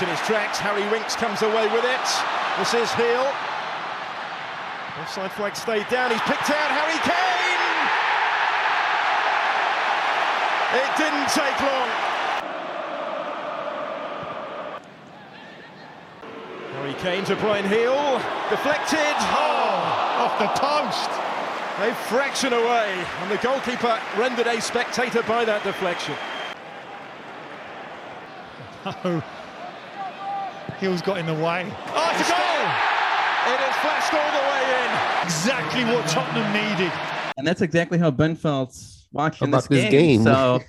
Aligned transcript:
Stopped 0.00 0.02
in 0.02 0.16
his 0.16 0.26
tracks. 0.26 0.58
Harry 0.58 0.88
Winks 0.90 1.16
comes 1.16 1.42
away 1.42 1.66
with 1.68 1.84
it. 1.84 2.08
This 2.58 2.74
is 2.74 2.92
Heel. 2.94 3.32
Offside 5.00 5.32
flag 5.32 5.56
stayed 5.56 5.88
down. 5.88 6.10
He's 6.10 6.20
picked 6.22 6.50
out 6.50 6.70
Harry 6.70 6.98
Kane. 7.04 7.60
It 10.80 10.96
didn't 10.96 11.28
take 11.28 11.60
long. 11.60 11.88
Harry 16.74 16.94
Kane 16.94 17.24
to 17.24 17.36
Brian 17.36 17.68
Heel. 17.68 18.20
Deflected. 18.48 19.16
Oh, 19.18 20.24
off 20.24 20.38
the 20.38 20.48
post. 20.58 21.10
A 21.80 21.94
fraction 22.08 22.52
away. 22.52 23.04
And 23.20 23.30
the 23.30 23.38
goalkeeper 23.38 23.98
rendered 24.16 24.46
a 24.46 24.60
spectator 24.60 25.22
by 25.22 25.44
that 25.44 25.62
deflection. 25.64 26.14
Hill's 30.80 31.02
got 31.02 31.18
in 31.18 31.26
the 31.26 31.34
way. 31.34 31.70
Oh, 31.88 32.10
it's 32.14 32.28
a 32.28 32.32
goal! 32.32 32.66
It 33.52 33.58
has 33.60 33.76
flashed 33.76 34.14
all 34.14 34.30
the 34.32 34.44
way 34.48 34.62
in. 34.80 35.24
Exactly 35.24 35.84
what 35.84 36.06
Tottenham 36.08 36.52
needed. 36.52 36.92
And 37.36 37.46
that's 37.46 37.60
exactly 37.60 37.98
how 37.98 38.10
Ben 38.10 38.34
felt 38.34 38.76
watching 39.12 39.48
About 39.48 39.68
this, 39.68 39.82
this 39.82 39.90
game. 39.90 40.22
game. 40.22 40.24
So, 40.24 40.60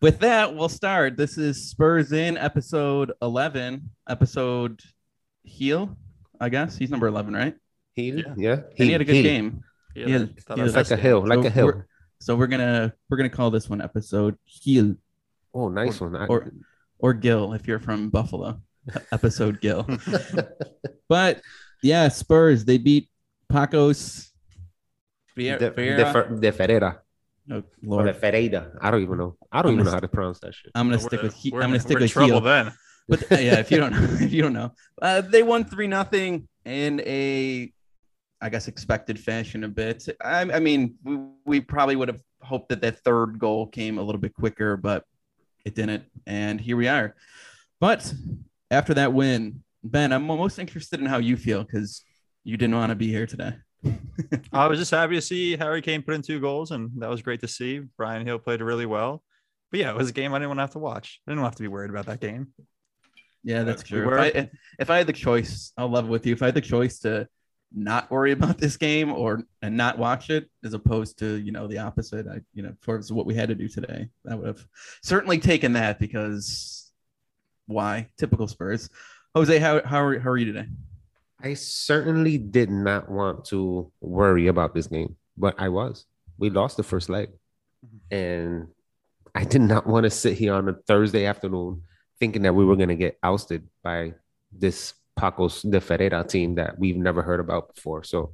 with 0.00 0.20
that, 0.20 0.54
we'll 0.54 0.68
start. 0.68 1.16
This 1.16 1.38
is 1.38 1.70
Spurs 1.70 2.12
in 2.12 2.36
episode 2.36 3.12
11, 3.20 3.90
episode 4.08 4.80
heel, 5.42 5.96
I 6.40 6.48
guess. 6.48 6.76
He's 6.76 6.90
number 6.90 7.06
11, 7.08 7.34
right? 7.34 7.54
Heel, 7.94 8.18
Yeah. 8.18 8.34
yeah. 8.36 8.52
and 8.52 8.62
he 8.78 8.92
had 8.92 9.00
a 9.00 9.04
good 9.04 9.14
heel. 9.16 9.22
game. 9.24 9.64
Yeah, 9.96 10.06
He 10.06 10.12
had- 10.12 10.20
he 10.20 10.26
I 10.50 10.58
had- 10.60 10.70
said 10.70 10.76
Like 10.76 10.90
a 10.92 10.96
hill, 10.96 11.26
like 11.26 11.40
So 11.42 11.46
a 11.46 11.50
hill. 11.50 11.66
we're- 11.66 11.82
So 12.20 12.36
we're 12.36 12.46
gonna 12.48 12.92
we're 13.08 13.16
gonna 13.16 13.28
call 13.30 13.50
this 13.52 13.68
one 13.70 13.80
episode 13.80 14.36
heel 14.44 14.94
Oh, 15.54 15.68
nice 15.68 16.00
one. 16.00 16.14
I- 16.16 16.26
or 16.26 16.52
or 17.00 17.12
Gill 17.14 17.52
if 17.54 17.66
you're 17.68 17.78
from 17.78 18.10
Buffalo. 18.10 18.60
episode 19.12 19.60
Gill. 19.60 19.86
but 21.08 21.40
yeah, 21.82 22.08
Spurs 22.08 22.64
they 22.64 22.78
beat 22.78 23.08
Pacos. 23.52 24.28
Vier- 25.36 25.58
de, 25.58 25.70
de, 25.70 26.40
de 26.40 26.52
Ferreira 26.52 27.00
Oh, 27.50 27.62
or 27.86 28.04
de 28.04 28.12
Ferreira. 28.12 28.72
I 28.80 28.90
don't 28.90 29.02
even 29.02 29.16
know. 29.18 29.36
I 29.50 29.62
don't 29.62 29.70
I'm 29.70 29.74
even 29.74 29.84
gonna 29.84 29.90
know 29.90 29.94
how 29.96 30.00
to 30.00 30.08
pronounce 30.08 30.40
that 30.40 30.54
shit. 30.54 30.70
I'm 30.74 30.86
gonna 30.88 30.98
We're- 30.98 31.06
stick 31.08 31.22
with 31.22 31.34
he- 31.34 31.52
I'm 31.54 31.60
gonna 31.60 31.80
stick 31.80 31.96
we're 31.96 32.02
with 32.02 32.10
trouble 32.12 32.28
heel. 32.28 32.40
then. 32.40 32.72
But 33.10 33.22
uh, 33.32 33.36
yeah, 33.36 33.58
if 33.58 33.70
you 33.70 33.78
don't 33.78 33.92
know, 33.92 34.02
if 34.20 34.30
you 34.34 34.42
don't 34.42 34.52
know, 34.52 34.72
uh, 35.00 35.22
they 35.22 35.42
won 35.42 35.64
three 35.64 35.86
nothing 35.86 36.46
in 36.66 37.00
a, 37.06 37.72
I 38.38 38.50
guess, 38.50 38.68
expected 38.68 39.18
fashion 39.18 39.64
a 39.64 39.68
bit. 39.68 40.06
I, 40.22 40.40
I 40.42 40.60
mean, 40.60 40.96
we, 41.02 41.18
we 41.46 41.60
probably 41.62 41.96
would 41.96 42.08
have 42.08 42.20
hoped 42.42 42.68
that 42.68 42.82
that 42.82 42.98
third 42.98 43.38
goal 43.38 43.66
came 43.66 43.96
a 43.96 44.02
little 44.02 44.20
bit 44.20 44.34
quicker, 44.34 44.76
but 44.76 45.04
it 45.64 45.74
didn't. 45.74 46.04
And 46.26 46.60
here 46.60 46.76
we 46.76 46.86
are. 46.86 47.14
But 47.80 48.12
after 48.70 48.94
that 48.94 49.12
win, 49.12 49.62
Ben, 49.82 50.12
I'm 50.12 50.24
most 50.24 50.58
interested 50.58 51.00
in 51.00 51.06
how 51.06 51.18
you 51.18 51.36
feel 51.36 51.64
because 51.64 52.02
you 52.44 52.56
didn't 52.56 52.76
want 52.76 52.90
to 52.90 52.96
be 52.96 53.08
here 53.08 53.26
today. 53.26 53.54
I 54.52 54.66
was 54.66 54.78
just 54.78 54.90
happy 54.90 55.14
to 55.14 55.22
see 55.22 55.56
Harry 55.56 55.82
Kane 55.82 56.02
put 56.02 56.14
in 56.14 56.22
two 56.22 56.40
goals, 56.40 56.72
and 56.72 56.90
that 56.96 57.08
was 57.08 57.22
great 57.22 57.40
to 57.40 57.48
see. 57.48 57.80
Brian 57.96 58.26
Hill 58.26 58.38
played 58.38 58.60
really 58.60 58.86
well. 58.86 59.22
But 59.70 59.80
yeah, 59.80 59.90
it 59.90 59.96
was 59.96 60.10
a 60.10 60.12
game 60.12 60.34
I 60.34 60.38
didn't 60.38 60.48
want 60.48 60.58
to 60.58 60.62
have 60.62 60.70
to 60.72 60.78
watch. 60.78 61.20
I 61.26 61.30
didn't 61.30 61.44
have 61.44 61.54
to 61.56 61.62
be 61.62 61.68
worried 61.68 61.90
about 61.90 62.06
that 62.06 62.20
game. 62.20 62.48
Yeah, 63.44 63.62
that's 63.62 63.82
true. 63.82 64.12
If 64.12 64.36
I, 64.36 64.50
if 64.78 64.90
I 64.90 64.98
had 64.98 65.06
the 65.06 65.12
choice, 65.12 65.72
I'll 65.76 65.88
love 65.88 66.06
it 66.06 66.10
with 66.10 66.26
you. 66.26 66.32
If 66.32 66.42
I 66.42 66.46
had 66.46 66.54
the 66.54 66.60
choice 66.60 66.98
to 67.00 67.28
not 67.72 68.10
worry 68.10 68.32
about 68.32 68.58
this 68.58 68.76
game 68.76 69.12
or 69.12 69.42
and 69.62 69.76
not 69.76 69.98
watch 69.98 70.30
it, 70.30 70.50
as 70.64 70.74
opposed 70.74 71.18
to 71.20 71.36
you 71.36 71.52
know 71.52 71.66
the 71.66 71.78
opposite, 71.78 72.26
I 72.26 72.40
you 72.54 72.62
know 72.62 72.74
for 72.80 73.00
what 73.10 73.26
we 73.26 73.34
had 73.34 73.48
to 73.48 73.54
do 73.54 73.68
today, 73.68 74.08
I 74.28 74.34
would 74.34 74.46
have 74.46 74.64
certainly 75.02 75.38
taken 75.38 75.74
that 75.74 75.98
because 75.98 76.77
why? 77.68 78.08
Typical 78.18 78.48
Spurs. 78.48 78.90
Jose, 79.34 79.58
how 79.58 79.80
how 79.84 80.02
are, 80.02 80.18
how 80.18 80.30
are 80.30 80.36
you 80.36 80.46
today? 80.46 80.66
I 81.40 81.54
certainly 81.54 82.38
did 82.38 82.70
not 82.70 83.08
want 83.08 83.44
to 83.46 83.92
worry 84.00 84.48
about 84.48 84.74
this 84.74 84.88
game, 84.88 85.14
but 85.36 85.54
I 85.58 85.68
was. 85.68 86.06
We 86.38 86.50
lost 86.50 86.76
the 86.76 86.82
first 86.82 87.08
leg. 87.08 87.28
Mm-hmm. 87.86 88.16
And 88.16 88.68
I 89.34 89.44
did 89.44 89.60
not 89.60 89.86
want 89.86 90.04
to 90.04 90.10
sit 90.10 90.36
here 90.36 90.54
on 90.54 90.68
a 90.68 90.74
Thursday 90.88 91.26
afternoon 91.26 91.82
thinking 92.18 92.42
that 92.42 92.54
we 92.54 92.64
were 92.64 92.74
going 92.74 92.88
to 92.88 92.96
get 92.96 93.18
ousted 93.22 93.68
by 93.84 94.14
this 94.50 94.94
Pacos 95.16 95.68
de 95.68 95.80
Ferreira 95.80 96.24
team 96.24 96.56
that 96.56 96.78
we've 96.78 96.96
never 96.96 97.22
heard 97.22 97.38
about 97.38 97.74
before. 97.74 98.02
So 98.02 98.32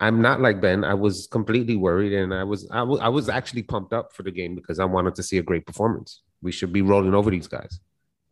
I'm 0.00 0.20
not 0.20 0.40
like 0.40 0.60
Ben. 0.60 0.84
I 0.84 0.94
was 0.94 1.26
completely 1.26 1.76
worried 1.76 2.12
and 2.12 2.34
I 2.34 2.44
was 2.44 2.68
I 2.70 2.82
wa- 2.82 2.98
I 2.98 3.08
was 3.08 3.28
actually 3.28 3.62
pumped 3.62 3.92
up 3.92 4.12
for 4.12 4.22
the 4.24 4.30
game 4.30 4.54
because 4.54 4.78
I 4.78 4.84
wanted 4.84 5.14
to 5.14 5.22
see 5.22 5.38
a 5.38 5.42
great 5.42 5.66
performance. 5.66 6.22
We 6.42 6.52
should 6.52 6.72
be 6.72 6.82
rolling 6.82 7.14
over 7.14 7.30
these 7.30 7.46
guys. 7.46 7.80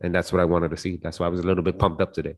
And 0.03 0.15
that's 0.15 0.33
what 0.33 0.41
I 0.41 0.45
wanted 0.45 0.71
to 0.73 0.77
see. 0.77 0.99
That's 1.03 1.19
why 1.21 1.27
I 1.27 1.29
was 1.29 1.41
a 1.41 1.45
little 1.45 1.63
bit 1.63 1.79
pumped 1.79 2.01
up 2.03 2.13
today. 2.13 2.37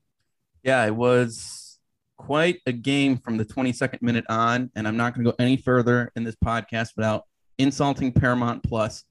Yeah, 0.63 0.85
it 0.87 0.95
was 0.95 1.79
quite 2.17 2.61
a 2.67 2.73
game 2.73 3.17
from 3.19 3.37
the 3.37 3.45
22nd 3.45 4.03
minute 4.03 4.25
on, 4.29 4.71
and 4.77 4.87
I'm 4.87 4.97
not 4.97 5.15
going 5.15 5.25
to 5.25 5.31
go 5.33 5.37
any 5.39 5.57
further 5.57 6.13
in 6.17 6.25
this 6.25 6.37
podcast 6.37 6.91
without 6.97 7.25
insulting 7.59 8.13
Paramount 8.13 8.63
Plus. 8.63 9.05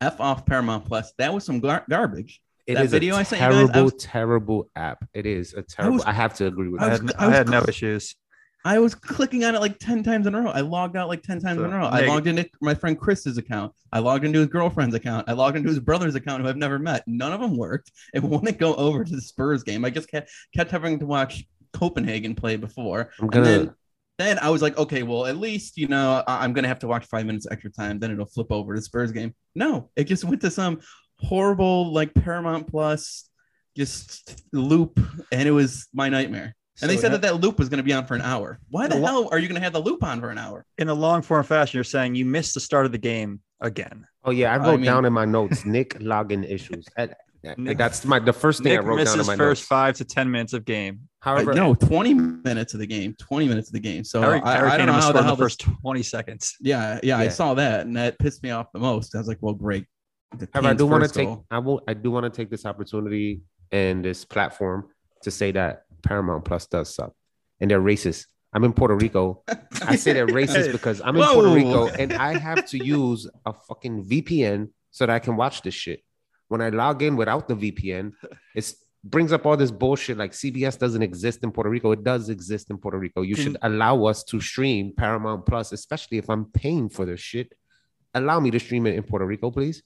F 0.00 0.20
off 0.20 0.44
Paramount 0.44 0.84
Plus. 0.84 1.12
That 1.18 1.32
was 1.32 1.44
some 1.44 1.60
gar- 1.60 1.84
garbage. 1.88 2.40
It 2.66 2.74
That 2.74 2.84
is 2.86 2.90
video 2.90 3.14
a 3.16 3.18
I 3.18 3.22
sent 3.22 3.40
you 3.40 3.48
guys, 3.48 3.54
I 3.54 3.72
terrible, 3.72 3.84
was- 3.84 3.94
terrible 4.04 4.70
app. 4.76 5.04
It 5.14 5.26
is 5.26 5.54
a 5.54 5.62
terrible. 5.62 6.02
I, 6.02 6.08
was- 6.08 6.16
have 6.16 6.34
to 6.34 6.46
agree 6.46 6.68
with 6.68 6.82
I 6.82 6.86
I, 6.86 6.88
was- 6.90 7.00
that. 7.02 7.16
had, 7.16 7.24
I 7.24 7.32
I 7.32 7.34
had 7.36 7.48
no 7.48 7.64
issues. 7.68 8.16
I 8.64 8.78
was 8.78 8.94
clicking 8.94 9.44
on 9.44 9.54
it 9.54 9.60
like 9.60 9.78
10 9.78 10.02
times 10.02 10.26
in 10.26 10.34
a 10.34 10.40
row. 10.40 10.50
I 10.50 10.60
logged 10.60 10.96
out 10.96 11.08
like 11.08 11.22
10 11.22 11.40
times 11.40 11.58
in 11.58 11.72
a 11.72 11.76
row. 11.76 11.86
I 11.86 12.06
logged 12.06 12.28
into 12.28 12.48
my 12.60 12.74
friend 12.74 12.98
Chris's 12.98 13.36
account. 13.38 13.72
I 13.92 13.98
logged 13.98 14.24
into 14.24 14.38
his 14.38 14.48
girlfriend's 14.48 14.94
account. 14.94 15.28
I 15.28 15.32
logged 15.32 15.56
into 15.56 15.68
his 15.68 15.80
brother's 15.80 16.14
account 16.14 16.42
who 16.42 16.48
I've 16.48 16.56
never 16.56 16.78
met. 16.78 17.02
None 17.06 17.32
of 17.32 17.40
them 17.40 17.56
worked. 17.56 17.90
It 18.14 18.20
hmm. 18.20 18.28
wouldn't 18.28 18.58
go 18.58 18.74
over 18.76 19.04
to 19.04 19.14
the 19.14 19.20
Spurs 19.20 19.62
game. 19.62 19.84
I 19.84 19.90
just 19.90 20.08
kept, 20.08 20.30
kept 20.54 20.70
having 20.70 20.98
to 21.00 21.06
watch 21.06 21.44
Copenhagen 21.72 22.34
play 22.34 22.56
before. 22.56 23.10
I'm 23.20 23.28
gonna. 23.28 23.44
then, 23.44 23.74
then 24.18 24.38
I 24.38 24.50
was 24.50 24.62
like, 24.62 24.78
okay, 24.78 25.02
well, 25.02 25.26
at 25.26 25.38
least, 25.38 25.76
you 25.76 25.88
know, 25.88 26.22
I- 26.26 26.44
I'm 26.44 26.52
going 26.52 26.62
to 26.62 26.68
have 26.68 26.80
to 26.80 26.88
watch 26.88 27.06
five 27.06 27.26
minutes 27.26 27.46
extra 27.50 27.70
time. 27.70 27.98
Then 27.98 28.12
it'll 28.12 28.26
flip 28.26 28.52
over 28.52 28.74
to 28.74 28.78
the 28.78 28.84
Spurs 28.84 29.10
game. 29.10 29.34
No, 29.54 29.90
it 29.96 30.04
just 30.04 30.24
went 30.24 30.40
to 30.42 30.50
some 30.50 30.80
horrible, 31.18 31.92
like 31.92 32.14
Paramount 32.14 32.68
Plus 32.68 33.28
just 33.76 34.44
loop. 34.52 35.00
And 35.32 35.48
it 35.48 35.52
was 35.52 35.88
my 35.92 36.08
nightmare. 36.08 36.54
And 36.80 36.90
they 36.90 36.96
said 36.96 37.12
that- 37.12 37.20
that 37.22 37.34
that 37.34 37.40
loop 37.42 37.58
was 37.58 37.68
going 37.68 37.78
to 37.78 37.84
be 37.84 37.92
on 37.92 38.06
for 38.06 38.14
an 38.14 38.22
hour. 38.22 38.58
Why 38.70 38.88
the 38.88 38.96
lo- 38.96 39.06
hell 39.06 39.28
are 39.30 39.38
you 39.38 39.46
going 39.48 39.60
to 39.60 39.64
have 39.64 39.72
the 39.74 39.80
loop 39.82 40.02
on 40.02 40.20
for 40.20 40.30
an 40.30 40.38
hour? 40.38 40.64
in 40.78 40.88
a 40.88 40.94
long 40.94 41.20
form 41.22 41.44
fashion, 41.44 41.76
you're 41.76 41.84
saying 41.84 42.14
you 42.14 42.24
missed 42.24 42.54
the 42.54 42.60
start 42.60 42.86
of 42.86 42.92
the 42.92 42.98
game 42.98 43.40
again. 43.60 44.06
oh 44.24 44.30
yeah, 44.30 44.52
I 44.52 44.54
I 44.54 44.58
wrote 44.58 44.76
mean- 44.80 44.86
down 44.86 45.04
in 45.04 45.12
my 45.12 45.24
notes 45.24 45.64
Nick 45.66 45.98
login 45.98 46.48
issues. 46.48 46.86
And- 46.96 47.14
and 47.44 47.58
Nick- 47.58 47.76
that's 47.78 48.04
my 48.04 48.20
the 48.20 48.32
first 48.32 48.62
thing 48.62 48.70
Nick 48.72 48.80
I 48.80 48.82
wrote 48.84 48.98
down 48.98 49.06
in 49.08 49.18
misses 49.18 49.26
my 49.26 49.36
first 49.36 49.62
notes. 49.62 49.66
five 49.68 49.96
to 49.96 50.04
ten 50.04 50.30
minutes 50.30 50.52
of 50.52 50.64
game. 50.64 51.00
However, 51.20 51.50
uh, 51.50 51.54
no, 51.56 51.74
20 51.74 52.14
minutes 52.14 52.72
of 52.74 52.78
the 52.80 52.86
game. 52.86 53.16
20 53.18 53.48
minutes 53.48 53.68
of 53.68 53.72
the 53.72 53.80
game. 53.80 54.04
So 54.04 54.20
Harry, 54.20 54.40
I, 54.42 54.54
Harry 54.56 54.70
I 54.70 54.76
don't 54.76 54.86
know 54.86 54.92
almost 54.92 55.06
how 55.08 55.12
the 55.12 55.22
hell 55.24 55.34
the 55.36 55.44
this- 55.44 55.56
first 55.56 55.60
20 55.82 56.02
seconds. 56.04 56.54
Yeah, 56.60 57.00
yeah, 57.02 57.18
I 57.18 57.26
saw 57.28 57.54
that, 57.54 57.84
and 57.86 57.96
that 57.96 58.16
pissed 58.20 58.42
me 58.44 58.50
off 58.52 58.70
the 58.72 58.78
most. 58.78 59.14
I 59.14 59.18
was 59.18 59.26
like, 59.26 59.38
well, 59.40 59.54
great. 59.54 59.86
The 60.38 60.48
however, 60.54 60.68
I 60.68 60.74
do 60.74 60.86
want 60.86 61.02
to 61.04 61.10
take. 61.10 61.26
goal. 61.26 61.44
I 61.50 61.58
will. 61.58 61.82
I 61.88 61.94
do 61.94 62.10
want 62.12 62.24
to 62.24 62.30
take 62.30 62.48
this 62.48 62.64
opportunity 62.64 63.40
and 63.72 64.04
this 64.04 64.24
platform 64.24 64.86
to 65.22 65.30
say 65.32 65.50
that 65.52 65.82
Paramount 66.02 66.44
Plus 66.44 66.66
does 66.66 66.94
suck, 66.94 67.12
and 67.60 67.70
they're 67.70 67.80
racist. 67.80 68.26
I'm 68.52 68.64
in 68.64 68.72
Puerto 68.72 68.94
Rico. 68.94 69.42
I 69.86 69.96
say 69.96 70.12
they're 70.12 70.26
racist 70.26 70.72
because 70.72 71.00
I'm 71.00 71.16
in 71.16 71.24
Puerto 71.24 71.48
Rico 71.48 71.88
and 71.88 72.12
I 72.12 72.38
have 72.38 72.66
to 72.66 72.84
use 72.84 73.28
a 73.46 73.52
fucking 73.52 74.04
VPN 74.04 74.68
so 74.90 75.06
that 75.06 75.14
I 75.14 75.18
can 75.18 75.36
watch 75.36 75.62
this 75.62 75.74
shit. 75.74 76.02
When 76.48 76.60
I 76.60 76.68
log 76.68 77.02
in 77.02 77.16
without 77.16 77.48
the 77.48 77.54
VPN, 77.54 78.12
it 78.54 78.74
brings 79.04 79.32
up 79.32 79.46
all 79.46 79.56
this 79.56 79.70
bullshit 79.70 80.18
like 80.18 80.32
CBS 80.32 80.78
doesn't 80.78 81.02
exist 81.02 81.42
in 81.42 81.50
Puerto 81.50 81.70
Rico. 81.70 81.92
It 81.92 82.04
does 82.04 82.28
exist 82.28 82.70
in 82.70 82.76
Puerto 82.76 82.98
Rico. 82.98 83.22
You 83.22 83.34
should 83.34 83.54
mm. 83.54 83.58
allow 83.62 84.04
us 84.04 84.22
to 84.24 84.40
stream 84.40 84.92
Paramount 84.96 85.46
Plus, 85.46 85.72
especially 85.72 86.18
if 86.18 86.28
I'm 86.28 86.44
paying 86.46 86.90
for 86.90 87.06
this 87.06 87.20
shit. 87.20 87.52
Allow 88.14 88.40
me 88.40 88.50
to 88.50 88.60
stream 88.60 88.86
it 88.86 88.94
in 88.94 89.02
Puerto 89.02 89.24
Rico, 89.24 89.50
please. 89.50 89.82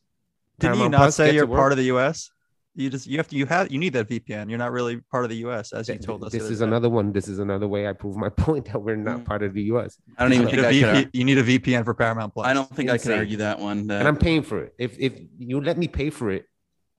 Didn't 0.58 0.78
you 0.78 0.88
not 0.88 0.98
Plus, 0.98 1.16
say 1.16 1.34
you're 1.34 1.46
part 1.46 1.70
of 1.70 1.78
the 1.78 1.84
U.S.? 1.84 2.30
You 2.78 2.90
just 2.90 3.06
you 3.06 3.16
have 3.16 3.26
to 3.28 3.36
you 3.36 3.46
have 3.46 3.72
you 3.72 3.78
need 3.78 3.94
that 3.94 4.06
VPN. 4.06 4.50
You're 4.50 4.58
not 4.58 4.70
really 4.70 4.98
part 5.10 5.24
of 5.24 5.30
the 5.30 5.36
US 5.46 5.72
as 5.72 5.88
you 5.88 5.96
told 5.96 6.22
us. 6.24 6.32
This 6.32 6.42
is 6.44 6.60
another 6.60 6.90
one. 6.90 7.10
This 7.10 7.26
is 7.26 7.38
another 7.38 7.66
way 7.66 7.88
I 7.88 7.94
prove 7.94 8.16
my 8.16 8.28
point 8.44 8.66
that 8.66 8.78
we're 8.78 8.96
not 8.96 9.20
Mm. 9.20 9.24
part 9.24 9.42
of 9.42 9.54
the 9.54 9.62
US. 9.72 9.96
I 10.18 10.22
don't 10.24 10.34
even 10.34 10.48
You 10.48 10.50
think 10.56 10.62
need, 10.72 10.84
I 10.84 10.88
a 10.90 10.94
could. 11.04 11.10
You 11.14 11.24
need 11.24 11.38
a 11.38 11.42
VPN 11.42 11.84
for 11.86 11.94
Paramount 11.94 12.34
Plus. 12.34 12.46
I 12.46 12.52
don't 12.52 12.68
think 12.76 12.90
I 12.90 12.98
can 12.98 13.12
argue 13.12 13.38
that 13.38 13.58
one. 13.58 13.86
that- 13.86 14.00
And 14.00 14.08
I'm 14.08 14.18
paying 14.18 14.42
for 14.42 14.62
it. 14.64 14.74
If 14.78 14.98
if 14.98 15.18
you 15.38 15.60
let 15.62 15.78
me 15.78 15.88
pay 15.88 16.10
for 16.10 16.30
it, 16.30 16.44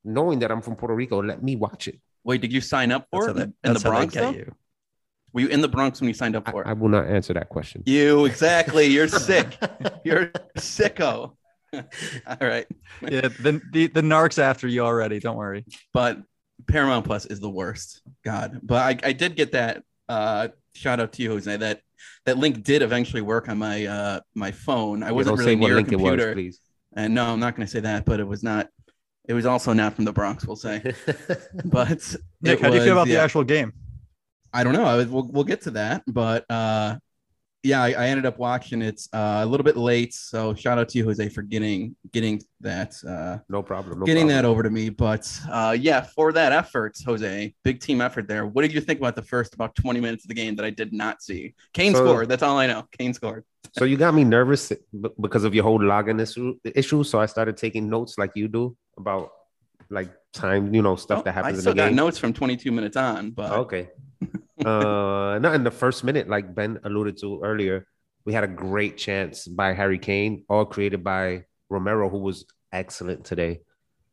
knowing 0.04 0.40
that 0.40 0.52
I'm 0.52 0.62
from 0.62 0.76
Puerto 0.76 0.96
Rico, 0.96 1.22
let 1.22 1.44
me 1.44 1.56
watch 1.56 1.88
it. 1.88 2.00
Wait, 2.24 2.42
did 2.42 2.52
you 2.52 2.60
sign 2.62 2.92
up 2.92 3.06
for 3.12 3.26
how 3.26 3.32
it 3.32 3.36
they- 3.36 3.42
in 3.44 3.54
the 3.62 3.74
that's 3.74 3.84
how 3.84 3.92
they 3.92 3.96
Bronx? 3.98 4.14
though? 4.16 4.32
you. 4.32 4.52
Were 5.34 5.42
you 5.42 5.48
in 5.50 5.62
the 5.62 5.68
Bronx 5.68 6.02
when 6.02 6.08
you 6.08 6.16
signed 6.16 6.36
up 6.36 6.48
I, 6.48 6.52
for 6.52 6.64
it? 6.64 6.68
I 6.68 6.74
will 6.74 6.90
not 6.90 7.06
answer 7.06 7.34
that 7.36 7.50
question. 7.50 7.84
You 7.86 8.26
exactly. 8.26 8.86
You're 8.88 9.08
sick. 9.10 9.56
You're 10.04 10.32
sicko. 10.58 11.34
All 12.28 12.38
right, 12.42 12.66
Yeah, 13.02 13.22
the, 13.22 13.62
the 13.72 13.88
the 13.88 14.02
narcs 14.02 14.40
after 14.40 14.68
you 14.68 14.82
already. 14.82 15.20
Don't 15.20 15.38
worry. 15.38 15.66
but 15.94 16.20
Paramount 16.68 17.06
Plus 17.06 17.26
is 17.26 17.40
the 17.40 17.50
worst. 17.50 18.02
God, 18.24 18.60
but 18.64 19.04
I, 19.04 19.10
I 19.10 19.14
did 19.14 19.36
get 19.36 19.52
that. 19.52 19.84
Uh, 20.10 20.48
shout 20.74 21.00
out 21.00 21.14
to 21.14 21.24
you, 21.24 21.30
Jose. 21.32 21.56
That 21.58 21.82
that 22.26 22.38
link 22.38 22.64
did 22.64 22.82
eventually 22.82 23.22
work 23.22 23.50
on 23.50 23.58
my 23.58 23.86
uh 23.86 24.20
my 24.36 24.52
phone. 24.52 25.04
I 25.04 25.12
wasn't 25.12 25.38
really 25.40 25.56
near 25.56 25.74
a 25.74 25.76
link 25.76 25.92
it 25.92 25.98
was, 25.98 26.10
computer, 26.12 26.34
please. 26.34 26.60
and 26.96 27.14
no, 27.14 27.26
I'm 27.26 27.40
not 27.40 27.56
going 27.56 27.66
to 27.66 27.72
say 27.72 27.82
that. 27.82 28.06
But 28.06 28.20
it 28.20 28.28
was 28.28 28.44
not. 28.44 28.70
It 29.28 29.34
was 29.34 29.46
also 29.46 29.74
not 29.74 29.94
from 29.94 30.06
the 30.06 30.14
Bronx. 30.14 30.46
We'll 30.48 30.56
say. 30.56 30.94
But 31.66 31.90
Nick, 32.42 32.60
it 32.60 32.62
how 32.62 32.70
do 32.70 32.76
you 32.78 32.82
feel 32.84 32.96
was- 32.96 33.04
about 33.04 33.08
the 33.08 33.18
actual 33.20 33.44
game? 33.44 33.74
I 34.54 34.64
don't 34.64 34.74
know. 34.74 34.86
I 34.86 34.96
was, 34.96 35.08
we'll, 35.08 35.28
we'll 35.28 35.44
get 35.44 35.62
to 35.64 35.72
that, 35.72 36.04
but 36.08 36.46
uh, 36.50 36.96
yeah, 37.64 37.82
I, 37.84 37.90
I 37.92 38.08
ended 38.08 38.26
up 38.26 38.38
watching 38.38 38.82
it 38.82 39.02
uh, 39.14 39.42
a 39.44 39.46
little 39.46 39.64
bit 39.64 39.76
late. 39.78 40.14
So 40.14 40.54
shout 40.54 40.78
out 40.78 40.90
to 40.90 40.98
you, 40.98 41.04
Jose, 41.06 41.28
for 41.30 41.42
getting 41.42 41.96
getting 42.14 42.42
that 42.62 42.94
uh, 43.08 43.40
no 43.50 43.62
problem. 43.64 44.00
No 44.00 44.06
getting 44.06 44.28
that 44.28 44.46
over 44.46 44.64
to 44.64 44.70
me. 44.70 44.90
But 44.90 45.30
uh, 45.52 45.76
yeah, 45.80 46.02
for 46.02 46.32
that 46.34 46.52
effort, 46.52 46.98
Jose, 47.06 47.54
big 47.64 47.80
team 47.82 48.00
effort 48.02 48.28
there. 48.28 48.46
What 48.46 48.62
did 48.62 48.74
you 48.74 48.82
think 48.82 49.00
about 49.00 49.16
the 49.16 49.22
first 49.22 49.54
about 49.54 49.76
20 49.76 50.00
minutes 50.00 50.24
of 50.24 50.30
the 50.30 50.36
game 50.36 50.56
that 50.56 50.66
I 50.66 50.70
did 50.70 50.94
not 50.94 51.22
see? 51.22 51.56
Kane 51.74 51.94
So- 51.94 52.06
scored. 52.06 52.30
That's 52.30 52.44
all 52.44 52.58
I 52.58 52.68
know. 52.68 52.84
Kane 52.98 53.14
scored. 53.14 53.44
So 53.78 53.84
you 53.86 53.98
got 53.98 54.14
me 54.14 54.24
nervous 54.24 54.72
because 55.20 55.44
of 55.44 55.54
your 55.54 55.64
whole 55.64 55.80
login 55.80 56.22
issue. 56.22 56.56
issue. 56.64 57.04
So 57.04 57.20
I 57.20 57.26
started 57.26 57.58
taking 57.58 57.90
notes 57.90 58.18
like 58.18 58.32
you 58.36 58.48
do 58.48 58.78
about 58.98 59.30
like 59.90 60.10
time, 60.34 60.74
you 60.74 60.82
know, 60.82 60.96
stuff 60.96 61.20
Oh, 61.20 61.24
that 61.24 61.32
I 61.32 61.34
happens 61.34 61.58
in 61.58 61.62
still 61.62 61.74
the 61.74 61.78
got 61.78 61.88
game. 61.88 61.96
notes 61.96 62.18
from 62.18 62.34
22 62.34 62.72
minutes 62.72 62.96
on, 62.98 63.32
but 63.32 63.52
Okay. 63.52 63.90
Uh, 64.66 65.38
not 65.40 65.54
in 65.56 65.64
the 65.64 65.72
first 65.72 66.04
minute, 66.04 66.28
like 66.28 66.54
Ben 66.56 66.80
alluded 66.84 67.18
to 67.18 67.42
earlier. 67.44 67.88
We 68.26 68.34
had 68.34 68.44
a 68.44 68.48
great 68.48 68.98
chance 68.98 69.48
by 69.48 69.74
Harry 69.74 70.00
Kane, 70.00 70.44
all 70.50 70.66
created 70.66 71.04
by 71.04 71.46
Romero, 71.70 72.10
who 72.10 72.20
was 72.20 72.46
excellent 72.72 73.24
today. 73.24 73.62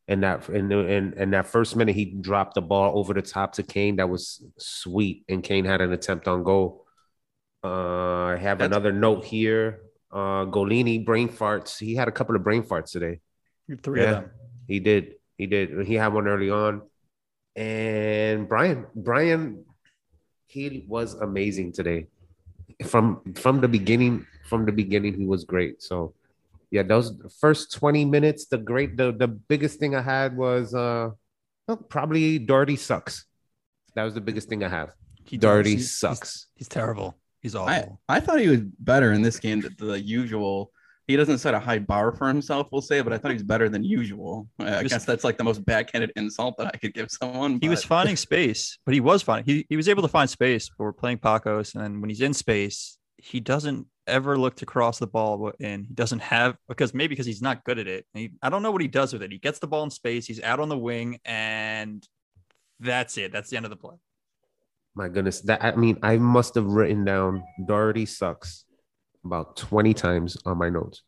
And 0.07 0.23
that 0.23 0.49
in 0.51 0.71
in, 0.71 1.15
in 1.15 1.31
that 1.31 1.47
first 1.47 1.77
minute, 1.77 1.95
he 1.97 2.05
dropped 2.21 2.55
the 2.55 2.61
ball 2.63 2.99
over 2.99 3.15
the 3.15 3.23
top 3.23 3.55
to 3.55 3.63
Kane. 3.63 3.97
That 3.97 4.11
was 4.11 4.45
sweet, 4.59 5.25
and 5.29 5.43
Kane 5.43 5.65
had 5.65 5.81
an 5.81 5.93
attempt 5.93 6.29
on 6.29 6.43
goal. 6.45 6.85
Uh, 7.65 8.27
I 8.35 8.37
have 8.37 8.59
That's- 8.59 8.67
another 8.67 8.93
note 8.93 9.25
here. 9.25 9.81
Uh, 10.13 10.45
Gollini 10.47 11.05
brain 11.05 11.29
farts. 11.29 11.79
He 11.79 11.95
had 11.97 12.07
a 12.07 12.13
couple 12.13 12.37
of 12.37 12.45
brain 12.45 12.63
farts 12.63 12.93
today. 12.93 13.21
Three 13.83 14.03
Yeah. 14.03 14.11
of 14.11 14.15
them. 14.25 14.31
He 14.69 14.79
did. 14.79 15.15
He 15.39 15.47
did. 15.47 15.87
He 15.87 15.95
had 15.95 16.13
one 16.13 16.29
early 16.29 16.51
on. 16.51 16.83
And 17.57 18.49
Brian, 18.49 18.87
Brian, 18.95 19.65
he 20.55 20.85
was 20.87 21.15
amazing 21.15 21.73
today. 21.73 22.07
From 22.87 23.07
from 23.35 23.61
the 23.61 23.69
beginning, 23.69 24.27
from 24.49 24.65
the 24.67 24.73
beginning, 24.73 25.15
he 25.19 25.27
was 25.27 25.43
great. 25.45 25.83
So 25.83 26.15
yeah, 26.71 26.83
those 26.83 27.13
first 27.41 27.73
20 27.73 28.05
minutes, 28.05 28.47
the 28.47 28.59
great 28.59 28.97
the, 28.97 29.13
the 29.13 29.29
biggest 29.29 29.79
thing 29.81 29.95
I 29.95 30.03
had 30.03 30.37
was 30.37 30.75
uh 30.75 31.11
well, 31.67 31.77
probably 31.77 32.39
Doherty 32.39 32.77
sucks. 32.77 33.25
That 33.95 34.05
was 34.05 34.15
the 34.15 34.21
biggest 34.21 34.49
thing 34.49 34.63
I 34.65 34.69
have. 34.69 34.91
He 35.25 35.37
does. 35.37 35.43
Doherty 35.49 35.71
He's- 35.71 35.81
he's- 35.83 35.97
sucks. 35.97 36.47
He's, 36.55 36.69
terrible. 36.69 37.17
He's 37.41 37.55
I, 37.55 37.81
awful. 37.81 38.01
I 38.09 38.21
thought 38.21 38.41
he 38.41 38.49
was 38.49 38.61
better 38.79 39.13
in 39.13 39.23
this 39.23 39.39
game 39.39 39.61
than 39.61 39.75
the 39.79 40.01
usual. 40.01 40.71
He 41.07 41.17
doesn't 41.17 41.39
set 41.39 41.53
a 41.53 41.59
high 41.59 41.81
bar 41.81 42.13
for 42.13 42.29
himself, 42.29 42.69
we'll 42.73 42.81
say, 42.81 43.03
but 43.03 43.13
I 43.13 43.19
thought 43.19 43.31
he 43.31 43.35
was 43.35 43.43
better 43.43 43.69
than 43.69 43.85
usual. 43.85 44.49
I 44.59 44.83
was- 44.83 44.93
guess 44.93 45.05
that's 45.05 45.23
like 45.25 45.37
the 45.37 45.45
most 45.45 45.65
backhanded 45.65 46.13
insult 46.17 46.57
that 46.59 46.69
I 46.69 46.79
could 46.79 46.95
give 46.95 47.11
someone. 47.11 47.59
he 47.61 47.69
was 47.69 47.83
but- 47.83 47.89
finding 47.89 48.17
space, 48.17 48.79
but 48.87 48.95
he 48.95 49.01
was 49.01 49.23
finding 49.23 49.45
he, 49.45 49.67
he 49.69 49.77
was 49.77 49.89
able 49.89 50.03
to 50.03 50.09
find 50.09 50.31
space. 50.31 50.71
But 50.71 50.85
we're 50.85 50.93
playing 50.93 51.19
Pacos, 51.19 51.75
and 51.75 51.85
then 51.85 52.01
when 52.01 52.09
he's 52.09 52.23
in 52.23 52.33
space, 52.33 52.99
he 53.19 53.41
doesn't 53.41 53.87
ever 54.07 54.39
look 54.39 54.55
to 54.57 54.67
cross 54.67 54.99
the 54.99 55.07
ball 55.07 55.51
in. 55.61 55.85
He 55.85 55.95
doesn't 55.95 56.21
have 56.21 56.57
because 56.69 56.95
maybe 56.95 57.09
because 57.09 57.27
he's 57.27 57.43
not 57.43 57.65
good 57.65 57.79
at 57.79 57.87
it. 57.87 58.07
He, 58.15 58.33
I 58.43 58.49
don't 58.49 58.63
know 58.63 58.71
what 58.71 58.83
he 58.83 58.89
does 58.89 59.13
with 59.13 59.23
it. 59.23 59.31
He 59.33 59.39
gets 59.39 59.59
the 59.59 59.67
ball 59.67 59.83
in 59.85 59.91
space, 59.91 60.27
he's 60.27 60.43
out 60.43 60.61
on 60.61 60.69
the 60.69 60.79
wing, 60.79 61.19
and 61.25 62.07
that's 62.81 63.17
it. 63.19 63.31
That's 63.33 63.51
the 63.51 63.57
end 63.57 63.67
of 63.67 63.71
the 63.71 63.77
play. 63.77 63.97
My 64.95 65.09
goodness. 65.09 65.41
That 65.43 65.63
I 65.63 65.75
mean, 65.75 65.99
I 66.03 66.17
must 66.19 66.55
have 66.55 66.67
written 66.67 67.05
down 67.05 67.43
Doherty 67.67 68.07
sucks 68.07 68.65
about 69.25 69.57
20 69.57 69.95
times 69.95 70.37
on 70.45 70.59
my 70.59 70.69
notes. 70.69 71.03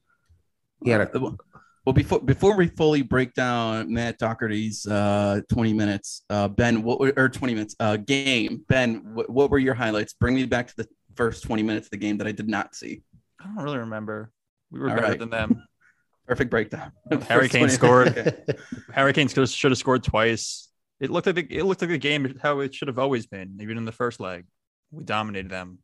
He 0.85 0.91
had 0.91 1.03
a 1.03 1.19
well 1.19 1.93
before 1.95 2.21
before 2.21 2.57
we 2.57 2.67
fully 2.69 3.03
break 3.03 3.33
down 3.35 3.93
Matt 3.93 4.19
Doherty's 4.19 4.87
uh 4.87 5.41
20 5.51 5.73
minutes, 5.73 6.23
uh 6.29 6.49
Ben, 6.49 6.83
what 6.83 7.01
were, 7.01 7.13
or 7.17 7.29
20 7.29 7.55
minutes 7.55 7.77
uh 7.81 7.97
game? 7.97 8.65
Ben, 8.69 9.15
what, 9.15 9.31
what 9.31 9.51
were 9.51 9.59
your 9.59 9.75
highlights? 9.75 10.13
Bring 10.13 10.35
me 10.35 10.45
back 10.45 10.69
to 10.69 10.77
the 10.77 10.89
first 11.15 11.45
20 11.45 11.63
minutes 11.63 11.87
of 11.87 11.91
the 11.93 11.97
game 11.97 12.19
that 12.19 12.27
I 12.27 12.33
did 12.33 12.49
not 12.49 12.75
see. 12.75 13.03
I 13.41 13.47
don't 13.47 13.57
really 13.65 13.79
remember. 13.79 14.31
We 14.71 14.81
were 14.81 14.91
All 14.91 14.97
better 14.97 15.09
right. 15.09 15.19
than 15.19 15.31
them. 15.31 15.63
Perfect 16.27 16.51
breakdown. 16.51 16.91
Harry 17.09 17.43
First 17.43 17.53
Kane 17.53 17.69
scored. 17.69 18.09
Okay. 18.09 18.35
Harry 18.93 19.13
Kane 19.13 19.29
should 19.29 19.49
should 19.49 19.71
have 19.71 19.79
scored 19.79 20.03
twice. 20.03 20.69
It 20.99 21.11
looked 21.11 21.27
like 21.27 21.37
the, 21.37 21.47
it 21.57 21.65
looked 21.65 21.83
like 21.83 21.91
the 21.91 21.99
game 21.99 22.39
how 22.43 22.61
it 22.61 22.75
should 22.75 22.89
have 22.89 22.99
always 22.99 23.27
been, 23.27 23.59
even 23.61 23.79
in 23.79 23.85
the 23.85 23.93
first 23.93 24.19
leg. 24.19 24.45
We 24.91 25.05
dominated 25.05 25.51
them. 25.51 25.79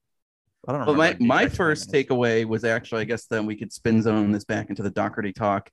I 0.68 0.72
don't 0.72 0.86
But 0.86 0.92
remember. 0.92 1.24
my, 1.24 1.42
my 1.44 1.48
first 1.48 1.90
takeaway 1.90 2.44
was 2.44 2.64
actually, 2.64 3.02
I 3.02 3.04
guess 3.04 3.26
then 3.26 3.46
we 3.46 3.56
could 3.56 3.72
spin 3.72 4.00
zone 4.02 4.30
this 4.32 4.44
back 4.44 4.70
into 4.70 4.82
the 4.82 4.90
Doherty 4.90 5.32
talk, 5.32 5.70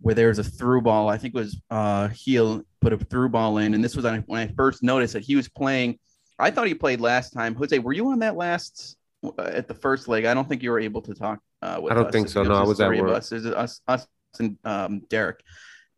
where 0.00 0.14
there 0.14 0.28
was 0.28 0.38
a 0.38 0.44
through 0.44 0.80
ball. 0.82 1.08
I 1.08 1.18
think 1.18 1.34
it 1.34 1.38
was 1.38 1.60
uh 1.70 2.08
heel 2.08 2.62
put 2.80 2.92
a 2.92 2.96
through 2.98 3.28
ball 3.28 3.58
in, 3.58 3.74
and 3.74 3.84
this 3.84 3.94
was 3.94 4.04
when 4.04 4.40
I 4.40 4.52
first 4.56 4.82
noticed 4.82 5.12
that 5.12 5.22
he 5.22 5.36
was 5.36 5.48
playing. 5.48 5.98
I 6.38 6.50
thought 6.50 6.66
he 6.66 6.74
played 6.74 7.00
last 7.00 7.30
time. 7.32 7.54
Jose, 7.54 7.78
were 7.78 7.92
you 7.92 8.08
on 8.08 8.20
that 8.20 8.34
last 8.36 8.96
uh, 9.24 9.42
at 9.42 9.68
the 9.68 9.74
first 9.74 10.08
leg? 10.08 10.24
I 10.24 10.34
don't 10.34 10.48
think 10.48 10.62
you 10.62 10.70
were 10.70 10.80
able 10.80 11.02
to 11.02 11.14
talk. 11.14 11.40
Uh, 11.60 11.78
with 11.80 11.92
I 11.92 11.94
don't 11.96 12.06
us. 12.06 12.12
think 12.12 12.28
so. 12.28 12.42
It 12.42 12.48
No, 12.48 12.54
I 12.54 12.58
just 12.60 12.68
was 12.68 12.80
at 12.80 12.86
three 12.88 13.00
of. 13.00 13.08
Us. 13.08 13.30
It 13.30 13.34
was 13.36 13.46
us, 13.46 13.80
us 13.86 14.06
and 14.40 14.56
um, 14.64 15.02
Derek, 15.10 15.40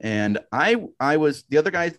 and 0.00 0.38
I. 0.52 0.84
I 0.98 1.16
was 1.16 1.44
the 1.48 1.58
other 1.58 1.70
guys. 1.70 1.96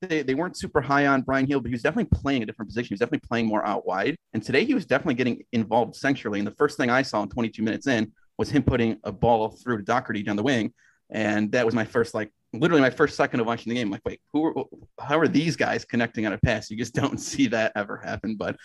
They, 0.00 0.22
they 0.22 0.34
weren't 0.34 0.56
super 0.56 0.80
high 0.80 1.06
on 1.06 1.22
Brian 1.22 1.46
Hill, 1.46 1.60
but 1.60 1.68
he 1.68 1.74
was 1.74 1.82
definitely 1.82 2.18
playing 2.18 2.42
a 2.42 2.46
different 2.46 2.70
position. 2.70 2.88
He 2.88 2.94
was 2.94 3.00
definitely 3.00 3.26
playing 3.28 3.46
more 3.46 3.64
out 3.66 3.86
wide. 3.86 4.16
And 4.32 4.42
today 4.42 4.64
he 4.64 4.74
was 4.74 4.86
definitely 4.86 5.14
getting 5.14 5.44
involved 5.52 5.94
centrally. 5.94 6.38
And 6.38 6.46
the 6.46 6.54
first 6.54 6.76
thing 6.76 6.90
I 6.90 7.02
saw 7.02 7.22
in 7.22 7.28
22 7.28 7.62
minutes 7.62 7.86
in 7.86 8.12
was 8.38 8.50
him 8.50 8.62
putting 8.62 8.98
a 9.04 9.12
ball 9.12 9.50
through 9.50 9.78
to 9.78 9.82
Doherty 9.82 10.22
down 10.22 10.36
the 10.36 10.42
wing. 10.42 10.72
And 11.10 11.52
that 11.52 11.66
was 11.66 11.74
my 11.74 11.84
first, 11.84 12.14
like, 12.14 12.32
literally 12.52 12.80
my 12.80 12.90
first 12.90 13.16
second 13.16 13.40
of 13.40 13.46
watching 13.46 13.70
the 13.70 13.78
game. 13.78 13.90
Like, 13.90 14.02
wait, 14.04 14.20
who 14.32 14.46
are, 14.46 14.64
how 14.98 15.18
are 15.18 15.28
these 15.28 15.56
guys 15.56 15.84
connecting 15.84 16.26
on 16.26 16.32
a 16.32 16.38
pass? 16.38 16.70
You 16.70 16.76
just 16.78 16.94
don't 17.02 17.18
see 17.18 17.48
that 17.48 17.72
ever 17.76 17.98
happen. 17.98 18.36
But 18.36 18.56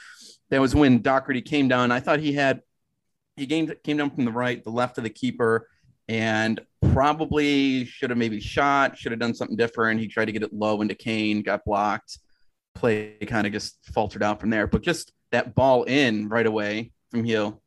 that 0.50 0.62
was 0.62 0.74
when 0.74 1.02
Doherty 1.02 1.42
came 1.42 1.68
down. 1.68 1.92
I 1.92 2.00
thought 2.00 2.20
he 2.20 2.34
had, 2.34 2.62
he 3.36 3.46
came, 3.46 3.70
came 3.84 3.98
down 3.98 4.12
from 4.12 4.24
the 4.24 4.32
right, 4.32 4.64
the 4.64 4.70
left 4.70 4.98
of 4.98 5.04
the 5.04 5.10
keeper, 5.10 5.68
and 6.08 6.60
probably 6.94 7.86
should 7.86 8.10
have 8.10 8.20
maybe 8.20 8.40
shot, 8.40 8.98
should 8.98 9.12
have 9.12 9.20
done 9.20 9.34
something 9.34 9.58
different. 9.58 10.00
He 10.00 10.08
tried 10.08 10.26
to 10.26 10.32
get 10.32 10.44
it 10.44 10.54
low 10.54 10.82
into 10.82 10.96
Kane, 10.96 11.42
got 11.42 11.66
blocked. 11.66 12.20
Play 12.76 13.18
kind 13.26 13.48
of 13.48 13.54
just 13.54 13.78
faltered 13.94 14.22
out 14.22 14.40
from 14.40 14.50
there. 14.50 14.68
But 14.68 14.82
just 14.82 15.14
that 15.32 15.56
ball 15.56 15.84
in 15.84 16.30
right 16.30 16.46
away 16.46 16.92
from 17.10 17.24
Hill, 17.24 17.62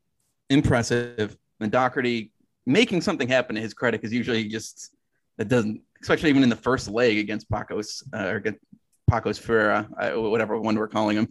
impressive. 0.50 1.36
And 1.60 1.72
Doherty 1.72 2.32
making 2.66 3.00
something 3.00 3.28
happen 3.28 3.56
to 3.56 3.60
his 3.60 3.74
credit 3.74 4.00
because 4.00 4.12
usually 4.12 4.44
just 4.44 4.94
that 5.38 5.48
doesn't, 5.48 5.80
especially 6.02 6.28
even 6.28 6.42
in 6.42 6.48
the 6.48 6.56
first 6.56 6.88
leg 6.88 7.18
against 7.18 7.50
Pacos 7.50 8.02
uh, 8.12 8.26
or 8.28 8.36
against 8.36 8.60
Pacos 9.10 9.40
Ferreira, 9.40 9.88
whatever 10.20 10.60
one 10.60 10.76
we're 10.76 10.88
calling 10.88 11.16
him. 11.16 11.28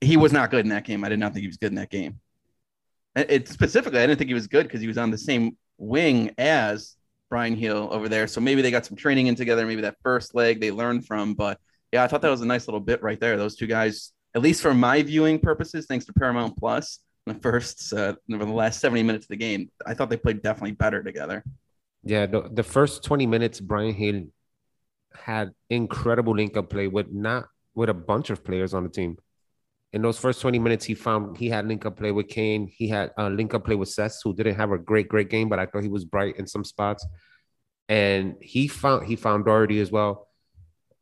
He 0.00 0.16
was 0.16 0.32
not 0.32 0.50
good 0.50 0.64
in 0.64 0.70
that 0.70 0.84
game. 0.84 1.04
I 1.04 1.08
did 1.08 1.18
not 1.18 1.32
think 1.32 1.42
he 1.42 1.48
was 1.48 1.58
good 1.58 1.72
in 1.72 1.74
that 1.74 1.90
game. 1.90 2.20
It 3.16 3.48
specifically, 3.48 3.98
I 3.98 4.06
didn't 4.06 4.18
think 4.18 4.28
he 4.28 4.34
was 4.34 4.46
good 4.46 4.62
because 4.62 4.80
he 4.80 4.86
was 4.86 4.96
on 4.96 5.10
the 5.10 5.18
same 5.18 5.56
wing 5.80 6.34
as 6.38 6.96
Brian 7.28 7.56
Hill 7.56 7.88
over 7.90 8.08
there. 8.08 8.26
So 8.26 8.40
maybe 8.40 8.62
they 8.62 8.70
got 8.70 8.86
some 8.86 8.96
training 8.96 9.28
in 9.28 9.34
together. 9.34 9.66
Maybe 9.66 9.82
that 9.82 9.96
first 10.02 10.34
leg 10.34 10.60
they 10.60 10.70
learned 10.70 11.06
from. 11.06 11.34
But 11.34 11.58
yeah, 11.92 12.04
I 12.04 12.06
thought 12.06 12.22
that 12.22 12.30
was 12.30 12.42
a 12.42 12.46
nice 12.46 12.68
little 12.68 12.80
bit 12.80 13.02
right 13.02 13.18
there. 13.18 13.36
Those 13.36 13.56
two 13.56 13.66
guys, 13.66 14.12
at 14.34 14.42
least 14.42 14.62
for 14.62 14.74
my 14.74 15.02
viewing 15.02 15.38
purposes, 15.38 15.86
thanks 15.86 16.04
to 16.06 16.12
Paramount 16.12 16.56
Plus, 16.56 17.00
the 17.26 17.34
first 17.34 17.92
uh, 17.92 18.14
the 18.28 18.36
last 18.44 18.80
70 18.80 19.02
minutes 19.02 19.24
of 19.24 19.28
the 19.28 19.36
game, 19.36 19.70
I 19.86 19.94
thought 19.94 20.10
they 20.10 20.16
played 20.16 20.42
definitely 20.42 20.72
better 20.72 21.02
together. 21.02 21.44
Yeah, 22.02 22.26
the, 22.26 22.48
the 22.50 22.62
first 22.62 23.04
20 23.04 23.26
minutes, 23.26 23.60
Brian 23.60 23.94
Hill 23.94 24.24
had 25.14 25.50
incredible 25.68 26.34
link 26.34 26.56
up 26.56 26.70
play 26.70 26.88
with 26.88 27.12
not 27.12 27.46
with 27.74 27.88
a 27.88 27.94
bunch 27.94 28.30
of 28.30 28.42
players 28.44 28.74
on 28.74 28.84
the 28.84 28.88
team. 28.88 29.18
In 29.92 30.02
those 30.02 30.18
first 30.18 30.40
20 30.40 30.58
minutes, 30.60 30.84
he 30.84 30.94
found 30.94 31.36
he 31.36 31.48
had 31.48 31.66
link 31.66 31.84
up 31.84 31.96
play 31.96 32.12
with 32.12 32.28
Kane. 32.28 32.70
He 32.72 32.88
had 32.88 33.10
uh, 33.18 33.28
link 33.28 33.54
up 33.54 33.64
play 33.64 33.74
with 33.74 33.88
Sess, 33.88 34.20
who 34.22 34.34
didn't 34.34 34.54
have 34.54 34.70
a 34.70 34.78
great, 34.78 35.08
great 35.08 35.28
game, 35.30 35.48
but 35.48 35.58
I 35.58 35.66
thought 35.66 35.82
he 35.82 35.88
was 35.88 36.04
bright 36.04 36.36
in 36.36 36.46
some 36.46 36.64
spots. 36.64 37.04
And 37.88 38.36
he 38.40 38.68
found 38.68 39.06
he 39.06 39.16
found 39.16 39.46
Doherty 39.46 39.80
as 39.80 39.90
well. 39.90 40.28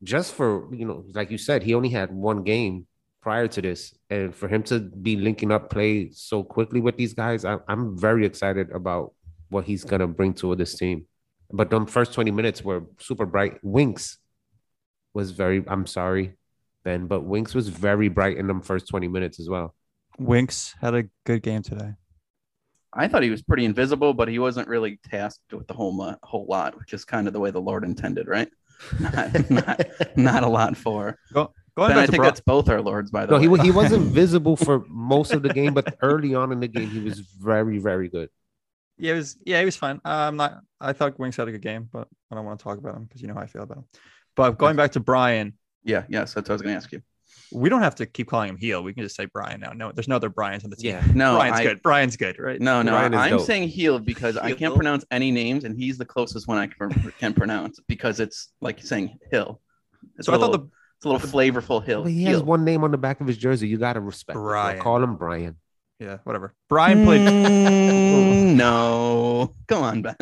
just 0.03 0.35
for 0.35 0.73
you 0.75 0.87
know, 0.87 1.05
like 1.15 1.31
you 1.31 1.39
said, 1.39 1.63
he 1.63 1.75
only 1.75 1.91
had 1.91 2.13
one 2.13 2.45
game 2.45 2.87
prior 3.21 3.49
to 3.49 3.61
this, 3.61 3.95
and 4.09 4.35
for 4.35 4.49
him 4.49 4.63
to 4.65 4.81
be 4.81 5.17
linking 5.17 5.53
up 5.53 5.69
play 5.71 6.11
so 6.13 6.43
quickly 6.43 6.81
with 6.81 6.97
these 6.97 7.13
guys, 7.15 7.45
I, 7.45 7.59
I'm 7.69 7.99
very 7.99 8.25
excited 8.25 8.71
about 8.71 9.13
what 9.51 9.65
he's 9.65 9.85
gonna 9.85 10.07
bring 10.07 10.33
to 10.35 10.55
this 10.57 10.77
team. 10.77 11.07
But 11.51 11.71
the 11.71 11.85
first 11.87 12.15
20 12.15 12.31
minutes 12.31 12.63
were 12.63 12.85
super 13.01 13.27
bright. 13.27 13.59
Winks 13.63 14.19
was 15.13 15.33
very. 15.33 15.65
I'm 15.67 15.87
sorry, 15.87 16.38
Ben, 16.89 17.07
but 17.07 17.21
Winks 17.21 17.55
was 17.55 17.69
very 17.69 18.09
bright 18.09 18.39
in 18.39 18.47
them 18.47 18.63
first 18.63 18.89
20 18.89 19.09
minutes 19.09 19.39
as 19.39 19.47
well. 19.47 19.75
Winks 20.19 20.75
had 20.81 20.95
a 20.95 21.05
good 21.27 21.43
game 21.43 21.61
today. 21.63 21.93
I 22.95 23.09
thought 23.09 23.23
he 23.23 23.29
was 23.29 23.43
pretty 23.43 23.67
invisible, 23.67 24.15
but 24.15 24.29
he 24.29 24.39
wasn't 24.39 24.69
really 24.69 24.99
tasked 25.11 25.53
with 25.53 25.67
the 25.67 25.75
whole 25.75 25.93
mu- 25.93 26.17
whole 26.23 26.47
lot, 26.49 26.79
which 26.79 26.95
is 26.95 27.05
kind 27.05 27.27
of 27.27 27.35
the 27.35 27.41
way 27.41 27.51
the 27.51 27.61
Lord 27.61 27.85
intended, 27.85 28.27
right? 28.27 28.49
Not, 29.01 29.51
not, 29.51 29.81
not 30.17 30.43
a 30.45 30.49
lot 30.49 30.77
for. 30.79 31.19
Go, 31.35 31.53
going 31.77 31.91
Ben, 31.91 31.99
I 31.99 32.07
think 32.07 32.21
Bri- 32.21 32.27
that's 32.29 32.41
both 32.41 32.69
our 32.71 32.81
lords, 32.81 33.11
by 33.11 33.27
the 33.27 33.33
No, 33.39 33.51
way. 33.51 33.59
he 33.59 33.65
he 33.67 33.71
wasn't 33.73 34.05
visible 34.23 34.57
for 34.57 34.85
most 34.89 35.33
of 35.35 35.43
the 35.43 35.53
game, 35.53 35.75
but 35.75 35.95
early 36.01 36.35
on 36.35 36.53
in 36.53 36.61
the 36.61 36.69
game, 36.69 36.89
he 36.89 37.01
was 37.01 37.19
very, 37.21 37.79
very 37.79 38.09
good. 38.09 38.31
yeah, 38.97 39.13
it 39.13 39.17
was 39.17 39.37
yeah, 39.45 39.59
he 39.59 39.65
was 39.67 39.77
fine. 39.77 39.97
Uh, 40.05 40.25
I'm 40.29 40.37
not. 40.37 40.61
I 40.81 40.93
thought 40.95 41.19
Winks 41.19 41.37
had 41.37 41.49
a 41.49 41.53
good 41.53 41.61
game, 41.71 41.89
but 41.93 42.09
I 42.31 42.37
don't 42.37 42.47
want 42.47 42.61
to 42.61 42.65
talk 42.65 42.79
about 42.79 42.95
him 42.97 43.05
because 43.05 43.21
you 43.21 43.29
know 43.29 43.35
how 43.35 43.41
I 43.43 43.47
feel 43.47 43.63
about 43.65 43.79
him. 43.79 43.85
But 44.37 44.57
going 44.57 44.77
back 44.77 44.93
to 44.93 45.01
Brian, 45.01 45.55
yeah, 45.89 46.05
yes, 46.09 46.35
that's 46.35 46.49
what 46.49 46.51
I 46.51 46.55
was 46.55 46.63
going 46.63 46.75
to 46.75 46.77
ask 46.77 46.93
you. 46.93 47.03
we 47.51 47.69
don't 47.69 47.81
have 47.83 47.95
to 47.97 48.07
keep 48.07 48.29
calling 48.29 48.51
him 48.51 48.57
heel. 48.59 48.83
We 48.83 48.93
can 48.93 49.03
just 49.03 49.17
say 49.17 49.25
Brian 49.27 49.61
now. 49.61 49.73
No, 49.73 49.91
there's 49.91 50.07
no 50.09 50.17
other 50.17 50.29
Brian's 50.29 50.65
on 50.65 50.71
the 50.71 50.77
team. 50.77 50.91
Yeah. 50.93 51.05
No, 51.15 51.37
Brian's 51.37 51.57
I, 51.59 51.63
good. 51.65 51.83
Brian's 51.83 52.17
good, 52.17 52.39
right? 52.39 52.61
No, 52.61 52.83
no, 52.83 52.93
Ryan 52.93 53.15
I'm 53.15 53.31
dope. 53.31 53.47
saying 53.47 53.69
heel 53.69 53.99
because 53.99 54.37
I 54.37 54.53
can't 54.53 54.75
pronounce 54.75 55.05
any 55.11 55.31
names, 55.31 55.65
and 55.65 55.77
he's 55.77 55.99
the 55.99 56.05
closest 56.05 56.47
one 56.47 56.59
I 56.59 56.67
can, 56.67 57.13
can 57.19 57.35
pronounce 57.35 57.81
because 57.89 58.21
it's 58.21 58.51
like 58.61 58.83
saying 58.85 59.19
hill. 59.33 59.61
It's 60.17 60.27
So 60.27 60.33
a 60.33 60.37
I 60.37 60.39
thought 60.39 60.51
little, 60.51 60.67
the 60.67 60.71
it's 60.99 61.05
a 61.07 61.09
little 61.09 61.29
flavorful 61.29 61.83
hill. 61.85 62.03
But 62.03 62.13
he 62.13 62.21
heel. 62.25 62.33
has 62.33 62.43
one 62.43 62.65
name 62.65 62.85
on 62.85 62.91
the 62.91 62.99
back 62.99 63.21
of 63.21 63.27
his 63.27 63.37
jersey. 63.39 63.67
You 63.69 63.79
gotta 63.79 64.01
respect. 64.01 64.37
it. 64.37 64.41
Brian. 64.43 64.81
Call 64.83 65.03
him 65.03 65.17
Brian. 65.17 65.57
yeah, 66.01 66.19
whatever. 66.25 66.55
Brian 66.69 67.05
played. 67.05 67.21
Mm, 67.23 68.55
no, 68.57 69.55
come 69.69 69.83
on, 69.83 70.03
Ben. 70.03 70.17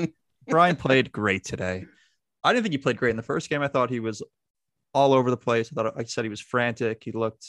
Brian 0.49 0.77
played 0.77 1.11
great 1.13 1.45
today. 1.45 1.87
I 2.45 2.53
didn't 2.53 2.63
think 2.63 2.73
he 2.75 2.79
played 2.79 2.97
great 2.99 3.11
in 3.11 3.17
the 3.17 3.23
first 3.23 3.51
game. 3.51 3.63
I 3.63 3.69
thought 3.69 3.91
he 3.91 3.99
was 4.01 4.23
all 4.97 5.13
over 5.13 5.31
the 5.31 5.37
place. 5.37 5.71
I 5.71 5.75
thought, 5.75 5.99
I 5.99 6.05
said, 6.05 6.25
he 6.25 6.31
was 6.31 6.41
frantic. 6.41 7.05
He 7.05 7.13
looked 7.13 7.47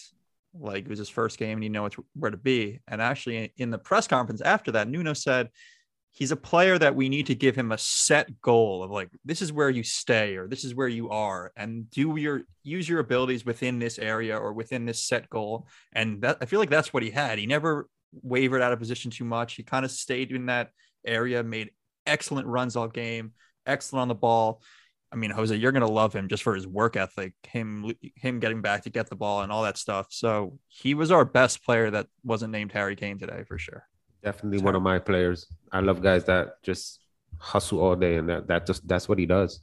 like 0.53 0.83
it 0.83 0.89
was 0.89 0.99
his 0.99 1.07
first 1.07 1.39
game 1.39 1.53
and 1.53 1.63
he 1.63 1.69
knew 1.69 1.87
where 2.13 2.29
to 2.29 2.35
be. 2.35 2.81
And 2.89 3.01
actually, 3.01 3.53
in 3.55 3.71
the 3.71 3.77
press 3.77 4.05
conference 4.05 4.41
after 4.41 4.73
that, 4.73 4.89
Nuno 4.89 5.13
said 5.13 5.49
he's 6.11 6.31
a 6.31 6.35
player 6.35 6.77
that 6.77 6.93
we 6.93 7.07
need 7.07 7.27
to 7.27 7.35
give 7.35 7.55
him 7.55 7.71
a 7.71 7.77
set 7.77 8.41
goal 8.41 8.83
of 8.83 8.91
like 8.91 9.09
this 9.23 9.41
is 9.41 9.53
where 9.53 9.69
you 9.69 9.83
stay 9.83 10.35
or 10.35 10.49
this 10.49 10.65
is 10.65 10.75
where 10.75 10.89
you 10.89 11.09
are, 11.09 11.53
and 11.55 11.89
do 11.89 12.17
your 12.17 12.41
use 12.63 12.89
your 12.89 12.99
abilities 12.99 13.45
within 13.45 13.79
this 13.79 13.97
area 13.97 14.37
or 14.37 14.51
within 14.51 14.85
this 14.85 15.05
set 15.05 15.29
goal. 15.29 15.67
And 15.93 16.21
that 16.23 16.39
I 16.41 16.45
feel 16.47 16.59
like 16.59 16.69
that's 16.69 16.91
what 16.91 17.03
he 17.03 17.11
had. 17.11 17.39
He 17.39 17.45
never 17.45 17.87
wavered 18.11 18.61
out 18.61 18.73
of 18.73 18.79
position 18.79 19.09
too 19.09 19.25
much. 19.25 19.53
He 19.55 19.63
kind 19.63 19.85
of 19.85 19.91
stayed 19.91 20.33
in 20.33 20.47
that 20.47 20.71
area, 21.05 21.43
made 21.43 21.71
excellent 22.05 22.47
runs 22.47 22.75
all 22.75 22.89
game, 22.89 23.31
excellent 23.65 24.01
on 24.01 24.07
the 24.09 24.15
ball. 24.15 24.61
I 25.11 25.15
mean, 25.15 25.31
Jose, 25.31 25.55
you're 25.55 25.71
gonna 25.71 25.89
love 25.89 26.13
him 26.13 26.27
just 26.27 26.43
for 26.43 26.53
his 26.53 26.67
work 26.67 26.95
ethic, 26.95 27.33
him 27.43 27.93
him 28.15 28.39
getting 28.39 28.61
back 28.61 28.83
to 28.83 28.89
get 28.89 29.09
the 29.09 29.15
ball 29.15 29.41
and 29.41 29.51
all 29.51 29.63
that 29.63 29.77
stuff. 29.77 30.07
So 30.09 30.59
he 30.67 30.93
was 30.93 31.11
our 31.11 31.25
best 31.25 31.63
player 31.63 31.89
that 31.91 32.07
wasn't 32.23 32.51
named 32.51 32.71
Harry 32.73 32.95
Kane 32.95 33.17
today 33.17 33.43
for 33.47 33.57
sure. 33.57 33.87
Definitely 34.23 34.59
one 34.59 34.75
of 34.75 34.81
my 34.81 34.99
players. 34.99 35.47
I 35.71 35.79
love 35.79 36.01
guys 36.01 36.25
that 36.25 36.61
just 36.63 36.99
hustle 37.39 37.79
all 37.79 37.95
day, 37.95 38.17
and 38.17 38.27
that 38.29 38.47
that 38.47 38.67
just 38.67 38.87
that's 38.87 39.07
what 39.07 39.19
he 39.19 39.25
does. 39.25 39.61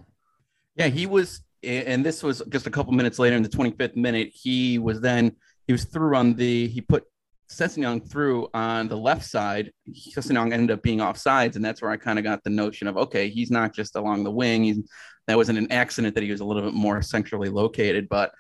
Yeah, 0.77 0.89
he 0.89 1.07
was, 1.07 1.43
and 1.63 2.05
this 2.05 2.23
was 2.23 2.43
just 2.49 2.67
a 2.67 2.71
couple 2.71 2.93
minutes 2.93 3.19
later 3.19 3.37
in 3.37 3.43
the 3.43 3.49
25th 3.49 3.97
minute. 3.97 4.31
He 4.33 4.79
was 4.79 5.01
then 5.01 5.37
he 5.67 5.73
was 5.73 5.85
through 5.85 6.17
on 6.17 6.35
the 6.35 6.69
he 6.69 6.81
put 6.81 7.05
Sessegnon 7.51 8.09
through 8.09 8.49
on 8.55 8.89
the 8.89 8.97
left 8.97 9.25
side. 9.25 9.71
Sessegnon 9.91 10.53
ended 10.53 10.71
up 10.71 10.83
being 10.83 11.01
off 11.01 11.19
sides, 11.19 11.57
and 11.57 11.65
that's 11.65 11.83
where 11.83 11.91
I 11.91 11.97
kind 11.97 12.19
of 12.19 12.25
got 12.25 12.43
the 12.43 12.51
notion 12.51 12.89
of 12.89 12.97
okay, 12.97 13.29
he's 13.29 13.51
not 13.51 13.75
just 13.75 13.97
along 13.97 14.25
the 14.25 14.31
wing. 14.31 14.65
He's 14.65 14.81
that 15.27 15.37
wasn't 15.37 15.59
an 15.59 15.71
accident 15.73 16.15
that 16.15 16.25
he 16.25 16.31
was 16.31 16.41
a 16.41 16.45
little 16.45 16.63
bit 16.63 16.75
more 16.75 17.01
centrally 17.03 17.49
located. 17.49 18.09
But 18.09 18.33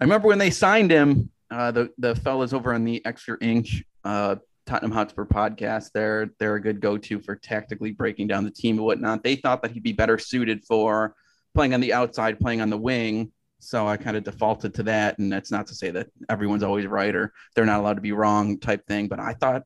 I 0.00 0.04
remember 0.04 0.28
when 0.28 0.38
they 0.38 0.50
signed 0.50 0.90
him, 0.90 1.30
uh, 1.50 1.70
the 1.70 1.90
the 1.98 2.14
fellas 2.16 2.52
over 2.52 2.72
on 2.74 2.84
the 2.84 3.04
Extra 3.04 3.36
Inch 3.40 3.82
uh, 4.04 4.36
Tottenham 4.66 4.92
Hotspur 4.92 5.26
podcast, 5.26 5.90
they're 5.92 6.30
they're 6.38 6.56
a 6.56 6.62
good 6.62 6.80
go 6.80 6.98
to 6.98 7.20
for 7.20 7.36
tactically 7.36 7.92
breaking 7.92 8.28
down 8.28 8.44
the 8.44 8.50
team 8.50 8.76
and 8.76 8.84
whatnot. 8.84 9.22
They 9.22 9.36
thought 9.36 9.62
that 9.62 9.72
he'd 9.72 9.82
be 9.82 9.92
better 9.92 10.18
suited 10.18 10.64
for 10.64 11.14
playing 11.54 11.74
on 11.74 11.80
the 11.80 11.92
outside, 11.92 12.38
playing 12.38 12.60
on 12.60 12.70
the 12.70 12.78
wing. 12.78 13.32
So 13.60 13.86
I 13.86 13.96
kind 13.96 14.16
of 14.16 14.24
defaulted 14.24 14.74
to 14.74 14.82
that. 14.84 15.18
And 15.18 15.32
that's 15.32 15.50
not 15.50 15.66
to 15.68 15.74
say 15.74 15.90
that 15.90 16.08
everyone's 16.28 16.62
always 16.62 16.86
right 16.86 17.14
or 17.14 17.32
they're 17.54 17.66
not 17.66 17.80
allowed 17.80 17.94
to 17.94 18.00
be 18.00 18.12
wrong 18.12 18.58
type 18.58 18.86
thing. 18.86 19.06
But 19.06 19.20
I 19.20 19.34
thought 19.34 19.62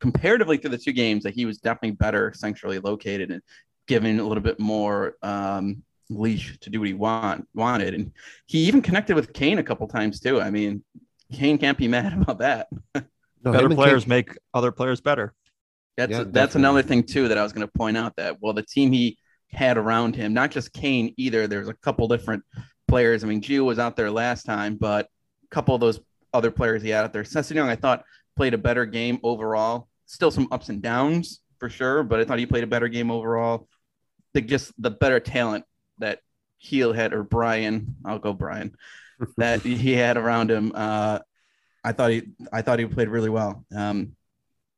comparatively 0.00 0.58
to 0.58 0.68
the 0.68 0.78
two 0.78 0.92
games 0.92 1.22
that 1.22 1.34
he 1.34 1.44
was 1.44 1.58
definitely 1.58 1.92
better 1.92 2.32
centrally 2.34 2.78
located 2.78 3.30
and 3.30 3.42
given 3.86 4.18
a 4.18 4.26
little 4.26 4.42
bit 4.42 4.58
more 4.58 5.14
um, 5.22 5.82
leash 6.10 6.58
to 6.60 6.70
do 6.70 6.80
what 6.80 6.88
he 6.88 6.94
want 6.94 7.46
wanted. 7.54 7.94
And 7.94 8.12
he 8.46 8.58
even 8.66 8.82
connected 8.82 9.14
with 9.14 9.32
Kane 9.32 9.58
a 9.58 9.62
couple 9.62 9.86
times 9.88 10.18
too. 10.18 10.40
I 10.40 10.50
mean, 10.50 10.82
Kane 11.32 11.58
can't 11.58 11.78
be 11.78 11.88
mad 11.88 12.12
about 12.20 12.38
that. 12.38 12.68
No, 13.44 13.52
better 13.52 13.68
players 13.68 14.04
Kane- 14.04 14.10
make 14.10 14.38
other 14.54 14.72
players 14.72 15.00
better. 15.00 15.34
That's 15.96 16.10
Yeah, 16.10 16.24
that's 16.26 16.54
another 16.54 16.82
thing 16.82 17.02
too 17.02 17.28
that 17.28 17.36
I 17.36 17.42
was 17.42 17.52
going 17.52 17.66
to 17.66 17.72
point 17.72 17.96
out 17.96 18.16
that 18.16 18.38
well 18.40 18.54
the 18.54 18.62
team 18.62 18.92
he 18.92 19.18
had 19.50 19.76
around 19.76 20.16
him, 20.16 20.32
not 20.32 20.50
just 20.50 20.72
Kane 20.72 21.14
either. 21.16 21.46
There's 21.46 21.68
a 21.68 21.74
couple 21.74 22.08
different 22.08 22.42
players. 22.92 23.24
I 23.24 23.26
mean, 23.26 23.40
Gio 23.40 23.64
was 23.64 23.78
out 23.78 23.96
there 23.96 24.10
last 24.10 24.44
time, 24.44 24.76
but 24.76 25.08
a 25.44 25.48
couple 25.48 25.74
of 25.74 25.80
those 25.80 25.98
other 26.34 26.50
players 26.50 26.82
he 26.82 26.90
had 26.90 27.04
out 27.04 27.14
there. 27.14 27.22
Sessegnon, 27.22 27.66
I 27.66 27.74
thought 27.74 28.04
played 28.36 28.52
a 28.52 28.58
better 28.58 28.84
game 28.84 29.18
overall. 29.22 29.88
Still 30.04 30.30
some 30.30 30.46
ups 30.52 30.68
and 30.68 30.82
downs 30.82 31.40
for 31.58 31.70
sure, 31.70 32.02
but 32.02 32.20
I 32.20 32.26
thought 32.26 32.38
he 32.38 32.44
played 32.44 32.64
a 32.64 32.66
better 32.66 32.88
game 32.88 33.10
overall. 33.10 33.66
The 34.34 34.42
just 34.42 34.74
the 34.76 34.90
better 34.90 35.20
talent 35.20 35.64
that 36.00 36.18
Heel 36.58 36.92
had 36.92 37.14
or 37.14 37.22
Brian, 37.22 37.96
I'll 38.04 38.18
go 38.18 38.34
Brian, 38.34 38.76
that 39.38 39.62
he 39.62 39.94
had 39.94 40.18
around 40.18 40.50
him. 40.50 40.72
Uh, 40.74 41.20
I 41.82 41.92
thought 41.92 42.10
he 42.10 42.24
I 42.52 42.60
thought 42.60 42.78
he 42.78 42.84
played 42.84 43.08
really 43.08 43.30
well. 43.30 43.64
Um, 43.74 44.16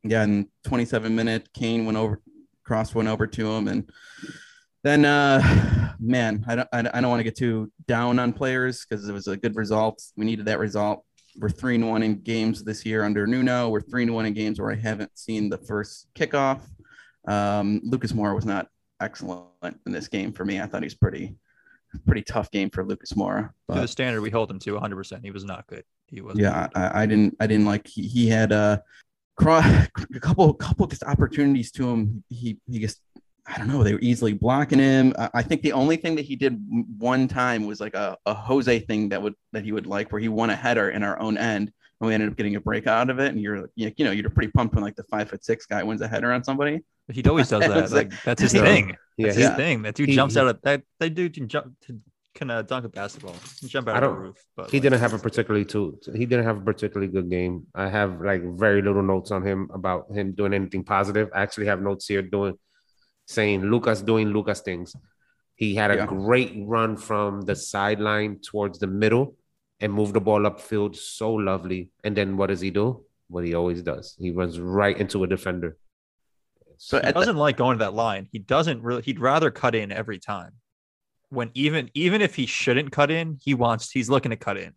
yeah, 0.04 0.22
in 0.22 0.46
27 0.66 1.16
minute, 1.16 1.48
Kane 1.52 1.84
went 1.84 1.98
over, 1.98 2.20
cross 2.62 2.94
went 2.94 3.08
over 3.08 3.26
to 3.26 3.50
him, 3.50 3.66
and 3.66 3.90
then 4.84 5.04
uh, 5.04 5.83
man, 5.98 6.44
I 6.46 6.56
don't 6.56 6.68
I 6.72 7.00
don't 7.00 7.10
want 7.10 7.20
to 7.20 7.24
get 7.24 7.36
too 7.36 7.72
down 7.86 8.18
on 8.18 8.32
players 8.32 8.84
because 8.84 9.08
it 9.08 9.12
was 9.12 9.28
a 9.28 9.36
good 9.36 9.56
result. 9.56 10.02
We 10.16 10.24
needed 10.24 10.46
that 10.46 10.58
result. 10.58 11.04
We're 11.36 11.50
three 11.50 11.74
and 11.74 11.88
one 11.88 12.02
in 12.02 12.20
games 12.20 12.62
this 12.62 12.86
year 12.86 13.02
under 13.04 13.26
Nuno. 13.26 13.68
We're 13.68 13.80
three 13.80 14.02
and 14.02 14.14
one 14.14 14.26
in 14.26 14.34
games 14.34 14.60
where 14.60 14.70
I 14.70 14.76
haven't 14.76 15.16
seen 15.18 15.48
the 15.48 15.58
first 15.58 16.06
kickoff. 16.14 16.60
Um, 17.26 17.80
Lucas 17.84 18.12
Moura 18.12 18.34
was 18.34 18.44
not 18.44 18.68
excellent 19.00 19.80
in 19.86 19.92
this 19.92 20.08
game 20.08 20.32
for 20.32 20.44
me. 20.44 20.60
I 20.60 20.66
thought 20.66 20.82
he 20.82 20.86
was 20.86 20.94
pretty 20.94 21.36
pretty 22.06 22.22
tough 22.22 22.50
game 22.50 22.70
for 22.70 22.84
Lucas 22.84 23.12
Moura. 23.12 23.50
To 23.72 23.80
the 23.80 23.88
standard 23.88 24.20
we 24.20 24.30
hold 24.30 24.50
him 24.50 24.58
to 24.60 24.72
100. 24.72 24.96
percent 24.96 25.24
He 25.24 25.30
was 25.30 25.44
not 25.44 25.66
good. 25.66 25.84
He 26.06 26.20
was 26.20 26.38
yeah, 26.38 26.68
I, 26.74 27.02
I 27.02 27.06
didn't 27.06 27.36
I 27.40 27.46
didn't 27.46 27.66
like 27.66 27.86
he, 27.86 28.06
he 28.06 28.28
had 28.28 28.52
a 28.52 28.82
cross 29.36 29.64
a 30.14 30.20
couple 30.20 30.52
couple 30.54 30.86
just 30.86 31.04
opportunities 31.04 31.70
to 31.72 31.90
him. 31.90 32.24
He 32.28 32.58
he 32.70 32.78
just 32.78 33.00
I 33.54 33.58
don't 33.58 33.68
know 33.68 33.84
they 33.84 33.92
were 33.92 34.00
easily 34.02 34.32
blocking 34.32 34.80
him. 34.80 35.14
I, 35.16 35.30
I 35.34 35.42
think 35.42 35.62
the 35.62 35.72
only 35.72 35.96
thing 35.96 36.16
that 36.16 36.24
he 36.24 36.34
did 36.34 36.60
one 36.98 37.28
time 37.28 37.66
was 37.66 37.80
like 37.80 37.94
a, 37.94 38.16
a 38.26 38.34
Jose 38.34 38.80
thing 38.80 39.10
that 39.10 39.22
would 39.22 39.34
that 39.52 39.62
he 39.64 39.70
would 39.72 39.86
like 39.86 40.10
where 40.10 40.20
he 40.20 40.28
won 40.28 40.50
a 40.50 40.56
header 40.56 40.90
in 40.90 41.02
our 41.04 41.18
own 41.20 41.38
end 41.38 41.70
and 42.00 42.08
we 42.08 42.14
ended 42.14 42.28
up 42.30 42.36
getting 42.36 42.56
a 42.56 42.60
break 42.60 42.86
out 42.88 43.10
of 43.10 43.20
it. 43.20 43.28
And 43.28 43.40
you're 43.40 43.70
you 43.76 43.92
know 43.98 44.10
you're 44.10 44.28
pretty 44.30 44.50
pumped 44.50 44.74
when 44.74 44.82
like 44.82 44.96
the 44.96 45.04
five 45.04 45.28
foot 45.30 45.44
six 45.44 45.66
guy 45.66 45.82
wins 45.84 46.00
a 46.00 46.08
header 46.08 46.32
on 46.32 46.42
somebody. 46.42 46.80
He 47.12 47.22
always 47.24 47.48
does 47.48 47.60
that. 47.60 47.90
Like- 47.92 48.12
Like 48.12 48.22
that's 48.24 48.42
his 48.42 48.54
Yeah. 48.58 48.62
thing. 48.64 48.96
Yeah, 49.16 49.26
That's 49.26 49.36
he- 49.36 49.42
his 49.44 49.52
thing. 49.52 49.82
That 49.82 49.94
dude 49.94 50.08
he- 50.08 50.14
jumps 50.16 50.34
he- 50.34 50.40
out 50.40 50.48
of 50.48 50.60
that. 50.62 50.82
That 50.98 51.14
dude 51.14 51.34
can 51.34 51.46
jump 51.46 51.78
to 51.86 52.00
can 52.34 52.50
uh, 52.50 52.62
dunk 52.62 52.84
a 52.84 52.88
basketball. 52.88 53.36
He 53.60 53.68
jump 53.68 53.86
out 53.86 54.02
I 54.02 54.06
of 54.06 54.12
the 54.14 54.18
roof. 54.18 54.44
But 54.56 54.68
he 54.72 54.78
like, 54.78 54.82
didn't 54.82 54.98
have 54.98 55.12
a 55.14 55.18
particularly 55.20 55.64
too 55.64 56.00
he 56.12 56.26
didn't 56.26 56.44
have 56.46 56.56
a 56.56 56.60
particularly 56.60 57.12
good 57.12 57.30
game. 57.30 57.68
I 57.76 57.88
have 57.88 58.20
like 58.20 58.42
very 58.58 58.82
little 58.82 59.04
notes 59.04 59.30
on 59.30 59.46
him 59.46 59.70
about 59.72 60.10
him 60.12 60.32
doing 60.32 60.52
anything 60.52 60.82
positive. 60.82 61.28
I 61.32 61.42
actually 61.42 61.66
have 61.66 61.80
notes 61.80 62.08
here 62.08 62.22
doing 62.22 62.58
saying 63.26 63.62
Lucas 63.62 64.02
doing 64.02 64.28
Lucas 64.28 64.60
things. 64.60 64.94
He 65.56 65.74
had 65.74 65.90
a 65.90 65.96
Yeah. 65.96 66.06
great 66.06 66.52
run 66.66 66.96
from 66.96 67.42
the 67.42 67.54
sideline 67.54 68.40
towards 68.40 68.78
the 68.78 68.86
middle 68.86 69.36
and 69.80 69.92
moved 69.92 70.14
the 70.14 70.20
ball 70.20 70.40
upfield 70.40 70.96
so 70.96 71.32
lovely. 71.32 71.90
And 72.02 72.16
then 72.16 72.36
what 72.36 72.48
does 72.48 72.60
he 72.60 72.70
do? 72.70 73.04
What 73.28 73.44
he 73.44 73.54
always 73.54 73.82
does. 73.82 74.16
He 74.18 74.30
runs 74.30 74.60
right 74.60 74.96
into 74.96 75.24
a 75.24 75.26
defender. 75.26 75.76
So 76.76 77.00
he 77.00 77.12
doesn't 77.12 77.36
like 77.36 77.56
going 77.56 77.78
to 77.78 77.84
that 77.84 77.94
line. 77.94 78.28
He 78.32 78.38
doesn't 78.38 78.82
really. 78.82 79.02
He'd 79.02 79.20
rather 79.20 79.50
cut 79.50 79.74
in 79.74 79.92
every 79.92 80.18
time. 80.18 80.52
When 81.30 81.50
even 81.54 81.90
even 81.94 82.20
if 82.20 82.34
he 82.34 82.46
shouldn't 82.46 82.92
cut 82.92 83.10
in, 83.10 83.38
he 83.42 83.54
wants. 83.54 83.90
He's 83.90 84.10
looking 84.10 84.30
to 84.30 84.36
cut 84.36 84.56
in, 84.56 84.72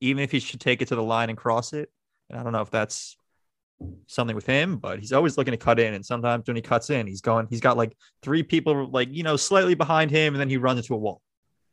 even 0.00 0.22
if 0.22 0.30
he 0.30 0.38
should 0.38 0.60
take 0.60 0.82
it 0.82 0.88
to 0.88 0.94
the 0.96 1.02
line 1.02 1.28
and 1.30 1.36
cross 1.38 1.72
it. 1.72 1.90
And 2.28 2.38
I 2.38 2.42
don't 2.42 2.52
know 2.52 2.60
if 2.60 2.70
that's 2.70 3.16
something 4.06 4.34
with 4.36 4.46
him, 4.46 4.76
but 4.76 4.98
he's 4.98 5.12
always 5.12 5.38
looking 5.38 5.52
to 5.52 5.58
cut 5.58 5.78
in. 5.80 5.94
And 5.94 6.04
sometimes 6.04 6.46
when 6.46 6.56
he 6.56 6.62
cuts 6.62 6.90
in, 6.90 7.06
he's 7.06 7.20
going. 7.20 7.46
He's 7.48 7.60
got 7.60 7.76
like 7.76 7.96
three 8.22 8.42
people 8.42 8.88
like 8.90 9.08
you 9.10 9.22
know 9.22 9.36
slightly 9.36 9.74
behind 9.74 10.10
him, 10.10 10.34
and 10.34 10.40
then 10.40 10.48
he 10.48 10.56
runs 10.56 10.80
into 10.80 10.94
a 10.94 10.98
wall. 10.98 11.20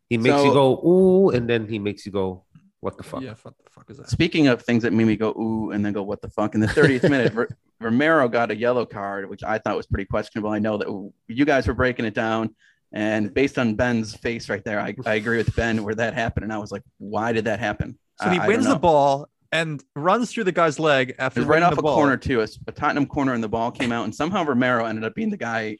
He 0.09 0.17
makes 0.17 0.43
you 0.43 0.53
go 0.53 0.77
ooh, 0.85 1.29
and 1.31 1.49
then 1.49 1.67
he 1.67 1.79
makes 1.79 2.05
you 2.05 2.11
go, 2.11 2.43
what 2.79 2.95
the 2.97 3.03
fuck? 3.03 3.21
Yeah, 3.21 3.33
what 3.41 3.53
the 3.57 3.69
fuck 3.69 3.89
is 3.89 3.97
that? 3.97 4.09
Speaking 4.09 4.47
of 4.47 4.61
things 4.61 4.83
that 4.83 4.93
made 4.93 5.05
me 5.05 5.17
go 5.17 5.31
ooh 5.31 5.71
and 5.71 5.85
then 5.85 5.91
go 5.93 6.03
what 6.03 6.21
the 6.21 6.29
fuck 6.29 6.55
in 6.55 6.61
the 6.61 6.67
30th 6.67 7.03
minute, 7.09 7.35
R- 7.35 7.49
Romero 7.81 8.29
got 8.29 8.49
a 8.51 8.55
yellow 8.55 8.85
card, 8.85 9.29
which 9.29 9.43
I 9.43 9.57
thought 9.57 9.75
was 9.75 9.85
pretty 9.87 10.05
questionable. 10.05 10.49
I 10.49 10.59
know 10.59 10.77
that 10.77 11.11
you 11.27 11.43
guys 11.43 11.67
were 11.67 11.73
breaking 11.73 12.05
it 12.05 12.13
down, 12.13 12.55
and 12.93 13.33
based 13.33 13.59
on 13.59 13.75
Ben's 13.75 14.15
face 14.15 14.47
right 14.47 14.63
there, 14.63 14.79
I, 14.79 14.95
I 15.05 15.15
agree 15.15 15.37
with 15.37 15.53
Ben 15.57 15.83
where 15.83 15.95
that 15.95 16.13
happened, 16.13 16.45
and 16.45 16.53
I 16.53 16.57
was 16.57 16.71
like, 16.71 16.83
why 16.99 17.33
did 17.33 17.45
that 17.45 17.59
happen? 17.59 17.97
So 18.21 18.29
he 18.29 18.39
I- 18.39 18.45
I 18.45 18.47
wins 18.47 18.63
don't 18.63 18.75
the 18.75 18.79
ball 18.79 19.27
and 19.51 19.83
runs 19.95 20.31
through 20.31 20.43
the 20.45 20.51
guy's 20.51 20.79
leg 20.79 21.15
after 21.19 21.41
right 21.43 21.63
off 21.63 21.77
a 21.77 21.81
ball. 21.81 21.95
corner 21.95 22.17
too, 22.17 22.41
a, 22.41 22.47
a 22.67 22.71
Tottenham 22.71 23.05
corner, 23.05 23.33
and 23.33 23.43
the 23.43 23.49
ball 23.49 23.71
came 23.71 23.91
out, 23.91 24.03
and 24.05 24.13
somehow 24.13 24.43
Romero 24.43 24.85
ended 24.85 25.03
up 25.03 25.15
being 25.15 25.29
the 25.29 25.37
guy 25.37 25.77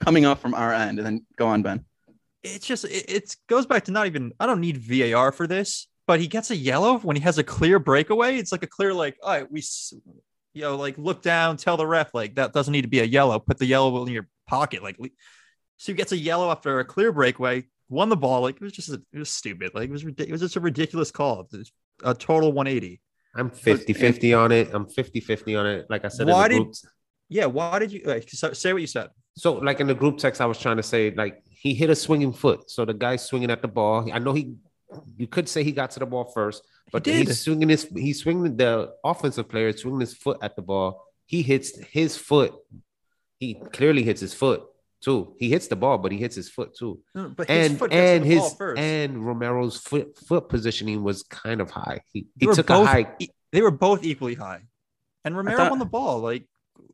coming 0.00 0.26
off 0.26 0.40
from 0.40 0.54
our 0.54 0.72
end, 0.72 0.98
and 0.98 1.06
then 1.06 1.26
go 1.36 1.46
on, 1.46 1.62
Ben. 1.62 1.84
It's 2.42 2.66
just 2.66 2.84
it, 2.84 3.10
it 3.10 3.36
goes 3.48 3.66
back 3.66 3.84
to 3.84 3.92
not 3.92 4.06
even. 4.06 4.32
I 4.40 4.46
don't 4.46 4.60
need 4.60 4.76
VAR 4.78 5.30
for 5.32 5.46
this, 5.46 5.86
but 6.06 6.20
he 6.20 6.26
gets 6.26 6.50
a 6.50 6.56
yellow 6.56 6.98
when 6.98 7.16
he 7.16 7.22
has 7.22 7.38
a 7.38 7.44
clear 7.44 7.78
breakaway. 7.78 8.36
It's 8.36 8.52
like 8.52 8.62
a 8.62 8.66
clear 8.66 8.92
like, 8.92 9.16
all 9.22 9.30
right, 9.30 9.50
we, 9.50 9.60
s- 9.60 9.92
you 10.52 10.62
know, 10.62 10.76
like 10.76 10.98
look 10.98 11.22
down, 11.22 11.56
tell 11.56 11.76
the 11.76 11.86
ref 11.86 12.14
like 12.14 12.34
that 12.34 12.52
doesn't 12.52 12.72
need 12.72 12.82
to 12.82 12.88
be 12.88 13.00
a 13.00 13.04
yellow. 13.04 13.38
Put 13.38 13.58
the 13.58 13.66
yellow 13.66 14.04
in 14.04 14.12
your 14.12 14.28
pocket, 14.46 14.82
like. 14.82 14.96
So 15.76 15.92
he 15.92 15.96
gets 15.96 16.12
a 16.12 16.16
yellow 16.16 16.50
after 16.50 16.78
a 16.78 16.84
clear 16.84 17.10
breakaway. 17.12 17.64
Won 17.88 18.08
the 18.08 18.16
ball. 18.16 18.42
Like 18.42 18.56
it 18.56 18.62
was 18.62 18.72
just 18.72 18.88
a, 18.88 19.02
it 19.12 19.18
was 19.18 19.30
stupid. 19.30 19.72
Like 19.74 19.88
it 19.88 19.92
was. 19.92 20.04
It 20.04 20.30
was 20.30 20.40
just 20.40 20.56
a 20.56 20.60
ridiculous 20.60 21.10
call. 21.10 21.40
It 21.52 21.58
was 21.58 21.72
a 22.04 22.14
total 22.14 22.52
180. 22.52 23.00
I'm 23.34 23.50
50 23.50 23.92
50 23.92 24.34
on 24.34 24.52
it. 24.52 24.70
I'm 24.72 24.86
50 24.86 25.20
50 25.20 25.56
on 25.56 25.66
it. 25.66 25.86
Like 25.88 26.04
I 26.04 26.08
said, 26.08 26.26
Why 26.28 26.46
in 26.46 26.52
the 26.52 26.58
did- 26.64 26.76
Yeah. 27.28 27.46
Why 27.46 27.78
did 27.78 27.92
you 27.92 28.02
like, 28.04 28.28
so- 28.28 28.52
say 28.52 28.72
what 28.72 28.82
you 28.82 28.86
said? 28.88 29.08
So, 29.36 29.54
like 29.54 29.80
in 29.80 29.86
the 29.86 29.94
group 29.94 30.18
text, 30.18 30.40
I 30.42 30.46
was 30.46 30.58
trying 30.58 30.76
to 30.76 30.82
say, 30.82 31.10
like 31.10 31.42
he 31.48 31.72
hit 31.72 31.88
a 31.88 31.94
swinging 31.96 32.32
foot. 32.34 32.70
So 32.70 32.84
the 32.84 32.92
guy's 32.92 33.24
swinging 33.24 33.50
at 33.50 33.62
the 33.62 33.68
ball. 33.68 34.10
I 34.12 34.18
know 34.18 34.34
he, 34.34 34.54
you 35.16 35.26
could 35.26 35.48
say 35.48 35.64
he 35.64 35.72
got 35.72 35.90
to 35.92 36.00
the 36.00 36.06
ball 36.06 36.30
first, 36.34 36.62
but 36.92 37.02
did. 37.04 37.26
he's 37.28 37.40
swinging 37.40 37.70
his, 37.70 37.88
he's 37.96 38.20
swinging 38.22 38.56
the 38.58 38.92
offensive 39.02 39.48
player 39.48 39.72
swinging 39.72 40.00
his 40.00 40.12
foot 40.14 40.36
at 40.42 40.54
the 40.54 40.60
ball. 40.62 41.02
He 41.24 41.40
hits 41.40 41.78
his 41.86 42.18
foot. 42.18 42.52
He 43.38 43.54
clearly 43.72 44.02
hits 44.02 44.20
his 44.20 44.34
foot 44.34 44.64
too. 45.02 45.34
He 45.38 45.48
hits 45.50 45.66
the 45.68 45.76
ball, 45.76 45.98
but 45.98 46.12
he 46.12 46.18
hits 46.18 46.36
his 46.36 46.48
foot 46.48 46.74
too. 46.76 47.00
No, 47.14 47.28
But 47.28 47.48
his 47.48 47.70
And 47.70 47.78
foot 47.78 47.90
gets 47.90 48.00
and 48.10 48.22
the 48.24 48.28
his 48.28 48.38
ball 48.40 48.50
first. 48.50 48.80
and 48.80 49.26
Romero's 49.26 49.76
foot 49.78 50.16
foot 50.18 50.48
positioning 50.48 51.02
was 51.02 51.22
kind 51.24 51.60
of 51.60 51.70
high. 51.70 52.00
He, 52.12 52.22
They 52.22 52.26
he 52.40 52.46
were 52.46 52.54
took 52.54 52.66
both 52.68 52.86
a 52.86 52.90
high. 52.90 53.16
they 53.52 53.60
were 53.62 53.70
both 53.70 54.04
equally 54.04 54.34
high. 54.34 54.60
And 55.24 55.36
Romero 55.36 55.56
thought- 55.56 55.70
won 55.70 55.78
the 55.78 55.84
ball. 55.84 56.20
Like 56.20 56.46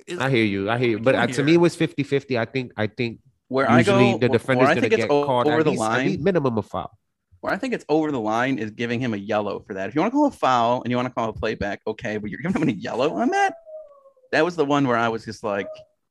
is- 0.07 0.19
I 0.19 0.31
hear 0.31 0.45
you. 0.45 0.69
I 0.71 0.79
hear 0.79 0.91
you. 0.91 0.99
But 1.01 1.15
are 1.15 1.23
uh, 1.23 1.27
to 1.29 1.33
doing 1.35 1.47
me, 1.47 1.55
it 1.55 1.59
was 1.59 1.77
50 1.77 2.03
50. 2.03 2.39
I 2.39 2.45
think, 2.47 2.73
I 2.77 2.87
think 2.87 3.21
Where 3.49 3.71
I 3.71 3.83
go, 3.83 4.19
the 4.19 4.29
defender's 4.29 4.69
going 4.69 4.81
think 4.81 4.93
to 4.93 4.99
it's 4.99 5.07
get 5.07 5.11
o- 5.11 5.25
called 5.25 5.47
over 5.47 5.59
at 5.59 5.65
the 5.65 5.71
least, 5.71 5.83
at 5.83 5.89
line. 5.89 6.07
least 6.09 6.21
minimum 6.21 6.59
of 6.59 6.67
foul. 6.67 6.91
Where 7.41 7.53
I 7.53 7.57
think 7.57 7.73
it's 7.75 7.85
over 7.89 8.11
the 8.11 8.19
line 8.21 8.59
is 8.59 8.71
giving 8.73 8.99
him 9.01 9.15
a 9.15 9.17
yellow 9.17 9.61
for 9.61 9.75
that. 9.75 9.89
If 9.89 9.95
you 9.95 10.01
want 10.01 10.13
to 10.13 10.17
call 10.17 10.27
a 10.27 10.31
foul 10.31 10.83
and 10.83 10.91
you 10.91 10.97
want 10.97 11.07
to 11.09 11.15
call 11.15 11.29
a 11.29 11.33
playback, 11.33 11.81
okay, 11.87 12.17
but 12.19 12.31
you're 12.31 12.41
giving 12.41 12.61
him 12.63 12.69
a 12.69 12.73
yellow 12.73 13.15
on 13.15 13.29
that. 13.31 13.55
That 14.33 14.45
was 14.45 14.57
the 14.57 14.65
one 14.65 14.87
where 14.89 14.97
I 14.97 15.09
was 15.09 15.25
just 15.25 15.45
like 15.45 15.69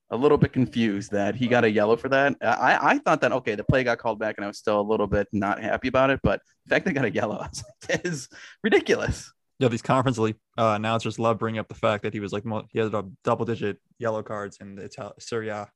a 0.10 0.18
little 0.18 0.38
bit 0.38 0.54
confused 0.54 1.12
that 1.12 1.36
he 1.36 1.48
got 1.48 1.64
a 1.64 1.70
yellow 1.70 1.98
for 1.98 2.10
that. 2.10 2.36
I 2.42 2.78
I 2.82 2.98
thought 3.00 3.22
that 3.22 3.32
okay, 3.34 3.56
the 3.56 3.64
play 3.64 3.84
got 3.84 3.98
called 3.98 4.20
back, 4.20 4.36
and 4.38 4.46
I 4.46 4.48
was 4.48 4.58
still 4.58 4.80
a 4.80 4.82
little 4.82 5.08
bit 5.08 5.28
not 5.32 5.62
happy 5.62 5.90
about 5.90 6.10
it. 6.10 6.20
But 6.24 6.42
the 6.66 6.76
fact 6.76 6.86
they 6.86 6.94
got 6.94 7.06
a 7.06 7.12
yellow, 7.12 7.36
I 7.42 7.48
was 7.48 7.64
like, 7.64 8.04
that 8.04 8.06
is 8.06 8.30
ridiculous. 8.64 9.32
Yeah, 9.60 9.70
these 9.70 9.82
conference 9.82 10.20
league 10.20 10.36
uh, 10.58 10.74
announcers 10.76 11.18
love 11.18 11.40
bringing 11.40 11.60
up 11.60 11.68
the 11.68 11.76
fact 11.76 12.04
that 12.04 12.14
he 12.14 12.20
was 12.20 12.32
like 12.32 12.44
he 12.70 12.80
had 12.80 12.94
a 12.94 13.06
double 13.24 13.46
digit 13.46 13.78
yellow 13.98 14.22
cards 14.22 14.58
in 14.62 14.76
the 14.76 14.86
Ital- 14.86 15.16
Serie 15.20 15.50
A. 15.50 15.68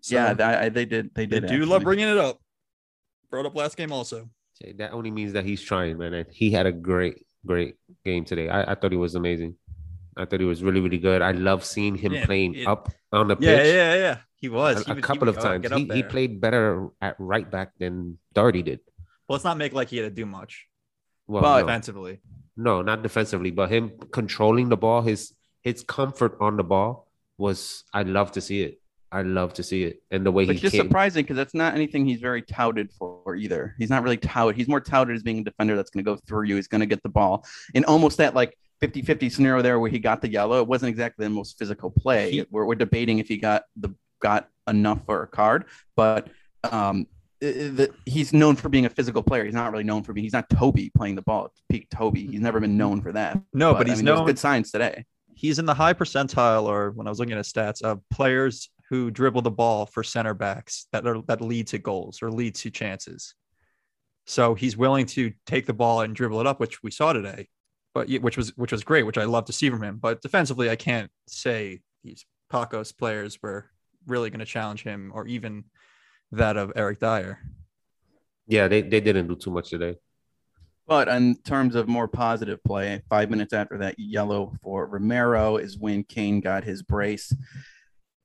So, 0.00 0.14
yeah, 0.14 0.34
that, 0.34 0.62
I, 0.62 0.68
they 0.68 0.84
did. 0.84 1.14
They 1.14 1.26
they 1.26 1.40
did. 1.40 1.48
do 1.48 1.64
love 1.64 1.82
bringing 1.82 2.08
it 2.08 2.18
up. 2.18 2.38
Brought 3.30 3.46
up 3.46 3.56
last 3.56 3.76
game 3.76 3.90
also. 3.90 4.28
That 4.76 4.92
only 4.92 5.10
means 5.10 5.32
that 5.32 5.44
he's 5.44 5.60
trying, 5.60 5.98
man. 5.98 6.24
He 6.30 6.50
had 6.50 6.66
a 6.66 6.72
great, 6.72 7.26
great 7.44 7.74
game 8.04 8.24
today. 8.24 8.48
I, 8.48 8.72
I 8.72 8.74
thought 8.74 8.92
he 8.92 8.96
was 8.96 9.16
amazing. 9.16 9.56
I 10.16 10.24
thought 10.24 10.40
he 10.40 10.46
was 10.46 10.62
really, 10.62 10.80
really 10.80 10.98
good. 10.98 11.22
I 11.22 11.32
love 11.32 11.64
seeing 11.64 11.96
him 11.96 12.12
Yeah, 12.12 12.24
playing 12.26 12.54
it- 12.54 12.66
up 12.66 12.90
on 13.12 13.28
the 13.28 13.36
pitch. 13.36 13.46
Yeah, 13.46 13.62
yeah, 13.64 13.94
yeah. 13.94 14.16
He 14.36 14.48
was 14.48 14.76
A, 14.76 14.84
He 14.84 14.84
a 14.90 14.94
would- 14.94 14.96
he 14.98 15.02
couple 15.02 15.28
of 15.28 15.38
times. 15.38 15.66
He, 15.72 15.84
he 15.92 16.02
played 16.02 16.40
better 16.40 16.88
at 17.00 17.16
right 17.18 17.50
back 17.50 17.70
than 17.78 18.18
Doherty 18.34 18.62
did. 18.62 18.80
Well, 19.28 19.34
let's 19.36 19.44
not 19.44 19.56
make 19.56 19.72
like 19.72 19.88
he 19.88 19.96
had 19.96 20.04
to 20.04 20.10
do 20.14 20.26
much 20.26 20.66
Well, 21.26 21.42
But- 21.42 21.60
no, 21.60 21.66
defensively. 21.66 22.20
no, 22.56 22.82
not 22.82 23.02
defensively, 23.02 23.50
but 23.50 23.70
him 23.70 23.92
controlling 24.12 24.68
the 24.68 24.76
ball, 24.76 25.02
his 25.02 25.34
his 25.62 25.82
comfort 25.82 26.36
on 26.40 26.56
the 26.58 26.64
ball 26.64 27.08
was. 27.38 27.84
I 27.94 28.02
love 28.02 28.32
to 28.32 28.40
see 28.42 28.62
it. 28.62 28.80
I 29.10 29.22
love 29.22 29.54
to 29.54 29.62
see 29.62 29.84
it, 29.84 30.02
and 30.10 30.26
the 30.26 30.32
way 30.32 30.44
Which 30.44 30.60
he 30.60 30.66
is 30.66 30.72
came. 30.72 30.82
surprising 30.82 31.22
because 31.22 31.36
that's 31.36 31.54
not 31.54 31.74
anything 31.74 32.04
he's 32.04 32.20
very 32.20 32.42
touted 32.42 32.90
for 32.98 33.36
either. 33.36 33.74
He's 33.78 33.88
not 33.88 34.02
really 34.02 34.16
touted. 34.18 34.56
He's 34.56 34.66
more 34.68 34.80
touted 34.80 35.14
as 35.14 35.22
being 35.22 35.38
a 35.38 35.44
defender 35.44 35.76
that's 35.76 35.90
going 35.90 36.04
to 36.04 36.10
go 36.10 36.16
through 36.26 36.46
you. 36.48 36.56
He's 36.56 36.66
going 36.68 36.80
to 36.80 36.86
get 36.86 37.00
the 37.04 37.08
ball 37.08 37.46
in 37.74 37.84
almost 37.84 38.18
that 38.18 38.34
like 38.34 38.58
50 38.80 39.02
50 39.02 39.30
scenario 39.30 39.62
there 39.62 39.78
where 39.78 39.90
he 39.90 39.98
got 39.98 40.20
the 40.20 40.28
yellow. 40.28 40.60
It 40.60 40.66
wasn't 40.68 40.90
exactly 40.90 41.24
the 41.24 41.30
most 41.30 41.58
physical 41.58 41.90
play. 41.90 42.30
He- 42.30 42.46
we're, 42.50 42.64
we're 42.66 42.74
debating 42.74 43.18
if 43.18 43.28
he 43.28 43.36
got 43.36 43.64
the 43.76 43.94
got 44.20 44.48
enough 44.68 45.04
for 45.06 45.22
a 45.22 45.26
card, 45.26 45.66
but 45.96 46.28
um, 46.64 47.06
i- 47.42 47.46
i- 47.46 47.50
the, 47.50 47.90
he's 48.06 48.32
known 48.32 48.56
for 48.56 48.68
being 48.68 48.86
a 48.86 48.90
physical 48.90 49.22
player. 49.22 49.44
He's 49.44 49.54
not 49.54 49.70
really 49.72 49.84
known 49.84 50.02
for 50.02 50.12
being. 50.12 50.24
He's 50.24 50.32
not 50.32 50.48
Toby 50.50 50.90
playing 50.96 51.14
the 51.16 51.22
ball. 51.22 51.52
Peak 51.70 51.88
Toby. 51.90 52.26
He's 52.26 52.40
never 52.40 52.60
been 52.60 52.76
known 52.76 53.00
for 53.02 53.12
that. 53.12 53.40
No, 53.52 53.74
but, 53.74 53.86
I 53.86 53.90
he's 53.90 53.98
mean, 53.98 54.06
known 54.06 54.26
good 54.26 54.38
signs 54.38 54.70
today. 54.70 55.04
he's 55.34 55.58
in 55.58 55.66
the 55.66 55.74
high 55.74 55.92
percentile, 55.94 56.64
or 56.64 56.90
when 56.92 57.06
I 57.06 57.10
was 57.10 57.18
looking 57.18 57.32
at 57.32 57.38
his 57.38 57.52
stats, 57.52 57.82
of 57.82 58.00
players 58.10 58.70
who 58.90 59.10
dribble 59.10 59.42
the 59.42 59.50
ball 59.50 59.86
for 59.86 60.02
center 60.02 60.34
backs 60.34 60.86
that 60.92 61.06
are 61.06 61.20
that 61.22 61.40
lead 61.40 61.66
to 61.68 61.78
goals 61.78 62.22
or 62.22 62.30
lead 62.30 62.54
to 62.56 62.70
chances. 62.70 63.34
So 64.26 64.54
he's 64.54 64.76
willing 64.76 65.06
to 65.06 65.32
take 65.46 65.66
the 65.66 65.72
ball 65.74 66.00
and 66.00 66.14
dribble 66.14 66.40
it 66.40 66.46
up, 66.46 66.60
which 66.60 66.82
we 66.82 66.90
saw 66.90 67.12
today, 67.12 67.48
but 67.94 68.10
which 68.20 68.36
was 68.36 68.56
which 68.56 68.72
was 68.72 68.84
great, 68.84 69.04
which 69.04 69.18
I 69.18 69.24
love 69.24 69.46
to 69.46 69.52
see 69.52 69.70
from 69.70 69.82
him. 69.82 69.98
But 70.02 70.20
defensively, 70.20 70.68
I 70.68 70.76
can't 70.76 71.10
say 71.26 71.80
these 72.02 72.26
Pacos 72.52 72.96
players 72.96 73.38
were 73.42 73.70
really 74.06 74.28
going 74.30 74.40
to 74.40 74.44
challenge 74.46 74.82
him, 74.82 75.12
or 75.14 75.26
even 75.26 75.64
that 76.32 76.56
of 76.56 76.72
Eric 76.76 77.00
Dier. 77.00 77.38
yeah, 78.46 78.68
they, 78.68 78.82
they 78.82 79.00
didn't 79.00 79.28
do 79.28 79.36
too 79.36 79.50
much 79.50 79.70
today. 79.70 79.96
But 80.86 81.08
in 81.08 81.36
terms 81.36 81.76
of 81.76 81.88
more 81.88 82.08
positive 82.08 82.62
play, 82.62 83.02
five 83.08 83.30
minutes 83.30 83.54
after 83.54 83.78
that 83.78 83.98
yellow 83.98 84.52
for 84.62 84.86
Romero 84.86 85.56
is 85.56 85.78
when 85.78 86.04
Kane 86.04 86.40
got 86.40 86.64
his 86.64 86.82
brace. 86.82 87.32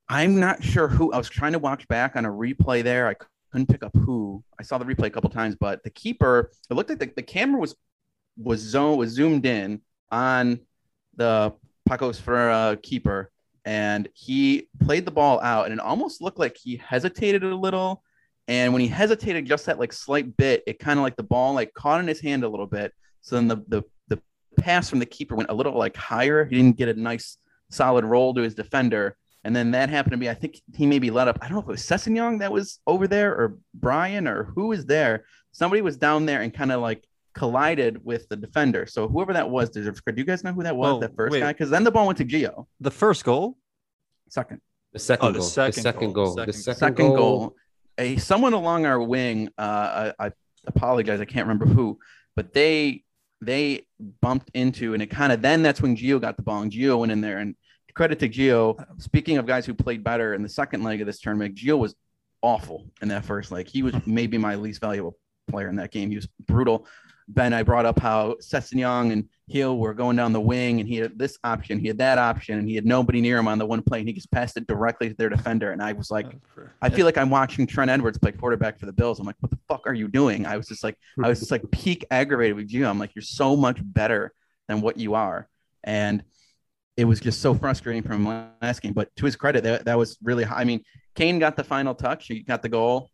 I'm 0.10 0.40
not 0.40 0.62
sure 0.62 0.90
who 0.90 1.14
I 1.14 1.18
was 1.18 1.30
trying 1.30 1.54
to 1.54 1.60
watch 1.60 1.88
back 1.88 2.18
on 2.18 2.26
a 2.26 2.30
replay 2.30 2.84
there. 2.84 3.08
I 3.08 3.16
couldn't 3.52 3.68
pick 3.68 3.84
up 3.84 3.96
who. 3.96 4.44
I 4.60 4.64
saw 4.64 4.78
the 4.78 4.84
replay 4.84 5.06
a 5.06 5.10
couple 5.12 5.30
times, 5.30 5.56
but 5.58 5.84
the 5.84 5.90
keeper, 5.90 6.52
it 6.70 6.74
looked 6.74 6.90
like 6.90 7.00
the, 7.00 7.12
the 7.16 7.24
camera 7.24 7.62
was 7.62 7.76
was 8.42 8.60
zone 8.60 8.98
was 8.98 9.12
zoomed 9.12 9.46
in 9.46 9.82
on 10.12 10.60
the 11.16 11.54
Pacos 11.88 12.20
Ferreira 12.20 12.78
keeper, 12.82 13.32
and 13.66 14.08
he 14.14 14.70
played 14.84 15.06
the 15.06 15.12
ball 15.12 15.40
out, 15.42 15.66
and 15.66 15.74
it 15.74 15.80
almost 15.80 16.22
looked 16.22 16.40
like 16.40 16.58
he 16.58 16.78
hesitated 16.78 17.44
a 17.44 17.56
little. 17.56 18.04
And 18.48 18.74
when 18.74 18.82
he 18.82 18.88
hesitated 18.88 19.46
just 19.46 19.68
that 19.68 19.80
like 19.80 19.94
slight 19.94 20.36
bit, 20.36 20.64
it 20.66 20.80
kind 20.80 20.98
of 20.98 21.04
like 21.04 21.16
the 21.16 21.24
ball 21.24 21.54
like 21.54 21.74
caught 21.74 22.00
in 22.00 22.08
his 22.08 22.20
hand 22.20 22.44
a 22.44 22.50
little 22.50 22.66
bit. 22.66 22.94
So 23.22 23.36
then 23.36 23.48
the 23.48 23.58
the 23.68 23.84
the 24.08 24.20
pass 24.60 24.90
from 24.90 25.00
the 25.00 25.06
keeper 25.06 25.36
went 25.36 25.52
a 25.52 25.54
little 25.54 25.78
like 25.78 25.96
higher. 25.96 26.46
He 26.46 26.56
didn't 26.56 26.78
get 26.78 26.90
a 26.90 27.00
nice 27.00 27.38
solid 27.70 28.06
roll 28.06 28.34
to 28.34 28.42
his 28.42 28.56
defender. 28.56 29.16
And 29.44 29.56
then 29.56 29.72
that 29.72 29.90
happened 29.90 30.12
to 30.12 30.18
be, 30.18 30.30
I 30.30 30.34
think 30.34 30.60
he 30.74 30.86
maybe 30.86 31.12
let 31.12 31.28
up. 31.28 31.40
I 31.42 31.48
don't 31.48 31.54
know 31.56 31.62
if 31.62 31.68
it 31.68 31.72
was 31.72 31.82
Sessegnon 31.82 32.40
that 32.40 32.52
was 32.52 32.80
over 32.86 33.08
there 33.08 33.32
or 33.34 33.58
Brian 33.74 34.28
or 34.28 34.44
who 34.44 34.68
was 34.68 34.86
there. 34.86 35.26
Somebody 35.52 35.82
was 35.82 35.98
down 35.98 36.26
there 36.26 36.42
and 36.42 36.54
kind 36.54 36.72
of 36.72 36.82
like 36.82 37.08
collided 37.40 37.94
with 38.04 38.28
the 38.30 38.36
defender. 38.36 38.86
So 38.86 39.08
whoever 39.08 39.34
that 39.34 39.50
was 39.50 39.70
deserves 39.70 40.02
credit. 40.02 40.18
Do 40.18 40.22
you 40.22 40.26
guys 40.26 40.44
know 40.44 40.54
who 40.54 40.64
that 40.64 40.76
was? 40.76 40.94
Oh, 40.96 41.00
that 41.00 41.16
first 41.16 41.32
wait. 41.32 41.40
guy? 41.40 41.54
Because 41.54 41.70
then 41.70 41.84
the 41.84 41.92
ball 41.92 42.06
went 42.06 42.18
to 42.20 42.26
Gio. 42.26 42.66
The 42.82 42.92
first 42.92 43.24
goal, 43.24 43.58
Second. 44.30 44.62
The 44.94 45.00
second 45.00 45.28
Oh, 45.28 45.32
the 45.32 45.40
goal. 45.40 45.48
second 45.48 45.76
the 45.76 45.82
second 45.82 46.14
goal. 46.14 46.26
goal. 46.26 46.36
The 46.36 46.54
Second- 46.54 46.54
second, 46.64 46.80
second 46.80 47.08
goal. 47.08 47.18
goal. 47.18 47.56
A 47.98 48.18
someone 48.18 48.54
along 48.54 48.86
our 48.86 49.02
wing. 49.02 49.50
Uh, 49.58 50.12
I, 50.20 50.26
I 50.28 50.32
apologize, 50.68 51.20
I 51.22 51.26
can't 51.26 51.48
remember 51.48 51.66
who, 51.66 51.98
but 52.36 52.54
they 52.54 53.04
they 53.42 53.86
bumped 54.22 54.52
into, 54.54 54.94
and 54.94 55.02
it 55.02 55.08
kind 55.08 55.32
of 55.34 55.42
then 55.42 55.64
that's 55.64 55.82
when 55.82 55.96
Gio 55.96 56.20
got 56.20 56.36
the 56.38 56.44
ball, 56.44 56.62
and 56.62 56.72
Gio 56.72 57.00
went 57.00 57.12
in 57.12 57.22
there. 57.22 57.38
And 57.40 57.56
credit 57.96 58.20
to 58.20 58.30
Gio. 58.30 58.62
Speaking 59.02 59.38
of 59.38 59.46
guys 59.46 59.66
who 59.66 59.74
played 59.74 60.04
better 60.04 60.34
in 60.34 60.44
the 60.44 60.50
second 60.50 60.84
leg 60.84 61.02
of 61.02 61.08
this 61.08 61.20
tournament, 61.20 61.56
Gio 61.56 61.78
was 61.78 61.96
awful 62.42 62.86
in 63.02 63.08
that 63.10 63.26
first 63.26 63.52
leg. 63.52 63.68
He 63.68 63.82
was 63.84 63.94
maybe 64.06 64.38
my 64.38 64.56
least 64.56 64.80
valuable 64.82 65.18
player 65.50 65.68
in 65.70 65.76
that 65.78 65.92
game. 65.92 66.10
He 66.10 66.16
was 66.16 66.28
brutal. 66.46 66.88
Ben, 67.30 67.54
I 67.54 67.62
brought 67.62 67.86
up 67.86 68.00
how 68.00 68.36
Sessegnon 68.42 69.12
and 69.12 69.30
Hill 69.48 69.78
were 69.78 69.94
going 69.94 70.16
down 70.16 70.34
the 70.34 70.42
wing, 70.42 70.80
and 70.80 70.90
he 70.90 70.98
had 70.98 71.18
this 71.18 71.38
option, 71.44 71.80
he 71.80 71.88
had 71.88 72.00
that 72.00 72.18
option, 72.18 72.58
and 72.58 72.68
he 72.68 72.74
had 72.74 72.86
nobody 72.86 73.22
near 73.22 73.38
him 73.38 73.48
on 73.48 73.60
the 73.60 73.66
one 73.66 73.84
play, 73.84 74.00
and 74.00 74.08
he 74.08 74.14
just 74.14 74.32
passed 74.32 74.58
it 74.58 74.66
directly 74.66 75.10
to 75.10 75.16
their 75.16 75.30
defender. 75.30 75.72
And 75.72 75.82
I 75.82 75.94
was 75.94 76.10
like, 76.10 76.26
oh, 76.26 76.64
I 76.82 76.90
feel 76.90 77.06
like 77.06 77.18
I'm 77.18 77.30
watching 77.30 77.68
Trent 77.68 77.92
Edwards 77.92 78.18
play 78.18 78.32
quarterback 78.32 78.80
for 78.80 78.88
the 78.88 78.94
Bills. 78.94 79.20
I'm 79.20 79.28
like, 79.28 79.36
what 79.42 79.52
the 79.52 79.60
fuck 79.68 79.86
are 79.86 79.94
you 79.94 80.08
doing? 80.08 80.46
I 80.46 80.58
was 80.58 80.68
just 80.68 80.84
like, 80.84 80.98
I 81.24 81.30
was 81.30 81.40
just 81.40 81.52
like 81.52 81.64
peak 81.72 82.06
aggravated 82.10 82.56
with 82.56 82.72
you. 82.72 82.88
I'm 82.88 82.98
like, 82.98 83.14
you're 83.16 83.22
so 83.22 83.56
much 83.56 83.78
better 83.82 84.34
than 84.68 84.82
what 84.82 84.98
you 84.98 85.14
are. 85.14 85.48
And 85.84 86.24
it 86.98 87.06
was 87.06 87.20
just 87.20 87.42
so 87.42 87.54
frustrating 87.54 88.04
from 88.04 88.52
last 88.62 88.82
game. 88.82 88.94
But 88.94 89.16
to 89.18 89.26
his 89.26 89.36
credit, 89.36 89.64
that, 89.64 89.86
that 89.86 89.98
was 89.98 90.18
really 90.22 90.44
high. 90.44 90.62
I 90.62 90.64
mean, 90.66 90.84
Kane 91.16 91.40
got 91.40 91.56
the 91.56 91.64
final 91.64 91.96
touch. 91.96 92.28
He 92.28 92.42
got 92.42 92.62
the 92.62 92.70
goal. 92.70 93.10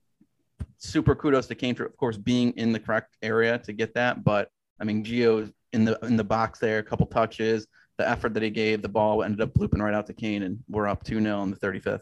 Super 0.77 1.15
kudos 1.15 1.47
to 1.47 1.55
Kane 1.55 1.75
for, 1.75 1.85
of 1.85 1.95
course, 1.97 2.17
being 2.17 2.51
in 2.51 2.71
the 2.71 2.79
correct 2.79 3.17
area 3.21 3.57
to 3.59 3.73
get 3.73 3.93
that. 3.95 4.23
But 4.23 4.49
I 4.79 4.83
mean, 4.83 5.03
Gio 5.03 5.51
in 5.73 5.85
the 5.85 5.97
in 6.03 6.15
the 6.15 6.23
box 6.23 6.59
there, 6.59 6.79
a 6.79 6.83
couple 6.83 7.05
touches, 7.05 7.67
the 7.97 8.07
effort 8.07 8.33
that 8.33 8.43
he 8.43 8.49
gave, 8.49 8.81
the 8.81 8.89
ball 8.89 9.23
ended 9.23 9.41
up 9.41 9.57
looping 9.57 9.81
right 9.81 9.93
out 9.93 10.07
to 10.07 10.13
Kane, 10.13 10.43
and 10.43 10.59
we're 10.69 10.87
up 10.87 11.03
2 11.03 11.21
0 11.21 11.43
in 11.43 11.51
the 11.51 11.57
35th. 11.57 12.01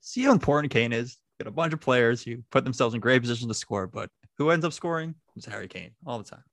See 0.00 0.22
how 0.22 0.32
important 0.32 0.72
Kane 0.72 0.92
is. 0.92 1.18
Got 1.38 1.48
a 1.48 1.50
bunch 1.50 1.74
of 1.74 1.80
players 1.80 2.22
who 2.22 2.38
put 2.50 2.64
themselves 2.64 2.94
in 2.94 3.00
great 3.00 3.20
position 3.20 3.48
to 3.48 3.54
score, 3.54 3.86
but 3.86 4.08
who 4.38 4.50
ends 4.50 4.64
up 4.64 4.72
scoring? 4.72 5.14
It's 5.36 5.46
Harry 5.46 5.68
Kane 5.68 5.90
all 6.06 6.18
the 6.18 6.24
time. 6.24 6.44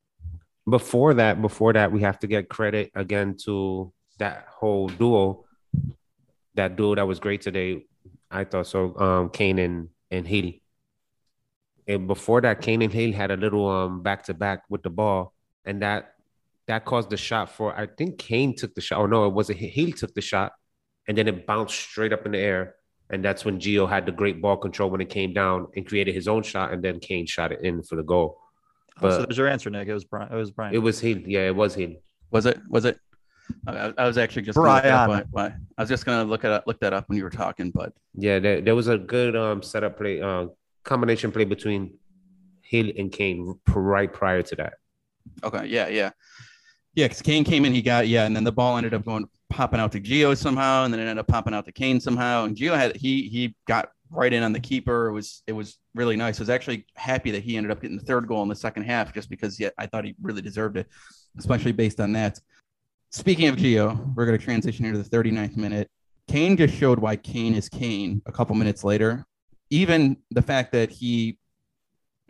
Before 0.70 1.14
that, 1.14 1.42
before 1.42 1.74
that, 1.74 1.92
we 1.92 2.02
have 2.02 2.20
to 2.20 2.28
get 2.28 2.50
credit 2.50 2.92
again 2.96 3.38
to 3.46 3.94
that 4.20 4.48
whole 4.50 4.88
duo. 4.88 5.46
That 6.56 6.76
duo 6.76 6.96
that 6.96 7.08
was 7.08 7.20
great 7.20 7.42
today. 7.42 7.86
I 8.30 8.44
thought 8.44 8.68
so. 8.68 8.98
Um, 8.98 9.30
Kane 9.30 9.60
and 9.60 9.90
and 10.12 10.28
Haley. 10.28 10.63
And 11.88 12.08
before 12.08 12.42
that, 12.42 12.62
Kane 12.62 12.82
and 12.82 12.94
Haley 12.94 13.12
had 13.12 13.32
a 13.32 13.38
little 13.38 13.68
um 13.70 14.02
back 14.02 14.24
to 14.26 14.34
back 14.34 14.64
with 14.70 14.84
the 14.84 14.90
ball, 14.90 15.34
and 15.66 15.82
that 15.82 16.14
that 16.68 16.86
caused 16.86 17.10
the 17.10 17.18
shot 17.18 17.50
for 17.50 17.78
I 17.78 17.88
think 17.88 18.18
Kane 18.18 18.56
took 18.56 18.74
the 18.76 18.82
shot. 18.82 19.00
Oh 19.00 19.06
no, 19.06 19.28
it 19.28 19.34
wasn't 19.34 19.60
Haley 19.60 19.92
took 19.94 20.14
the 20.14 20.22
shot, 20.22 20.54
and 21.08 21.18
then 21.18 21.28
it 21.28 21.46
bounced 21.46 21.76
straight 21.80 22.14
up 22.14 22.26
in 22.26 22.32
the 22.32 22.40
air. 22.40 22.76
And 23.10 23.24
that's 23.24 23.44
when 23.46 23.60
Gio 23.60 23.88
had 23.88 24.06
the 24.06 24.12
great 24.14 24.42
ball 24.42 24.58
control 24.58 24.90
when 24.90 25.02
it 25.02 25.10
came 25.10 25.34
down 25.34 25.68
and 25.76 25.86
created 25.86 26.16
his 26.16 26.28
own 26.28 26.42
shot, 26.42 26.72
and 26.74 26.82
then 26.84 27.00
Kane 27.00 27.26
shot 27.28 27.52
it 27.52 27.60
in 27.62 27.84
for 27.84 27.96
the 27.96 28.04
goal. 28.04 28.40
Oh, 29.02 29.10
so 29.10 29.18
But 29.20 29.28
there's 29.30 29.38
your 29.38 29.48
answer, 29.50 29.70
Nick. 29.70 29.88
It 29.88 29.94
was 29.94 30.06
Brian. 30.06 30.32
It 30.32 30.36
was 30.36 30.52
Brian. 30.52 30.74
it 30.74 30.80
was 30.80 31.00
Haley. 31.02 31.26
Yeah, 31.28 31.48
it 31.48 31.56
was 31.56 31.76
Haley. 31.76 32.00
Was 32.32 32.46
it? 32.46 32.60
Was 32.70 32.86
it? 32.86 32.98
I, 33.68 33.94
I 33.98 34.08
was 34.08 34.18
actually 34.18 34.44
just 34.44 34.56
gonna 34.56 34.70
look 34.74 34.86
up, 34.86 35.08
Brian. 35.10 35.28
but- 35.32 35.32
but 35.34 35.54
I 35.78 35.82
was 35.82 35.90
just 35.90 36.06
gonna 36.06 36.24
look 36.24 36.46
at 36.46 36.66
look 36.66 36.80
that 36.80 36.94
up 36.94 37.10
when 37.10 37.18
you 37.18 37.24
were 37.26 37.30
talking, 37.30 37.72
but 37.72 37.92
Yeah, 38.16 38.40
there, 38.40 38.62
there 38.62 38.74
was 38.74 38.88
a 38.88 38.98
good 38.98 39.36
um 39.36 39.62
setup 39.62 39.98
play, 39.98 40.22
uh, 40.22 40.48
combination 40.84 41.32
play 41.32 41.46
between 41.46 41.98
Hill 42.62 42.92
and 42.98 43.12
Kane 43.12 43.60
right 43.68 44.12
prior 44.12 44.42
to 44.42 44.56
that. 44.58 44.74
Okay, 45.44 45.68
yeah, 45.68 45.88
yeah, 45.88 46.12
yeah. 46.96 47.06
Because 47.06 47.22
Kane 47.22 47.44
came 47.44 47.66
in, 47.66 47.74
he 47.74 47.82
got 47.82 48.08
yeah, 48.08 48.26
and 48.26 48.36
then 48.36 48.44
the 48.44 48.52
ball 48.52 48.78
ended 48.78 48.94
up 48.94 49.06
going 49.06 49.28
popping 49.50 49.80
out 49.80 49.92
to 49.94 50.00
Gio 50.00 50.36
somehow, 50.36 50.84
and 50.84 50.94
then 50.94 51.00
it 51.00 51.04
ended 51.04 51.20
up 51.20 51.28
popping 51.28 51.54
out 51.54 51.66
to 51.66 51.72
Kane 51.72 52.00
somehow. 52.00 52.46
And 52.46 52.56
Gio 52.56 52.76
had 52.76 52.96
he 52.96 53.30
he 53.30 53.56
got 53.68 53.90
right 54.10 54.34
in 54.34 54.44
on 54.44 54.54
the 54.54 54.60
keeper. 54.60 55.08
It 55.08 55.14
was 55.14 55.44
it 55.48 55.54
was 55.54 55.78
really 55.96 56.16
nice. 56.16 56.40
I 56.40 56.44
was 56.44 56.50
actually 56.50 56.86
happy 56.96 57.32
that 57.32 57.44
he 57.44 57.58
ended 57.58 57.72
up 57.72 57.82
getting 57.82 57.98
the 57.98 58.04
third 58.04 58.28
goal 58.28 58.44
in 58.44 58.50
the 58.50 58.56
second 58.56 58.84
half, 58.84 59.14
just 59.14 59.30
because 59.30 59.60
yeah, 59.60 59.70
I 59.78 59.86
thought 59.86 60.06
he 60.06 60.16
really 60.22 60.42
deserved 60.42 60.78
it, 60.78 60.88
especially 61.38 61.72
based 61.72 62.00
on 62.00 62.14
that. 62.14 62.40
Speaking 63.12 63.48
of 63.48 63.56
Gio, 63.56 64.14
we're 64.16 64.26
going 64.26 64.38
to 64.38 64.44
transition 64.44 64.86
into 64.86 65.02
the 65.02 65.10
39th 65.10 65.56
minute. 65.56 65.88
Kane 66.28 66.58
just 66.58 66.74
showed 66.74 66.98
why 66.98 67.16
Kane 67.16 67.54
is 67.54 67.70
Kane 67.70 68.22
a 68.26 68.32
couple 68.32 68.56
minutes 68.56 68.84
later. 68.84 69.26
Even 69.74 70.18
the 70.32 70.42
fact 70.42 70.72
that 70.74 70.92
he 70.92 71.38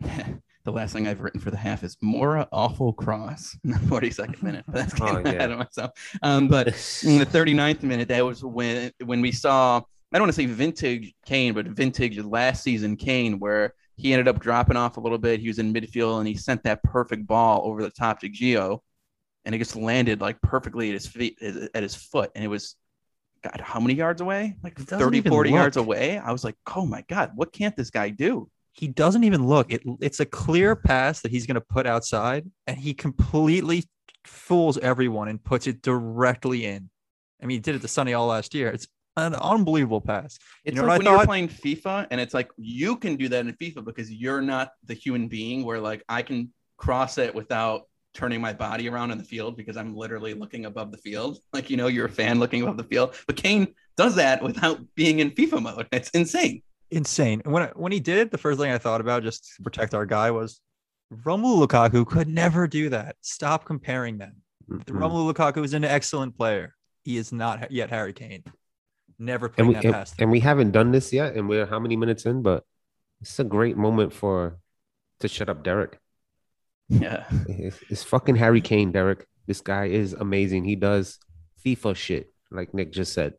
the 0.00 0.72
last 0.72 0.92
thing 0.92 1.06
I've 1.06 1.20
written 1.20 1.40
for 1.40 1.50
the 1.50 1.56
half 1.56 1.84
is 1.84 1.96
Moura 2.02 2.48
awful 2.52 2.92
cross 2.94 3.56
in 3.64 3.70
the 3.70 3.78
42nd 3.78 4.42
minute. 4.42 4.64
But 4.66 4.74
that's 4.76 5.00
Oh, 5.00 5.06
getting 5.06 5.26
yeah. 5.26 5.32
ahead 5.32 5.50
of 5.50 5.58
myself. 5.58 5.90
Um, 6.22 6.48
but 6.48 6.68
in 7.04 7.18
the 7.18 7.26
39th 7.26 7.82
minute, 7.82 8.08
that 8.08 8.24
was 8.24 8.42
when 8.42 8.90
when 9.04 9.20
we 9.20 9.30
saw 9.32 9.76
I 9.78 10.18
don't 10.18 10.22
want 10.22 10.34
to 10.34 10.40
say 10.42 10.46
vintage 10.46 11.12
Kane, 11.26 11.54
but 11.54 11.66
vintage 11.66 12.18
last 12.18 12.62
season 12.62 12.96
Kane, 12.96 13.38
where 13.40 13.74
he 13.96 14.12
ended 14.12 14.28
up 14.28 14.40
dropping 14.40 14.76
off 14.76 14.96
a 14.96 15.00
little 15.00 15.18
bit. 15.18 15.40
He 15.40 15.48
was 15.48 15.58
in 15.58 15.72
midfield 15.74 16.18
and 16.18 16.28
he 16.28 16.34
sent 16.36 16.62
that 16.64 16.82
perfect 16.82 17.26
ball 17.26 17.62
over 17.64 17.82
the 17.82 17.90
top 17.90 18.20
to 18.20 18.28
Gio, 18.30 18.78
and 19.44 19.54
it 19.54 19.58
just 19.58 19.76
landed 19.76 20.20
like 20.20 20.40
perfectly 20.40 20.88
at 20.88 20.94
his 20.94 21.06
feet 21.06 21.38
at 21.42 21.82
his 21.82 21.94
foot, 21.94 22.30
and 22.34 22.42
it 22.44 22.48
was. 22.48 22.76
God, 23.44 23.60
how 23.60 23.78
many 23.78 23.94
yards 23.94 24.20
away? 24.20 24.56
Like 24.64 24.78
It 24.80 24.88
30, 24.88 25.18
even 25.18 25.30
40 25.30 25.50
yards 25.50 25.76
away. 25.76 26.18
I 26.18 26.32
was 26.32 26.42
like, 26.42 26.56
oh 26.74 26.86
my 26.86 27.04
God, 27.08 27.32
what 27.34 27.52
can't 27.52 27.76
this 27.76 27.90
guy 27.90 28.08
do? 28.08 28.50
he 28.74 28.88
doesn't 28.88 29.22
even 29.22 29.46
look. 29.46 29.72
It, 29.72 29.82
it's 30.00 30.20
a 30.20 30.26
clear 30.26 30.74
pass 30.74 31.20
that 31.20 31.30
he's 31.30 31.46
going 31.46 31.54
to 31.54 31.60
put 31.60 31.86
outside, 31.86 32.50
and 32.66 32.76
he 32.76 32.92
completely 32.92 33.84
fools 34.24 34.78
everyone 34.78 35.28
and 35.28 35.42
puts 35.42 35.66
it 35.66 35.80
directly 35.80 36.66
in. 36.66 36.90
I 37.40 37.46
mean, 37.46 37.56
he 37.56 37.60
did 37.60 37.76
it 37.76 37.82
to 37.82 37.88
Sonny 37.88 38.14
all 38.14 38.26
last 38.26 38.52
year. 38.52 38.70
It's 38.70 38.88
an 39.16 39.34
unbelievable 39.36 40.00
pass. 40.00 40.38
It's 40.64 40.74
You 40.74 40.82
know 40.82 40.88
like 40.88 40.98
when 41.02 41.12
you're 41.12 41.24
playing 41.24 41.48
FIFA 41.48 42.08
and 42.10 42.20
it's 42.20 42.34
like 42.34 42.50
you 42.56 42.96
can 42.96 43.14
do 43.14 43.28
that 43.28 43.46
in 43.46 43.52
FIFA 43.52 43.84
because 43.84 44.10
you're 44.10 44.42
not 44.42 44.72
the 44.84 44.94
human 44.94 45.28
being 45.28 45.64
where 45.64 45.80
like 45.80 46.02
I 46.08 46.22
can 46.22 46.52
cross 46.76 47.16
it 47.18 47.32
without 47.32 47.82
turning 48.14 48.40
my 48.40 48.52
body 48.52 48.88
around 48.88 49.10
in 49.10 49.18
the 49.18 49.24
field 49.24 49.56
because 49.56 49.76
I'm 49.76 49.94
literally 49.96 50.34
looking 50.34 50.64
above 50.66 50.90
the 50.92 50.98
field. 50.98 51.38
Like, 51.52 51.68
you 51.70 51.76
know, 51.76 51.88
you're 51.88 52.06
a 52.06 52.10
fan 52.10 52.38
looking 52.40 52.62
above 52.62 52.76
the 52.76 52.84
field. 52.84 53.14
But 53.26 53.36
Kane 53.36 53.74
does 53.96 54.14
that 54.16 54.42
without 54.42 54.80
being 54.94 55.18
in 55.20 55.30
FIFA 55.30 55.62
mode. 55.62 55.88
It's 55.92 56.10
insane. 56.10 56.62
Insane. 56.90 57.42
And 57.44 57.52
When 57.52 57.64
I, 57.64 57.66
when 57.74 57.92
he 57.92 58.00
did 58.00 58.18
it, 58.18 58.30
the 58.30 58.38
first 58.38 58.58
thing 58.58 58.70
I 58.70 58.78
thought 58.78 59.00
about 59.00 59.22
just 59.22 59.54
to 59.56 59.62
protect 59.62 59.94
our 59.94 60.06
guy 60.06 60.30
was 60.30 60.60
Romelu 61.12 61.66
Lukaku 61.66 62.06
could 62.06 62.28
never 62.28 62.66
do 62.66 62.88
that. 62.90 63.16
Stop 63.20 63.64
comparing 63.64 64.18
them. 64.18 64.36
The 64.68 64.92
Mm. 64.92 64.98
Romelu 64.98 65.32
Lukaku 65.32 65.64
is 65.64 65.74
an 65.74 65.84
excellent 65.84 66.36
player. 66.36 66.74
He 67.02 67.16
is 67.18 67.32
not 67.32 67.70
yet 67.70 67.90
Harry 67.90 68.12
Kane. 68.12 68.44
Never 69.18 69.48
played 69.48 69.76
that 69.76 69.84
and, 69.84 69.94
past. 69.94 70.14
and 70.18 70.30
we 70.30 70.40
haven't 70.40 70.72
done 70.72 70.90
this 70.90 71.12
yet, 71.12 71.34
and 71.34 71.48
we're 71.48 71.66
how 71.66 71.78
many 71.78 71.96
minutes 71.96 72.24
in? 72.26 72.42
But 72.42 72.64
it's 73.20 73.38
a 73.38 73.44
great 73.44 73.76
moment 73.76 74.12
for 74.12 74.58
to 75.20 75.28
shut 75.28 75.48
up 75.48 75.62
Derek. 75.62 75.98
Yeah. 76.88 77.24
It's, 77.48 77.78
it's 77.88 78.02
fucking 78.02 78.36
Harry 78.36 78.60
Kane, 78.60 78.92
Derek. 78.92 79.26
This 79.46 79.60
guy 79.60 79.86
is 79.86 80.12
amazing. 80.14 80.64
He 80.64 80.76
does 80.76 81.18
FIFA 81.64 81.96
shit, 81.96 82.32
like 82.50 82.74
Nick 82.74 82.92
just 82.92 83.12
said. 83.12 83.34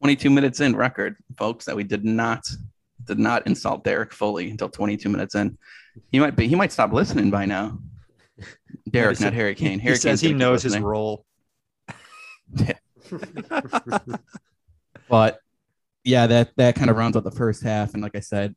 22 0.00 0.30
minutes 0.30 0.60
in 0.60 0.76
record, 0.76 1.16
folks, 1.36 1.64
that 1.64 1.76
we 1.76 1.84
did 1.84 2.04
not 2.04 2.46
did 3.04 3.18
not 3.18 3.46
insult 3.46 3.84
Derek 3.84 4.12
fully 4.12 4.50
until 4.50 4.68
22 4.68 5.08
minutes 5.08 5.34
in. 5.34 5.56
He 6.10 6.20
might 6.20 6.36
be 6.36 6.48
he 6.48 6.54
might 6.54 6.72
stop 6.72 6.92
listening 6.92 7.30
by 7.30 7.46
now. 7.46 7.78
Derek, 8.90 9.20
not 9.20 9.32
Harry 9.32 9.54
Kane. 9.54 9.78
he 9.78 9.86
Harry 9.86 9.96
says 9.96 10.20
he 10.20 10.28
gonna 10.28 10.38
knows 10.38 10.62
his 10.62 10.78
role. 10.78 11.24
But 15.08 15.40
yeah, 16.04 16.26
that 16.26 16.50
that 16.56 16.76
kind 16.76 16.90
of 16.90 16.96
rounds 16.96 17.16
out 17.16 17.24
the 17.24 17.30
first 17.30 17.62
half. 17.62 17.94
And 17.94 18.02
like 18.02 18.16
I 18.16 18.20
said, 18.20 18.54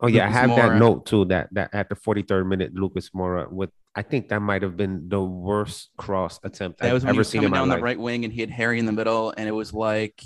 Oh 0.00 0.06
yeah, 0.06 0.24
I 0.24 0.26
Lucas 0.26 0.40
have 0.40 0.56
that 0.56 0.78
note 0.78 1.06
too. 1.06 1.24
That 1.26 1.48
that 1.52 1.74
at 1.74 1.88
the 1.88 1.96
43rd 1.96 2.46
minute, 2.46 2.74
Lucas 2.74 3.10
Moura 3.10 3.50
with 3.50 3.70
I 3.94 4.02
think 4.02 4.28
that 4.28 4.40
might 4.40 4.62
have 4.62 4.76
been 4.76 5.08
the 5.08 5.20
worst 5.22 5.90
cross 5.96 6.38
attempt 6.44 6.78
that 6.80 6.88
I've 6.88 6.92
was 6.92 7.04
when 7.04 7.14
he 7.14 7.16
ever 7.16 7.20
was 7.20 7.28
seen 7.28 7.42
in 7.42 7.46
coming 7.46 7.50
my 7.50 7.58
down 7.58 7.68
life. 7.68 7.78
the 7.78 7.82
right 7.82 7.98
wing 7.98 8.24
and 8.24 8.32
he 8.32 8.40
had 8.40 8.50
Harry 8.50 8.78
in 8.78 8.86
the 8.86 8.92
middle, 8.92 9.34
and 9.36 9.48
it 9.48 9.52
was 9.52 9.72
like 9.72 10.22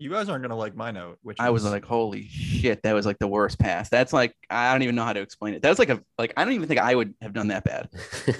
You 0.00 0.10
guys 0.10 0.28
aren't 0.28 0.42
gonna 0.42 0.54
like 0.56 0.76
my 0.76 0.92
note, 0.92 1.18
which 1.22 1.38
I 1.40 1.50
was 1.50 1.64
is- 1.64 1.72
like, 1.72 1.84
holy 1.84 2.28
shit, 2.28 2.82
that 2.84 2.92
was 2.92 3.04
like 3.04 3.18
the 3.18 3.26
worst 3.26 3.58
pass. 3.58 3.88
That's 3.88 4.12
like 4.12 4.32
I 4.48 4.72
don't 4.72 4.82
even 4.82 4.94
know 4.94 5.02
how 5.02 5.12
to 5.12 5.20
explain 5.20 5.54
it. 5.54 5.62
That 5.62 5.70
was 5.70 5.80
like 5.80 5.88
a 5.88 6.00
like 6.18 6.32
I 6.36 6.44
don't 6.44 6.54
even 6.54 6.68
think 6.68 6.78
I 6.78 6.94
would 6.94 7.14
have 7.20 7.32
done 7.32 7.48
that 7.48 7.64
bad. 7.64 7.88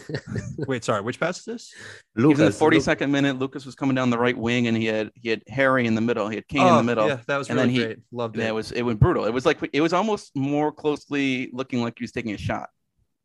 wait, 0.68 0.84
sorry, 0.84 1.02
which 1.02 1.18
pass 1.18 1.38
is 1.40 1.44
this? 1.44 1.74
He 2.16 2.22
was 2.24 2.38
in 2.38 2.46
the 2.46 2.56
Lucas, 2.64 2.86
42nd 2.86 3.10
minute. 3.10 3.38
Lucas 3.40 3.66
was 3.66 3.74
coming 3.74 3.96
down 3.96 4.10
the 4.10 4.18
right 4.18 4.38
wing, 4.38 4.68
and 4.68 4.76
he 4.76 4.86
had 4.86 5.10
he 5.14 5.30
had 5.30 5.42
Harry 5.48 5.86
in 5.86 5.96
the 5.96 6.00
middle. 6.00 6.28
He 6.28 6.36
had 6.36 6.46
Kane 6.46 6.62
in 6.62 6.66
the 6.68 6.78
oh, 6.78 6.82
middle. 6.82 7.04
Oh, 7.04 7.08
Yeah, 7.08 7.20
that 7.26 7.36
was 7.38 7.48
And 7.48 7.56
really 7.58 7.68
then 7.70 7.74
he- 7.74 7.84
great. 7.84 7.98
Loved 8.12 8.36
it. 8.36 8.40
That 8.40 8.54
was 8.54 8.70
it 8.70 8.82
was 8.82 8.94
brutal. 8.94 9.24
It 9.24 9.32
was 9.32 9.44
like 9.44 9.58
it 9.72 9.80
was 9.80 9.92
almost 9.92 10.36
more 10.36 10.70
closely 10.70 11.50
looking 11.52 11.82
like 11.82 11.94
he 11.98 12.04
was 12.04 12.12
taking 12.12 12.34
a 12.34 12.38
shot. 12.38 12.70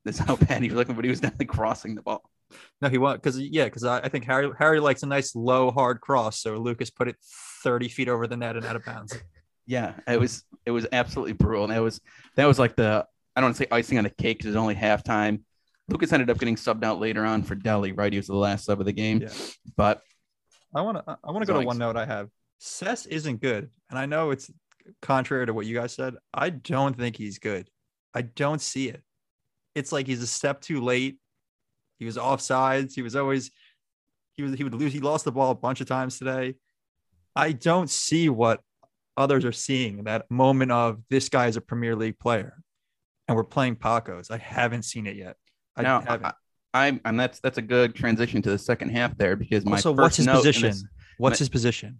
That's 0.06 0.18
how 0.18 0.36
bad 0.38 0.64
he 0.64 0.70
was 0.70 0.76
looking, 0.76 0.96
but 0.96 1.06
he 1.06 1.10
was 1.12 1.20
definitely 1.20 1.46
crossing 1.46 1.94
the 1.94 2.02
ball. 2.02 2.24
No, 2.82 2.90
he 2.90 2.98
was 2.98 3.16
because 3.16 3.40
yeah, 3.40 3.66
because 3.66 3.84
I, 3.84 4.00
I 4.00 4.10
think 4.10 4.26
Harry 4.26 4.50
Harry 4.58 4.80
likes 4.80 5.04
a 5.04 5.06
nice 5.06 5.36
low 5.36 5.72
hard 5.72 6.02
cross, 6.02 6.42
so 6.42 6.58
Lucas 6.58 6.90
put 6.90 7.08
it 7.08 7.16
thirty 7.64 7.90
feet 7.90 8.10
over 8.10 8.28
the 8.28 8.38
net 8.38 8.56
and 8.56 8.66
out 8.66 8.76
of 8.76 8.86
bounds. 8.86 9.18
Yeah, 9.66 9.94
it 10.10 10.20
was 10.20 10.44
it 10.66 10.72
was 10.72 10.86
absolutely 10.92 11.32
brutal. 11.32 11.64
And 11.64 11.72
that 11.72 11.82
was 11.82 12.02
that 12.36 12.46
was 12.48 12.60
like 12.60 12.76
the 12.76 13.06
I 13.34 13.40
don't 13.40 13.48
want 13.48 13.56
to 13.56 13.64
say 13.64 13.68
icing 13.72 13.98
on 13.98 14.04
the 14.04 14.10
cake 14.10 14.40
because 14.40 14.48
it 14.48 14.50
was 14.50 14.56
only 14.58 14.76
halftime. 14.76 15.44
Lucas 15.88 16.12
ended 16.12 16.30
up 16.30 16.38
getting 16.38 16.56
subbed 16.56 16.84
out 16.84 17.00
later 17.00 17.26
on 17.26 17.44
for 17.44 17.56
Dele, 17.56 17.94
right? 17.94 18.12
He 18.12 18.20
was 18.20 18.28
the 18.28 18.36
last 18.36 18.66
sub 18.66 18.80
of 18.80 18.86
the 18.86 18.92
game. 18.92 19.22
Yeah. 19.22 19.30
But 19.78 20.02
I 20.76 20.82
want 20.82 20.98
to 20.98 21.18
I 21.24 21.32
want 21.32 21.46
to 21.46 21.54
go 21.54 21.60
to 21.60 21.66
one 21.66 21.78
note 21.78 21.96
I 21.96 22.06
have. 22.06 22.30
Sess 22.60 23.06
isn't 23.06 23.42
good, 23.42 23.70
and 23.90 24.00
I 24.00 24.06
know 24.06 24.32
it's 24.32 24.52
contrary 25.02 25.46
to 25.46 25.54
what 25.54 25.66
you 25.66 25.76
guys 25.76 25.94
said. 25.94 26.16
I 26.34 26.50
don't 26.50 26.98
think 26.98 27.16
he's 27.18 27.40
good. 27.40 27.70
I 28.14 28.24
don't 28.24 28.62
see 28.62 28.90
it. 28.90 29.02
It's 29.76 29.92
like 29.92 30.08
he's 30.08 30.22
a 30.22 30.28
step 30.28 30.62
too 30.62 30.82
late. 30.82 31.18
He 32.04 32.06
was 32.06 32.18
offsides. 32.18 32.94
He 32.94 33.02
was 33.02 33.16
always 33.16 33.50
he 34.34 34.44
was 34.44 34.54
he 34.56 34.64
would 34.66 34.74
lose. 34.74 34.92
He 34.92 35.00
lost 35.00 35.24
the 35.24 35.32
ball 35.32 35.52
a 35.52 35.56
bunch 35.56 35.80
of 35.80 35.88
times 35.88 36.20
today. 36.20 36.56
I 37.34 37.54
don't 37.54 37.90
see 37.90 38.28
what 38.28 38.60
others 39.16 39.46
are 39.46 39.54
seeing. 39.54 40.04
That 40.04 40.30
moment 40.30 40.72
of 40.74 41.00
this 41.10 41.30
guy 41.30 41.48
is 41.48 41.56
a 41.56 41.62
Premier 41.62 41.96
League 41.96 42.20
player, 42.20 42.62
and 43.30 43.38
we're 43.38 43.46
playing 43.46 43.78
Pacos. 43.78 44.30
I 44.32 44.38
haven't 44.38 44.84
seen 44.84 45.08
it 45.08 45.16
yet. 45.16 45.38
I 45.78 45.84
now 45.84 46.02
haven't. 46.02 46.36
I, 46.74 46.88
I'm 46.88 47.00
and 47.06 47.18
that's 47.18 47.40
that's 47.40 47.58
a 47.58 47.62
good 47.62 47.96
transition 47.96 48.42
to 48.42 48.50
the 48.50 48.58
second 48.60 48.90
half 48.90 49.18
there 49.18 49.38
because 49.38 49.64
my 49.64 49.78
also, 49.78 49.96
first 49.96 50.02
what's 50.02 50.18
his 50.18 50.28
position? 50.28 50.70
this- 50.70 50.86
What's 51.20 51.40
my- 51.40 51.44
his 51.44 51.50
position? 51.50 52.00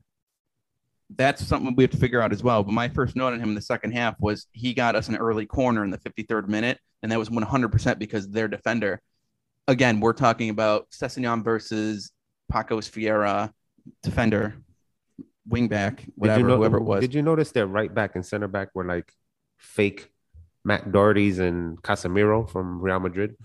that's 1.16 1.46
something 1.46 1.76
we 1.76 1.84
have 1.84 1.92
to 1.92 1.98
figure 1.98 2.22
out 2.22 2.32
as 2.32 2.44
well. 2.44 2.64
But 2.64 2.72
my 2.74 2.90
first 2.90 3.16
note 3.16 3.34
on 3.34 3.40
him 3.40 3.50
in 3.50 3.56
the 3.56 3.62
second 3.62 3.92
half 3.92 4.20
was 4.20 4.48
he 4.52 4.74
got 4.74 4.96
us 4.96 5.10
an 5.10 5.16
early 5.18 5.46
corner 5.46 5.84
in 5.84 5.92
the 5.92 5.98
53rd 6.00 6.48
minute, 6.48 6.80
and 7.02 7.12
that 7.12 7.20
was 7.20 7.30
100% 7.30 8.00
because 8.00 8.30
their 8.30 8.48
defender. 8.48 9.02
Again, 9.68 10.00
we're 10.00 10.14
talking 10.14 10.50
about 10.50 10.90
Sessegnon 10.92 11.44
versus 11.44 12.12
Pacos 12.52 12.90
Fiera, 12.90 13.54
defender, 14.02 14.56
wingback, 15.50 15.98
Did 15.98 16.14
whatever, 16.16 16.40
you 16.40 16.48
know, 16.48 16.58
whoever 16.58 16.78
it 16.78 16.84
was. 16.84 17.02
Did 17.02 17.14
you 17.14 17.22
notice 17.22 17.52
that 17.52 17.68
right 17.68 17.94
back 17.94 18.16
and 18.16 18.26
center 18.26 18.48
back 18.48 18.70
were 18.74 18.86
like 18.86 19.12
fake 19.58 20.10
Matt 20.66 20.92
Doherty's 20.92 21.40
and 21.40 21.82
Casemiro 21.82 22.50
from 22.50 22.80
Real 22.82 23.00
Madrid. 23.00 23.36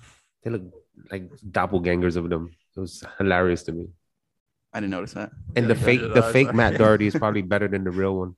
They 0.43 0.51
look 0.51 0.63
like 1.11 1.31
doppelgangers 1.51 2.17
of 2.17 2.29
them. 2.31 2.51
It 2.77 2.81
was 2.81 3.05
hilarious 3.19 3.63
to 3.65 3.73
me. 3.73 3.87
I 4.73 4.81
didn't 4.81 4.91
notice 4.91 5.15
that. 5.15 5.31
And 5.57 5.69
the 5.69 5.75
fake, 5.75 6.01
the 6.01 6.23
did 6.23 6.33
fake 6.33 6.47
sorry. 6.47 6.57
Matt 6.57 6.75
Doherty 6.79 7.07
is 7.07 7.15
probably 7.15 7.43
better 7.43 7.67
than 7.67 7.85
the 7.85 7.91
real 7.91 8.17
one. 8.17 8.37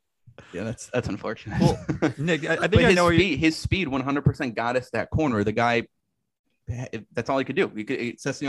Yeah, 0.52 0.64
that's 0.64 0.86
that's 0.86 1.08
unfortunate. 1.08 1.60
Well, 1.60 2.14
Nick, 2.16 2.48
I, 2.48 2.54
I 2.54 2.56
But 2.60 2.70
think 2.70 2.82
I 2.84 2.86
his 2.88 2.96
know 2.96 3.04
what 3.04 3.16
you 3.16 3.36
his 3.36 3.56
speed 3.56 3.88
100% 3.88 4.54
got 4.54 4.76
us 4.76 4.88
that 4.90 5.10
corner. 5.10 5.44
The 5.44 5.52
guy, 5.52 5.86
that's 7.12 7.30
all 7.30 7.38
he 7.38 7.44
could 7.44 7.56
do. 7.56 7.70
He 7.74 7.84
could, 7.84 7.98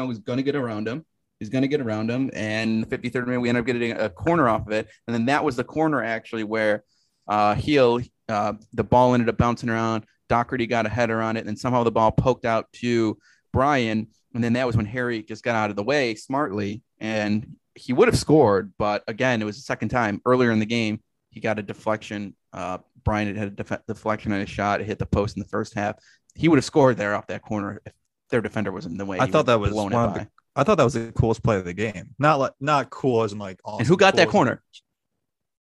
was 0.07 0.19
going 0.19 0.37
to 0.37 0.43
get 0.43 0.55
around 0.55 0.87
him. 0.87 1.05
He's 1.39 1.49
going 1.49 1.63
to 1.63 1.67
get 1.67 1.81
around 1.81 2.11
him. 2.11 2.29
And 2.33 2.87
53rd 2.87 3.25
minute, 3.25 3.39
we 3.39 3.49
ended 3.49 3.61
up 3.61 3.65
getting 3.65 3.93
a 3.93 4.09
corner 4.09 4.47
off 4.47 4.67
of 4.67 4.73
it. 4.73 4.87
And 5.07 5.13
then 5.13 5.25
that 5.25 5.43
was 5.43 5.55
the 5.55 5.63
corner 5.63 6.03
actually 6.03 6.43
where 6.43 6.83
uh, 7.27 7.55
Heel, 7.55 7.99
uh, 8.29 8.53
the 8.73 8.83
ball 8.83 9.15
ended 9.15 9.27
up 9.27 9.37
bouncing 9.37 9.69
around. 9.69 10.05
Doherty 10.29 10.67
got 10.67 10.85
a 10.85 10.89
header 10.89 11.19
on 11.21 11.37
it. 11.37 11.47
And 11.47 11.57
somehow 11.57 11.83
the 11.83 11.91
ball 11.91 12.11
poked 12.11 12.45
out 12.45 12.71
to 12.73 13.17
Brian. 13.51 14.07
And 14.35 14.43
then 14.43 14.53
that 14.53 14.67
was 14.67 14.77
when 14.77 14.85
Harry 14.85 15.23
just 15.23 15.43
got 15.43 15.55
out 15.55 15.71
of 15.71 15.75
the 15.75 15.83
way 15.83 16.13
smartly. 16.13 16.83
And 16.99 17.55
he 17.73 17.91
would 17.91 18.07
have 18.07 18.17
scored. 18.17 18.73
But 18.77 19.03
again, 19.07 19.41
it 19.41 19.45
was 19.45 19.55
the 19.55 19.63
second 19.63 19.89
time 19.89 20.21
earlier 20.25 20.51
in 20.51 20.59
the 20.59 20.65
game. 20.67 20.99
He 21.31 21.39
got 21.39 21.57
a 21.57 21.63
deflection. 21.63 22.35
Uh, 22.53 22.79
Brian 23.03 23.27
had 23.27 23.37
had 23.37 23.47
a 23.47 23.51
def- 23.51 23.85
deflection 23.87 24.31
on 24.31 24.41
his 24.41 24.49
shot. 24.49 24.81
It 24.81 24.85
hit 24.85 24.99
the 24.99 25.05
post 25.05 25.37
in 25.37 25.41
the 25.41 25.49
first 25.49 25.73
half. 25.73 25.95
He 26.35 26.47
would 26.47 26.57
have 26.57 26.65
scored 26.65 26.97
there 26.97 27.15
off 27.15 27.27
that 27.27 27.41
corner 27.41 27.81
if 27.85 27.93
their 28.31 28.41
defender 28.41 28.71
was 28.71 28.85
in 28.85 28.97
the 28.97 29.05
way. 29.05 29.19
I 29.19 29.27
thought 29.27 29.45
that 29.45 29.59
was 29.59 29.71
blown 29.71 29.91
one 29.91 30.13
the, 30.13 30.27
I 30.55 30.63
thought 30.63 30.75
that 30.75 30.83
was 30.83 30.93
the 30.93 31.11
coolest 31.13 31.43
play 31.43 31.57
of 31.57 31.65
the 31.65 31.73
game. 31.73 32.15
Not 32.17 32.39
like 32.39 32.53
not 32.59 32.89
cool 32.89 33.23
as 33.23 33.33
in 33.33 33.39
like 33.39 33.59
awesome. 33.63 33.79
And 33.79 33.87
who 33.87 33.97
got 33.97 34.15
that 34.15 34.29
cool 34.29 34.41
in- 34.41 34.47
corner? 34.47 34.63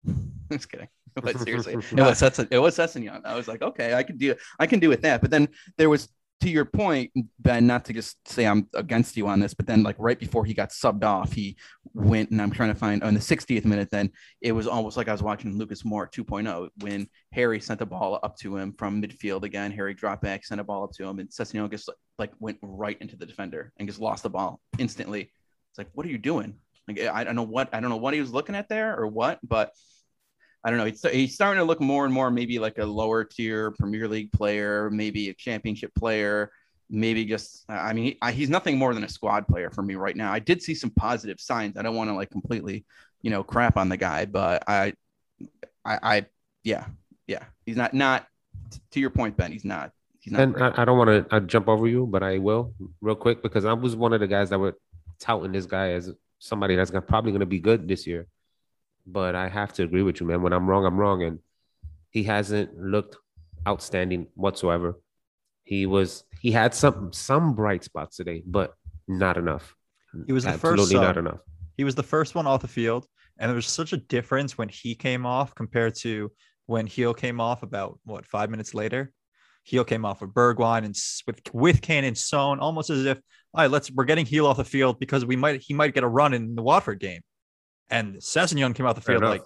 Just 0.52 0.70
kidding. 0.72 0.88
But 1.20 1.40
seriously, 1.40 1.74
it 1.74 1.78
was 1.78 1.92
it 1.92 2.60
was 2.60 2.78
Sessegnon. 2.78 3.26
I 3.26 3.36
was 3.36 3.48
like, 3.48 3.64
okay, 3.64 3.96
I 3.96 4.04
can 4.04 4.18
do 4.18 4.36
I 4.60 4.68
can 4.68 4.80
do 4.80 4.88
with 4.88 5.02
that. 5.02 5.20
But 5.20 5.32
then 5.32 5.48
there 5.76 5.90
was 5.90 6.10
to 6.42 6.50
your 6.50 6.66
point, 6.66 7.12
Ben. 7.40 7.66
Not 7.66 7.86
to 7.86 7.94
just 7.94 8.28
say 8.28 8.46
I'm 8.46 8.68
against 8.76 9.18
you 9.18 9.28
on 9.28 9.40
this, 9.40 9.54
but 9.54 9.66
then 9.66 9.84
like 9.84 9.96
right 9.98 10.20
before 10.20 10.46
he 10.46 10.54
got 10.54 10.70
subbed 10.70 11.04
off, 11.04 11.34
he 11.34 11.58
went 11.94 12.30
and 12.30 12.42
I'm 12.42 12.52
trying 12.52 12.70
to 12.74 12.80
find 12.80 13.04
on 13.04 13.14
the 13.14 13.20
60th 13.20 13.66
minute. 13.66 13.90
Then 13.92 14.12
it 14.42 14.52
was 14.52 14.68
almost 14.68 14.98
like 14.98 15.08
I 15.08 15.12
was 15.12 15.24
watching 15.24 15.58
Lucas 15.58 15.84
Moura 15.84 16.12
2.0 16.12 16.70
when 16.82 17.08
Harry 17.32 17.60
sent 17.60 17.80
the 17.80 17.86
ball 17.86 18.20
up 18.22 18.38
to 18.38 18.56
him 18.56 18.74
from 18.78 19.02
midfield 19.02 19.44
again. 19.44 19.72
Harry 19.72 19.94
dropped 19.94 20.22
back, 20.22 20.46
sent 20.46 20.62
a 20.62 20.64
ball 20.64 20.84
up 20.84 20.92
to 20.94 21.06
him, 21.06 21.20
and 21.20 21.30
Sessegnon 21.30 21.72
just 21.72 21.90
like 22.20 22.32
went 22.40 22.58
right 22.62 22.98
into 23.02 23.16
the 23.16 23.26
defender 23.26 23.74
and 23.78 23.88
just 23.88 24.00
lost 24.00 24.24
the 24.24 24.30
ball 24.30 24.62
instantly. 24.78 25.22
It's 25.22 25.78
like, 25.78 25.90
what 25.94 26.06
are 26.06 26.10
you 26.10 26.18
doing? 26.18 26.56
Like 26.88 27.02
I 27.02 27.24
don't 27.24 27.36
know 27.36 27.44
what 27.44 27.74
I 27.74 27.80
don't 27.80 27.90
know 27.90 27.98
what 27.98 28.14
he 28.14 28.22
was 28.22 28.32
looking 28.32 28.56
at 28.56 28.70
there 28.70 28.98
or 28.98 29.08
what, 29.08 29.40
but 29.44 29.72
I 30.64 30.70
don't 30.70 30.80
know. 30.80 30.86
He's, 30.86 31.02
he's 31.12 31.36
starting 31.36 31.60
to 31.62 31.66
look 31.66 31.80
more 31.80 32.06
and 32.06 32.14
more 32.14 32.30
maybe 32.30 32.60
like 32.60 32.78
a 32.78 32.86
lower 32.86 33.24
tier 33.24 33.72
Premier 33.72 34.08
League 34.08 34.32
player, 34.32 34.90
maybe 34.90 35.30
a 35.30 35.34
championship 35.34 35.94
player, 35.96 36.52
maybe 36.90 37.26
just. 37.26 37.64
I 37.70 37.94
mean, 37.94 38.06
he, 38.06 38.18
I, 38.22 38.32
he's 38.32 38.50
nothing 38.50 38.78
more 38.78 38.94
than 38.94 39.04
a 39.04 39.10
squad 39.10 39.48
player 39.48 39.70
for 39.70 39.82
me 39.82 39.96
right 39.96 40.16
now. 40.16 40.32
I 40.32 40.40
did 40.40 40.62
see 40.62 40.76
some 40.76 40.90
positive 40.92 41.40
signs. 41.40 41.78
I 41.78 41.84
don't 41.84 41.96
want 41.96 42.10
to 42.10 42.16
like 42.16 42.32
completely, 42.32 42.86
you 43.22 43.30
know, 43.30 43.44
crap 43.44 43.78
on 43.78 43.90
the 43.90 43.98
guy, 43.98 44.26
but 44.26 44.64
I, 44.68 44.94
I, 45.86 46.00
I 46.04 46.26
yeah, 46.64 46.86
yeah, 47.28 47.44
he's 47.66 47.78
not 47.78 47.94
not 47.94 48.28
to 48.92 49.00
your 49.00 49.10
point, 49.10 49.38
Ben. 49.38 49.52
He's 49.52 49.66
not. 49.66 49.92
He's 50.20 50.34
not. 50.34 50.42
And. 50.42 50.62
I, 50.62 50.74
I 50.82 50.86
don't 50.86 50.98
want 50.98 51.30
to 51.30 51.36
uh, 51.36 51.40
jump 51.42 51.70
over 51.70 51.88
you, 51.88 52.06
but 52.06 52.24
I 52.24 52.40
will 52.40 52.74
real 53.02 53.16
quick 53.16 53.42
because 53.42 53.64
I 53.64 53.74
was 53.74 53.96
one 53.96 54.14
of 54.14 54.20
the 54.20 54.28
guys 54.28 54.50
that 54.50 54.60
were 54.60 54.76
touting 55.20 55.52
this 55.52 55.66
guy 55.66 55.92
as 55.92 56.12
somebody 56.40 56.76
that's 56.76 56.92
gonna, 56.92 57.02
probably 57.02 57.32
going 57.32 57.40
to 57.40 57.46
be 57.46 57.60
good 57.60 57.88
this 57.88 58.06
year. 58.06 58.28
But 59.08 59.36
I 59.36 59.48
have 59.48 59.74
to 59.74 59.84
agree 59.84 60.04
with 60.04 60.20
you, 60.20 60.28
man. 60.28 60.42
When 60.42 60.54
I'm 60.54 60.68
wrong, 60.68 60.86
I'm 60.86 60.98
wrong, 60.98 61.24
and 61.24 61.40
he 62.10 62.24
hasn't 62.24 62.78
looked 62.78 63.16
outstanding 63.68 64.28
whatsoever. 64.36 65.00
He 65.64 65.86
was 65.86 66.24
he 66.42 66.52
had 66.52 66.74
some 66.74 67.14
some 67.14 67.54
bright 67.56 67.84
spots 67.84 68.18
today, 68.18 68.44
but 68.46 68.74
not 69.08 69.38
enough. 69.38 69.76
He 70.26 70.34
was 70.34 70.44
the 70.44 70.52
Absolutely 70.52 70.86
first 70.86 70.94
not 70.94 71.18
enough. 71.18 71.40
He 71.78 71.84
was 71.84 71.96
the 71.96 72.04
first 72.04 72.36
one 72.36 72.48
off 72.48 72.62
the 72.62 72.68
field, 72.68 73.06
and 73.38 73.50
there 73.50 73.56
was 73.56 73.68
such 73.68 73.94
a 73.94 73.98
difference 73.98 74.58
when 74.58 74.70
he 74.70 74.96
came 74.96 75.26
off 75.26 75.54
compared 75.56 75.96
to 75.98 76.32
when 76.66 76.88
Heel 76.88 77.14
came 77.14 77.40
off 77.40 77.64
about 77.64 78.00
what 78.04 78.26
five 78.26 78.50
minutes 78.50 78.74
later. 78.74 79.12
Heel 79.64 79.84
came 79.84 80.06
off 80.06 80.22
with 80.22 80.34
Bergwijn 80.34 80.86
and 80.86 80.96
with 81.26 81.42
with 81.54 81.82
Kane 81.82 82.06
and 82.06 82.18
Son, 82.18 82.60
almost 82.60 82.90
as 82.90 83.06
if 83.06 83.18
all 83.54 83.64
right, 83.64 83.72
let's 83.72 83.92
we're 83.92 84.06
getting 84.06 84.26
Heel 84.26 84.46
off 84.48 84.58
the 84.58 84.64
field 84.64 85.00
because 85.00 85.26
we 85.26 85.36
might 85.36 85.62
he 85.62 85.74
might 85.74 85.94
get 85.94 86.04
a 86.04 86.08
run 86.08 86.34
in 86.34 86.56
the 86.56 86.62
Watford 86.62 87.00
game. 87.00 87.22
And 87.90 88.16
Sessegnon 88.16 88.76
came 88.76 88.86
off 88.86 88.96
the 88.96 89.02
field 89.02 89.24
like 89.24 89.44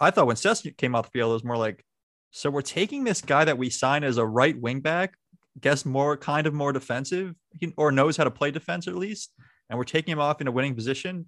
I 0.00 0.10
thought 0.10 0.26
when 0.26 0.36
Sessegnon 0.36 0.76
came 0.76 0.94
off 0.94 1.06
the 1.06 1.10
field, 1.10 1.30
it 1.30 1.34
was 1.34 1.44
more 1.44 1.56
like, 1.56 1.84
so 2.30 2.50
we're 2.50 2.62
taking 2.62 3.04
this 3.04 3.20
guy 3.20 3.44
that 3.44 3.58
we 3.58 3.70
signed 3.70 4.04
as 4.04 4.18
a 4.18 4.26
right 4.26 4.58
wing 4.60 4.80
back, 4.80 5.14
guess 5.60 5.84
more 5.84 6.16
kind 6.16 6.46
of 6.46 6.54
more 6.54 6.72
defensive, 6.72 7.34
or 7.76 7.92
knows 7.92 8.16
how 8.16 8.24
to 8.24 8.30
play 8.30 8.50
defense 8.50 8.88
at 8.88 8.96
least, 8.96 9.32
and 9.70 9.78
we're 9.78 9.84
taking 9.84 10.12
him 10.12 10.20
off 10.20 10.40
in 10.40 10.48
a 10.48 10.52
winning 10.52 10.74
position 10.74 11.26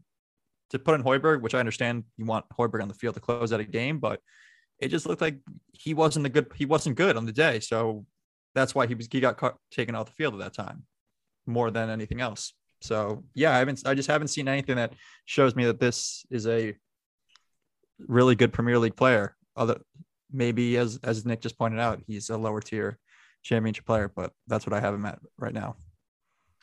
to 0.70 0.78
put 0.78 0.96
in 0.96 1.04
Højbjerg, 1.04 1.42
which 1.42 1.54
I 1.54 1.60
understand 1.60 2.04
you 2.16 2.24
want 2.24 2.46
Højbjerg 2.58 2.82
on 2.82 2.88
the 2.88 2.94
field 2.94 3.14
to 3.14 3.20
close 3.20 3.52
out 3.52 3.60
a 3.60 3.64
game, 3.64 3.98
but 4.00 4.20
it 4.80 4.88
just 4.88 5.06
looked 5.06 5.20
like 5.20 5.38
he 5.72 5.94
wasn't 5.94 6.26
a 6.26 6.28
good 6.28 6.50
he 6.54 6.66
wasn't 6.66 6.96
good 6.96 7.16
on 7.16 7.24
the 7.24 7.32
day, 7.32 7.60
so 7.60 8.04
that's 8.54 8.74
why 8.74 8.86
he 8.86 8.94
was 8.94 9.08
he 9.10 9.20
got 9.20 9.36
cut, 9.36 9.56
taken 9.70 9.94
off 9.94 10.06
the 10.06 10.12
field 10.12 10.34
at 10.34 10.40
that 10.40 10.54
time 10.54 10.84
more 11.46 11.70
than 11.70 11.88
anything 11.88 12.20
else. 12.20 12.52
So 12.86 13.24
yeah, 13.34 13.54
I 13.54 13.58
haven't 13.58 13.82
I 13.86 13.94
just 13.94 14.08
haven't 14.08 14.28
seen 14.28 14.48
anything 14.48 14.76
that 14.76 14.92
shows 15.24 15.54
me 15.56 15.64
that 15.66 15.80
this 15.80 16.24
is 16.30 16.46
a 16.46 16.74
really 17.98 18.34
good 18.34 18.52
Premier 18.52 18.78
League 18.78 18.96
player. 18.96 19.36
Other 19.56 19.80
maybe 20.32 20.76
as 20.76 20.98
as 21.02 21.24
Nick 21.24 21.40
just 21.40 21.58
pointed 21.58 21.80
out, 21.80 22.02
he's 22.06 22.30
a 22.30 22.36
lower 22.36 22.60
tier 22.60 22.98
championship 23.42 23.86
player, 23.86 24.10
but 24.14 24.32
that's 24.46 24.66
what 24.66 24.72
I 24.74 24.80
have 24.80 24.94
him 24.94 25.06
at 25.06 25.18
right 25.38 25.54
now. 25.54 25.76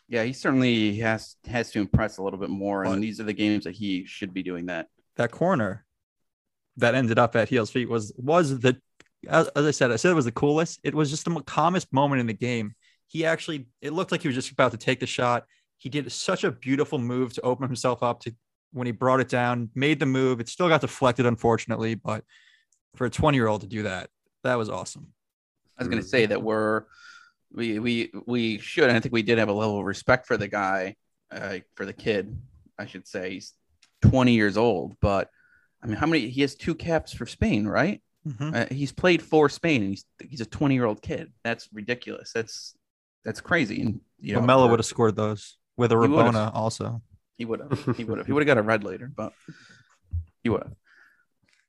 yeah, 0.09 0.23
he 0.23 0.33
certainly 0.33 0.97
has 0.99 1.36
has 1.45 1.71
to 1.71 1.79
impress 1.79 2.17
a 2.17 2.23
little 2.23 2.39
bit 2.39 2.49
more, 2.49 2.83
But- 2.83 2.91
and 2.93 3.03
these 3.03 3.19
are 3.19 3.23
the 3.23 3.33
games 3.33 3.63
that 3.63 3.75
he 3.75 4.05
should 4.05 4.33
be 4.33 4.43
doing 4.43 4.65
that. 4.67 4.88
That 5.15 5.31
corner 5.31 5.86
that 6.77 6.95
ended 6.95 7.19
up 7.19 7.36
at 7.36 7.49
Heel's 7.49 7.71
feet 7.71 7.89
was 7.89 8.13
was 8.17 8.59
the 8.59 8.77
as, 9.29 9.47
as 9.49 9.65
I 9.65 9.71
said, 9.71 9.91
I 9.91 9.95
said 9.95 10.12
it 10.12 10.15
was 10.15 10.25
the 10.25 10.31
coolest. 10.31 10.79
It 10.83 10.93
was 10.93 11.09
just 11.09 11.23
the 11.25 11.41
calmest 11.41 11.91
moment 11.93 12.19
in 12.19 12.27
the 12.27 12.33
game. 12.33 12.75
He 13.07 13.25
actually 13.25 13.67
it 13.81 13.93
looked 13.93 14.12
like 14.12 14.21
he 14.21 14.27
was 14.27 14.36
just 14.36 14.51
about 14.51 14.71
to 14.71 14.77
take 14.77 14.99
the 14.99 15.07
shot. 15.07 15.45
He 15.77 15.89
did 15.89 16.12
such 16.12 16.43
a 16.43 16.51
beautiful 16.51 16.97
move 16.99 17.33
to 17.33 17.41
open 17.41 17.67
himself 17.67 18.01
up 18.03 18.21
to 18.21 18.33
when 18.71 18.88
he 18.88 18.91
brought 18.91 19.19
it 19.19 19.29
down, 19.29 19.69
made 19.75 19.99
the 19.99 20.05
move. 20.05 20.39
It 20.39 20.49
still 20.49 20.67
got 20.67 20.81
deflected, 20.81 21.25
unfortunately, 21.25 21.95
but 21.95 22.23
for 22.95 23.05
a 23.05 23.09
20 23.09 23.38
year 23.38 23.47
old 23.47 23.62
to 23.62 23.67
do 23.67 23.83
that, 23.83 24.09
that 24.43 24.55
was 24.55 24.69
awesome. 24.69 25.13
I 25.77 25.83
was 25.83 25.88
going 25.88 26.01
to 26.01 26.07
say 26.07 26.25
that 26.25 26.41
we're 26.41 26.83
we 27.51 27.79
we 27.79 28.12
we 28.25 28.59
should. 28.59 28.89
And 28.89 28.97
I 28.97 28.99
think 28.99 29.13
we 29.13 29.23
did 29.23 29.38
have 29.38 29.49
a 29.49 29.53
level 29.53 29.79
of 29.79 29.86
respect 29.86 30.25
for 30.27 30.38
the 30.38 30.47
guy, 30.47 30.95
uh, 31.31 31.59
for 31.75 31.86
the 31.86 31.93
kid. 31.93 32.36
I 32.77 32.86
should 32.86 33.07
say 33.07 33.33
he's 33.33 33.53
20 34.01 34.33
years 34.33 34.57
old, 34.57 34.95
but 35.01 35.29
I 35.83 35.88
mean, 35.88 35.97
how 35.97 36.07
many? 36.07 36.29
He 36.29 36.41
has 36.41 36.55
two 36.55 36.75
caps 36.75 37.13
for 37.13 37.25
Spain, 37.25 37.67
right? 37.67 38.01
Mhm. 38.27 38.55
Uh, 38.55 38.73
he's 38.73 38.91
played 38.91 39.21
for 39.21 39.49
Spain, 39.49 39.81
and 39.81 39.89
he's 39.91 40.05
he's 40.29 40.41
a 40.41 40.45
20 40.45 40.75
year 40.75 40.86
old 40.86 41.01
kid. 41.01 41.31
That's 41.43 41.67
ridiculous. 41.73 42.31
That's 42.31 42.75
that's 43.25 43.41
crazy. 43.41 43.81
And 43.81 44.01
you 44.19 44.33
know, 44.36 44.41
Lamela 44.41 44.67
would 44.67 44.79
have 44.79 44.86
scored 44.86 45.15
those 45.15 45.57
with 45.77 45.91
a 45.91 45.95
He. 45.95 46.07
Rabona 46.07 46.53
also. 46.53 47.01
He 47.38 47.45
would 47.45 47.59
have. 47.62 47.95
He 47.97 48.03
would 48.03 48.17
have. 48.19 48.27
He 48.27 48.33
would 48.33 48.41
have 48.41 48.47
got 48.47 48.57
a 48.57 48.63
red 48.63 48.83
later, 48.83 49.12
but 49.13 49.33
he 50.43 50.49
would 50.49 50.63
have. 50.63 50.73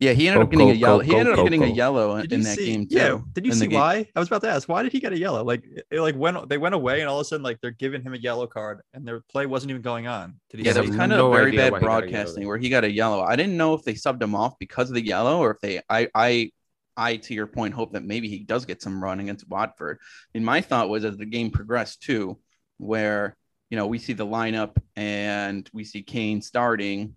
Yeah, 0.01 0.13
he 0.13 0.29
ended 0.29 0.43
up 0.43 0.51
getting 0.51 0.69
a 0.71 0.73
Coco, 0.73 0.81
yellow. 0.81 0.99
He 1.01 1.17
ended 1.17 1.29
up 1.33 1.37
Coco, 1.37 1.45
getting 1.45 1.63
a 1.63 1.69
yellow 1.69 2.21
Did 2.21 2.33
in 2.33 2.41
you 2.41 2.45
that 2.45 2.57
see, 2.57 2.67
game 2.67 2.87
too. 2.89 2.97
Yeah. 2.97 3.19
Did 3.33 3.47
you 3.47 3.53
see 3.53 3.69
why? 3.69 4.07
I 4.15 4.19
was 4.19 4.29
about 4.29 4.43
to 4.43 4.51
ask, 4.51 4.69
why 4.69 4.83
did 4.83 4.93
he 4.93 5.01
get 5.01 5.13
a 5.13 5.19
yellow? 5.19 5.45
Like, 5.45 5.65
it, 5.91 6.01
like 6.01 6.17
when 6.17 6.37
they 6.49 6.59
went 6.59 6.75
away 6.75 7.01
and 7.01 7.09
all 7.09 7.19
of 7.21 7.23
a 7.23 7.25
sudden, 7.25 7.45
like 7.45 7.61
they're 7.63 7.71
giving 7.71 8.03
him 8.03 8.13
a 8.13 8.19
yellow 8.19 8.47
card 8.47 8.81
and 8.93 9.07
their 9.07 9.21
play 9.21 9.47
wasn't 9.47 9.71
even 9.71 9.83
going 9.83 10.07
on. 10.07 10.35
Did 10.51 10.61
he 10.61 10.67
Yeah, 10.67 10.73
say 10.73 10.75
that 10.75 10.81
was 10.83 10.91
have 10.91 10.99
kind 10.99 11.13
of 11.13 11.19
no 11.19 11.31
very 11.31 11.53
bad 11.53 11.73
why 11.73 11.79
he 11.79 11.87
got 11.87 12.05
a 12.05 12.11
yellow. 12.11 12.11
broadcasting 12.11 12.47
where 12.47 12.59
he 12.59 12.69
got 12.69 12.85
a 12.85 12.91
yellow. 12.91 13.23
I 13.23 13.37
didn't 13.37 13.57
know 13.57 13.73
if 13.75 13.85
they 13.85 13.95
subbed 13.95 14.21
him 14.21 14.35
off 14.35 14.59
because 14.59 14.91
of 14.91 14.95
the 14.95 15.07
yellow 15.07 15.39
or 15.39 15.53
if 15.53 15.61
they 15.61 15.81
I 15.89 16.09
I 16.15 16.51
I 16.97 17.17
to 17.17 17.33
your 17.33 17.47
point 17.47 17.73
hope 17.75 17.93
that 17.93 18.05
maybe 18.05 18.29
he 18.29 18.41
does 18.41 18.67
get 18.67 18.83
some 18.83 19.03
run 19.03 19.21
against 19.21 19.49
Watford. 19.49 20.01
And 20.35 20.45
my 20.45 20.61
thought 20.61 20.89
was 20.89 21.05
as 21.05 21.17
the 21.17 21.25
game 21.25 21.51
progressed 21.51 22.03
too, 22.03 22.39
where 22.79 23.37
you 23.75 23.81
know 23.81 23.89
we 23.89 23.99
see 23.99 24.13
the 24.13 24.25
lineup 24.25 24.77
and 24.95 25.69
we 25.73 25.83
see 25.83 26.01
Kane 26.01 26.41
starting. 26.41 27.17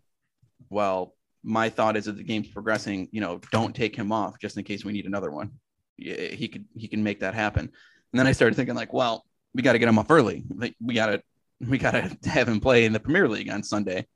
Well, 0.72 1.14
my 1.44 1.70
thought 1.70 1.96
is 1.96 2.06
that 2.06 2.18
the 2.18 2.24
game's 2.24 2.48
progressing, 2.48 3.10
you 3.12 3.22
know, 3.22 3.40
don't 3.52 3.76
take 3.76 3.96
him 3.96 4.12
off 4.12 4.40
just 4.40 4.58
in 4.58 4.64
case 4.64 4.84
we 4.84 4.92
need 4.92 5.06
another 5.06 5.30
one. 5.30 5.52
He 5.98 6.48
could 6.48 6.66
he 6.76 6.88
can 6.88 7.04
make 7.04 7.20
that 7.20 7.36
happen. 7.36 7.66
And 7.66 8.20
then 8.20 8.26
I 8.26 8.32
started 8.32 8.56
thinking 8.56 8.74
like, 8.74 8.92
well, 8.92 9.24
we 9.54 9.62
got 9.62 9.74
to 9.74 9.80
get 9.80 9.88
him 9.88 10.00
off 10.00 10.10
early. 10.10 10.46
Like 10.50 10.76
we 10.82 10.96
got 10.96 11.06
to 11.08 11.22
we 11.62 11.78
got 11.78 11.92
to 11.92 12.18
have 12.32 12.50
him 12.50 12.60
play 12.60 12.86
in 12.86 12.92
the 12.92 13.00
Premier 13.00 13.30
League 13.30 13.52
on 13.52 13.62
Sunday. 13.62 14.08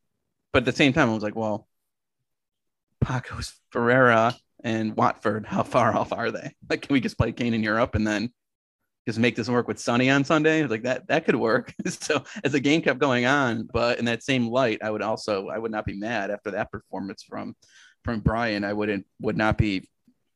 But 0.51 0.63
at 0.63 0.65
the 0.65 0.71
same 0.71 0.93
time, 0.93 1.11
I 1.11 1.13
was 1.13 1.21
like, 1.21 1.35
well, 1.35 1.67
Pacos, 3.05 3.53
Ferreira, 3.69 4.35
and 4.63 4.97
Watford, 4.97 5.45
how 5.45 5.61
far 5.61 5.95
off 5.95 6.11
are 6.11 6.31
they? 6.31 6.55
Like, 6.67 6.81
can 6.81 6.93
we 6.93 7.01
just 7.01 7.19
play 7.19 7.33
Kane 7.33 7.53
in 7.53 7.61
Europe 7.61 7.93
and 7.93 8.07
then 8.07 8.33
just 9.07 9.19
make 9.19 9.35
this 9.35 9.49
work 9.49 9.67
with 9.67 9.79
Sonny 9.79 10.09
on 10.09 10.23
Sunday? 10.23 10.65
Like 10.65 10.83
that, 10.83 11.07
that 11.07 11.25
could 11.25 11.35
work. 11.35 11.73
so 11.87 12.23
as 12.43 12.51
the 12.51 12.59
game 12.59 12.81
kept 12.81 12.99
going 12.99 13.25
on, 13.25 13.67
but 13.71 13.99
in 13.99 14.05
that 14.05 14.23
same 14.23 14.47
light, 14.47 14.79
I 14.83 14.91
would 14.91 15.01
also, 15.01 15.47
I 15.47 15.57
would 15.57 15.71
not 15.71 15.85
be 15.85 15.97
mad 15.97 16.31
after 16.31 16.51
that 16.51 16.71
performance 16.71 17.23
from, 17.23 17.55
from 18.03 18.19
Brian. 18.19 18.63
I 18.63 18.73
wouldn't, 18.73 19.05
would 19.19 19.37
not 19.37 19.57
be 19.57 19.89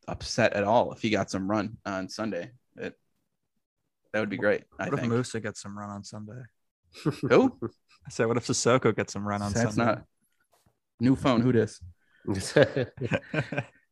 upset 0.08 0.52
at 0.54 0.64
all 0.64 0.92
if 0.92 1.00
he 1.00 1.10
got 1.10 1.30
some 1.30 1.48
run 1.50 1.76
on 1.86 2.08
Sunday. 2.08 2.50
It, 2.76 2.94
That 4.12 4.20
would 4.20 4.30
be 4.30 4.36
great. 4.36 4.64
I 4.78 4.84
What 4.86 4.94
if 4.94 5.00
think. 5.00 5.12
Moussa 5.12 5.40
gets 5.40 5.60
some 5.62 5.76
run 5.78 5.90
on 5.90 6.04
Sunday? 6.04 6.42
Who? 7.28 7.56
I 8.06 8.10
said, 8.10 8.26
what 8.26 8.36
if 8.36 8.46
Sissoko 8.46 8.94
gets 8.94 9.12
some 9.12 9.26
run 9.26 9.42
on 9.42 9.52
That's 9.52 9.74
Sunday? 9.74 9.84
not 9.92 10.04
new 11.00 11.16
phone. 11.16 11.40
Who 11.40 11.52
this? 11.52 11.80
it 12.26 12.92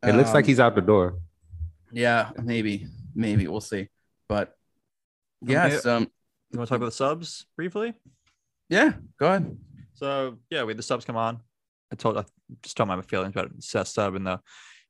looks 0.02 0.34
like 0.34 0.44
Um, 0.44 0.48
he's 0.48 0.58
out 0.60 0.74
the 0.74 0.80
door. 0.80 1.18
Yeah, 1.92 2.30
maybe, 2.42 2.87
maybe 3.14 3.46
we'll 3.46 3.60
see. 3.60 3.88
But 4.28 4.48
Okay. 4.48 4.54
Yes, 5.42 5.85
um, 5.87 6.09
You 6.51 6.59
want 6.59 6.68
to 6.68 6.73
talk 6.73 6.77
about 6.77 6.87
the 6.87 6.92
subs 6.92 7.47
briefly? 7.57 7.94
yeah. 8.68 8.92
Go 9.18 9.27
ahead. 9.27 9.57
So 9.94 10.38
yeah, 10.51 10.64
we 10.64 10.70
had 10.70 10.79
the 10.79 10.83
subs 10.83 11.05
come 11.05 11.16
on. 11.16 11.40
I 11.92 11.97
told 11.97 12.16
I 12.18 12.25
just 12.62 12.77
told 12.77 12.88
my 12.88 13.01
feelings 13.03 13.33
about 13.35 13.51
Sess 13.61 13.92
sub 13.94 14.14
and 14.14 14.27
the 14.27 14.40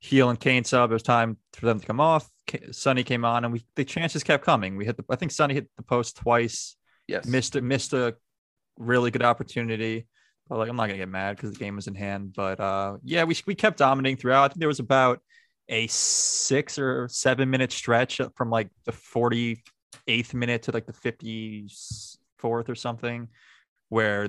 Gil 0.02 0.30
and 0.30 0.38
Kane 0.40 0.64
sub. 0.64 0.90
It 0.90 0.94
was 0.94 1.02
time 1.02 1.36
for 1.52 1.66
them 1.66 1.80
to 1.80 1.86
come 1.86 2.00
off. 2.00 2.28
K- 2.46 2.72
Sonny 2.72 3.02
came 3.04 3.24
on, 3.24 3.44
and 3.44 3.52
we 3.52 3.64
the 3.76 3.84
chances 3.84 4.22
kept 4.24 4.44
coming. 4.44 4.76
We 4.76 4.84
hit 4.84 4.96
the 4.96 5.04
I 5.10 5.16
think 5.16 5.32
Sonny 5.32 5.54
hit 5.54 5.68
the 5.76 5.82
post 5.82 6.16
twice. 6.16 6.76
Yes. 7.08 7.26
Missed 7.26 7.56
it. 7.56 7.62
Missed 7.64 7.92
a 7.92 8.16
really 8.78 9.10
good 9.10 9.22
opportunity. 9.22 10.06
But 10.48 10.58
like 10.58 10.68
I'm 10.68 10.76
not 10.76 10.86
gonna 10.86 10.98
get 10.98 11.08
mad 11.08 11.36
because 11.36 11.52
the 11.52 11.58
game 11.58 11.76
was 11.76 11.86
in 11.86 11.94
hand. 11.94 12.32
But 12.34 12.60
uh, 12.60 12.96
yeah, 13.02 13.24
we 13.24 13.36
we 13.46 13.54
kept 13.54 13.78
dominating 13.78 14.16
throughout. 14.18 14.44
I 14.44 14.48
think 14.48 14.60
there 14.60 14.68
was 14.68 14.80
about 14.80 15.20
a 15.68 15.86
six 15.86 16.78
or 16.78 17.08
seven 17.08 17.50
minute 17.50 17.72
stretch 17.72 18.20
from 18.36 18.50
like 18.50 18.68
the 18.84 18.92
48th 20.08 20.34
minute 20.34 20.62
to 20.64 20.72
like 20.72 20.86
the 20.86 20.92
54th 20.92 22.68
or 22.68 22.74
something 22.74 23.28
where 23.88 24.28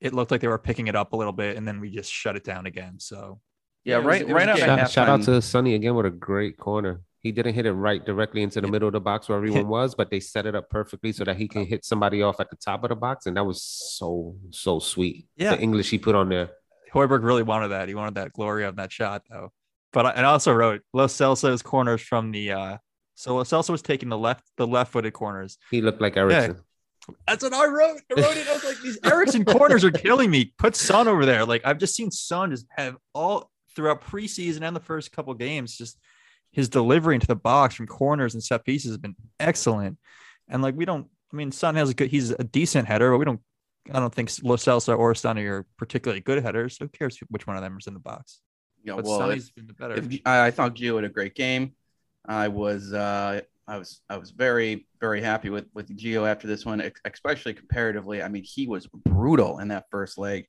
it 0.00 0.12
looked 0.14 0.30
like 0.30 0.40
they 0.40 0.48
were 0.48 0.58
picking 0.58 0.86
it 0.88 0.96
up 0.96 1.12
a 1.12 1.16
little 1.16 1.32
bit 1.32 1.56
and 1.56 1.66
then 1.66 1.80
we 1.80 1.90
just 1.90 2.12
shut 2.12 2.36
it 2.36 2.44
down 2.44 2.66
again. 2.66 2.98
So 2.98 3.40
Yeah, 3.84 3.96
it 3.96 4.04
was- 4.04 4.06
right. 4.06 4.24
was 4.26 4.34
right 4.34 4.48
a 4.48 4.52
out 4.52 4.58
Shout, 4.58 4.90
shout 4.90 5.08
out 5.08 5.22
to 5.24 5.40
Sonny 5.42 5.74
again 5.74 5.94
with 5.94 6.06
a 6.06 6.10
great 6.10 6.56
corner. 6.56 7.02
He 7.20 7.32
didn't 7.32 7.54
hit 7.54 7.64
it 7.64 7.72
right 7.72 8.04
directly 8.04 8.42
into 8.42 8.60
the 8.60 8.66
Yeah. 8.66 8.70
middle 8.72 8.88
of 8.88 8.92
the 8.92 9.00
box 9.00 9.28
where 9.28 9.38
everyone 9.38 9.68
was, 9.78 9.94
but 9.94 10.10
they 10.10 10.20
set 10.20 10.44
it 10.46 10.54
up 10.54 10.68
perfectly 10.68 11.12
so 11.12 11.24
that 11.24 11.36
he 11.36 11.48
can 11.48 11.64
hit 11.64 11.84
somebody 11.84 12.22
off 12.22 12.38
at 12.40 12.50
the 12.50 12.56
top 12.56 12.84
of 12.84 12.90
the 12.90 12.96
box, 12.96 13.24
and 13.26 13.36
that 13.36 13.44
was 13.44 13.62
so 13.62 14.36
so 14.50 14.78
sweet. 14.78 15.26
Yeah. 15.36 15.54
the 15.56 15.62
English 15.62 15.88
he 15.90 15.98
put 15.98 16.14
on 16.14 16.28
there. 16.28 16.50
Højbjerg 16.92 17.24
really 17.24 17.42
wanted 17.42 17.68
that. 17.68 17.88
He 17.88 17.94
wanted 17.94 18.14
that 18.16 18.32
glory 18.34 18.64
of 18.64 18.76
that 18.76 18.92
shot 18.92 19.22
though. 19.30 19.52
But 19.92 20.06
I, 20.06 20.10
and 20.10 20.26
I 20.26 20.30
also 20.30 20.52
wrote 20.52 20.82
Lo 20.92 21.06
Celso's 21.06 21.62
corners 21.62 22.02
from 22.02 22.30
the 22.30 22.52
uh 22.52 22.76
so 23.14 23.36
Lo 23.36 23.42
Celso 23.44 23.70
was 23.70 23.82
taking 23.82 24.08
the 24.08 24.18
left 24.18 24.44
the 24.56 24.66
left 24.66 24.92
footed 24.92 25.12
corners. 25.12 25.58
He 25.70 25.80
looked 25.80 26.00
like 26.00 26.16
Eriksen. 26.16 26.60
That's 27.28 27.42
what 27.42 27.52
I 27.52 27.66
wrote. 27.66 28.00
I 28.16 28.20
wrote 28.20 28.36
it. 28.36 28.48
I 28.48 28.54
was 28.54 28.64
like, 28.64 28.80
these 28.82 28.98
Eriksen 29.04 29.44
corners 29.56 29.84
are 29.84 29.90
killing 29.90 30.30
me. 30.30 30.52
Put 30.58 30.74
Son 30.74 31.06
over 31.06 31.26
there. 31.26 31.44
Like 31.44 31.62
I've 31.64 31.78
just 31.78 31.94
seen 31.94 32.10
Son 32.10 32.50
just 32.50 32.66
have 32.70 32.96
all 33.14 33.50
throughout 33.76 34.02
preseason 34.02 34.62
and 34.62 34.74
the 34.74 34.80
first 34.80 35.12
couple 35.12 35.34
games, 35.34 35.76
just 35.76 35.98
his 36.52 36.68
delivery 36.68 37.14
into 37.16 37.26
the 37.26 37.34
box 37.36 37.74
from 37.74 37.86
corners 37.86 38.34
and 38.34 38.42
set 38.42 38.64
pieces 38.64 38.90
has 38.92 38.98
been 38.98 39.16
excellent. 39.40 39.98
And 40.48 40.62
like 40.62 40.76
we 40.76 40.84
don't, 40.84 41.08
I 41.32 41.36
mean, 41.36 41.50
Son 41.52 41.74
has 41.74 41.90
a 41.90 41.94
good, 41.94 42.10
he's 42.10 42.30
a 42.30 42.44
decent 42.44 42.86
header, 42.88 43.10
but 43.10 43.18
we 43.18 43.24
don't, 43.24 43.40
I 43.92 43.98
don't 44.00 44.14
think 44.14 44.30
Lo 44.42 44.56
Celso 44.56 44.96
or 44.96 45.14
Sonny 45.14 45.44
are 45.44 45.66
particularly 45.76 46.20
good 46.20 46.42
headers. 46.42 46.78
So 46.78 46.84
who 46.84 46.88
cares 46.88 47.18
which 47.28 47.46
one 47.46 47.56
of 47.56 47.62
them 47.62 47.76
is 47.78 47.86
in 47.86 47.92
the 47.94 48.00
box? 48.00 48.40
Yeah, 48.84 48.94
But 48.96 49.04
well, 49.04 49.18
Sonny's 49.18 49.48
if- 49.48 49.54
been 49.56 49.66
the 49.66 49.72
better. 49.74 49.94
if, 49.96 50.20
I, 50.24 50.46
I 50.46 50.50
thought 50.52 50.74
Gio 50.76 50.94
had 50.96 51.04
a 51.04 51.08
great 51.08 51.34
game. 51.34 51.74
I 52.26 52.48
was 52.48 52.92
uh, 52.92 53.40
I 53.66 53.78
was 53.78 54.00
I 54.08 54.16
was 54.16 54.30
very 54.30 54.86
very 55.00 55.20
happy 55.20 55.50
with 55.50 55.66
with 55.74 55.88
Gio 55.96 56.28
after 56.28 56.46
this 56.46 56.64
one, 56.64 56.82
especially 57.04 57.54
comparatively. 57.54 58.22
I 58.22 58.28
mean, 58.28 58.44
he 58.44 58.66
was 58.66 58.86
brutal 58.86 59.58
in 59.58 59.68
that 59.68 59.84
first 59.90 60.18
leg. 60.18 60.46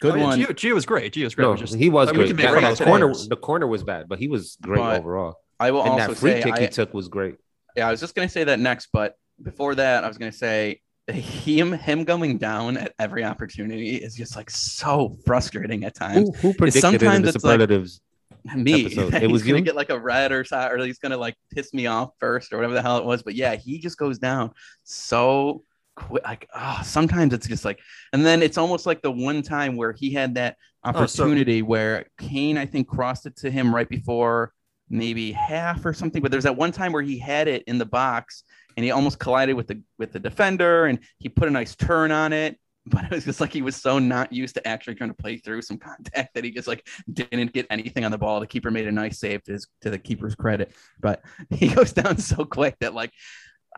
Good 0.00 0.14
Oh, 0.14 0.16
yeah, 0.16 0.24
one. 0.24 0.38
Gio, 0.40 0.46
Gio 0.50 0.74
was 0.74 0.86
great. 0.86 1.12
Gio 1.12 1.24
was 1.24 1.34
great. 1.34 1.44
No, 1.44 1.50
was 1.52 1.60
just, 1.60 1.74
he 1.74 1.88
was 1.88 2.06
like, 2.06 2.12
we 2.16 2.18
great. 2.24 2.28
can 2.28 2.36
make 2.36 2.46
That- 2.46 2.54
fun 2.54 2.64
of 2.72 2.78
the 2.78 2.84
corner, 2.84 3.14
the 3.28 3.36
corner 3.36 3.66
was 3.66 3.82
bad, 3.82 4.08
but 4.08 4.18
he 4.20 4.28
was 4.28 4.56
great 4.62 4.78
But 4.78 5.00
overall. 5.00 5.34
I 5.58 5.72
will 5.72 5.82
And 5.82 5.90
also 5.92 6.08
that 6.08 6.16
free 6.16 6.30
say, 6.32 6.42
kick 6.42 6.54
I, 6.54 6.60
he 6.60 6.68
took 6.68 6.94
was 6.94 7.08
great. 7.08 7.34
yeah, 7.76 7.88
I 7.88 7.90
was 7.90 7.98
just 8.00 8.14
gonna 8.14 8.28
say 8.28 8.44
that 8.44 8.60
next, 8.60 8.88
but 8.92 9.16
before 9.42 9.74
that, 9.74 10.04
I 10.04 10.08
was 10.08 10.16
gonna 10.18 10.30
say 10.30 10.80
him 11.08 11.72
him 11.72 12.04
going 12.04 12.38
down 12.38 12.76
at 12.76 12.92
every 13.00 13.24
opportunity 13.24 13.96
is 13.96 14.14
just 14.14 14.36
like 14.36 14.50
so 14.50 15.16
frustrating 15.26 15.82
at 15.84 15.94
times. 15.96 16.28
Who, 16.40 16.48
who 16.48 16.54
predicted 16.54 16.84
it 16.84 16.92
in 16.94 17.00
sometimes 17.00 17.22
the 17.22 17.28
it's 17.30 17.44
like- 17.44 17.52
superlatives? 17.54 18.00
me. 18.56 18.86
episode. 18.86 19.14
It 19.14 19.30
was 19.30 19.42
he's 19.42 19.48
gonna 19.48 19.58
you? 19.58 19.64
get 19.64 19.76
like 19.76 19.90
a 19.90 19.98
red 19.98 20.32
or 20.32 20.44
so, 20.44 20.58
or 20.68 20.78
he's 20.78 20.98
gonna 20.98 21.16
like 21.16 21.34
piss 21.52 21.72
me 21.74 21.86
off 21.86 22.10
first 22.18 22.52
or 22.52 22.56
whatever 22.56 22.74
the 22.74 22.82
hell 22.82 22.98
it 22.98 23.04
was. 23.04 23.22
But 23.22 23.34
yeah, 23.34 23.54
he 23.56 23.78
just 23.78 23.98
goes 23.98 24.18
down 24.18 24.52
so 24.84 25.62
quick. 25.96 26.22
Like 26.24 26.48
ah, 26.54 26.82
sometimes 26.84 27.32
it's 27.34 27.46
just 27.46 27.64
like, 27.64 27.78
and 28.12 28.24
then 28.24 28.42
it's 28.42 28.58
almost 28.58 28.86
like 28.86 29.02
the 29.02 29.10
one 29.10 29.42
time 29.42 29.76
where 29.76 29.92
he 29.92 30.12
had 30.12 30.34
that 30.36 30.56
Oh, 30.84 30.92
so- 30.92 31.24
opportunity 31.24 31.60
where 31.62 32.06
Kane, 32.18 32.56
I 32.56 32.64
think, 32.66 32.86
crossed 32.88 33.26
it 33.26 33.36
to 33.38 33.50
him 33.50 33.74
right 33.74 33.88
before 33.88 34.52
maybe 34.88 35.32
half 35.32 35.84
or 35.84 35.92
something. 35.92 36.22
But 36.22 36.30
there's 36.30 36.44
that 36.44 36.56
one 36.56 36.70
time 36.72 36.92
where 36.92 37.02
he 37.02 37.18
had 37.18 37.48
it 37.48 37.64
in 37.66 37.78
the 37.78 37.84
box 37.84 38.44
and 38.76 38.84
he 38.84 38.92
almost 38.92 39.18
collided 39.18 39.56
with 39.56 39.66
the 39.66 39.82
with 39.98 40.12
the 40.12 40.20
defender 40.20 40.86
and 40.86 41.00
he 41.18 41.28
put 41.28 41.48
a 41.48 41.50
nice 41.50 41.74
turn 41.74 42.12
on 42.12 42.32
it. 42.32 42.58
But 42.88 43.04
it 43.04 43.10
was 43.10 43.24
just 43.24 43.40
like 43.40 43.52
he 43.52 43.62
was 43.62 43.76
so 43.76 43.98
not 43.98 44.32
used 44.32 44.54
to 44.54 44.66
actually 44.66 44.94
trying 44.94 45.10
to 45.10 45.16
play 45.16 45.36
through 45.36 45.62
some 45.62 45.78
contact 45.78 46.34
that 46.34 46.44
he 46.44 46.50
just 46.50 46.68
like 46.68 46.86
didn't 47.12 47.52
get 47.52 47.66
anything 47.70 48.04
on 48.04 48.10
the 48.10 48.18
ball. 48.18 48.40
The 48.40 48.46
keeper 48.46 48.70
made 48.70 48.86
a 48.86 48.92
nice 48.92 49.18
save 49.18 49.42
to, 49.44 49.52
his, 49.52 49.66
to 49.82 49.90
the 49.90 49.98
keeper's 49.98 50.34
credit, 50.34 50.72
but 51.00 51.22
he 51.50 51.68
goes 51.68 51.92
down 51.92 52.18
so 52.18 52.44
quick 52.44 52.76
that 52.80 52.94
like 52.94 53.12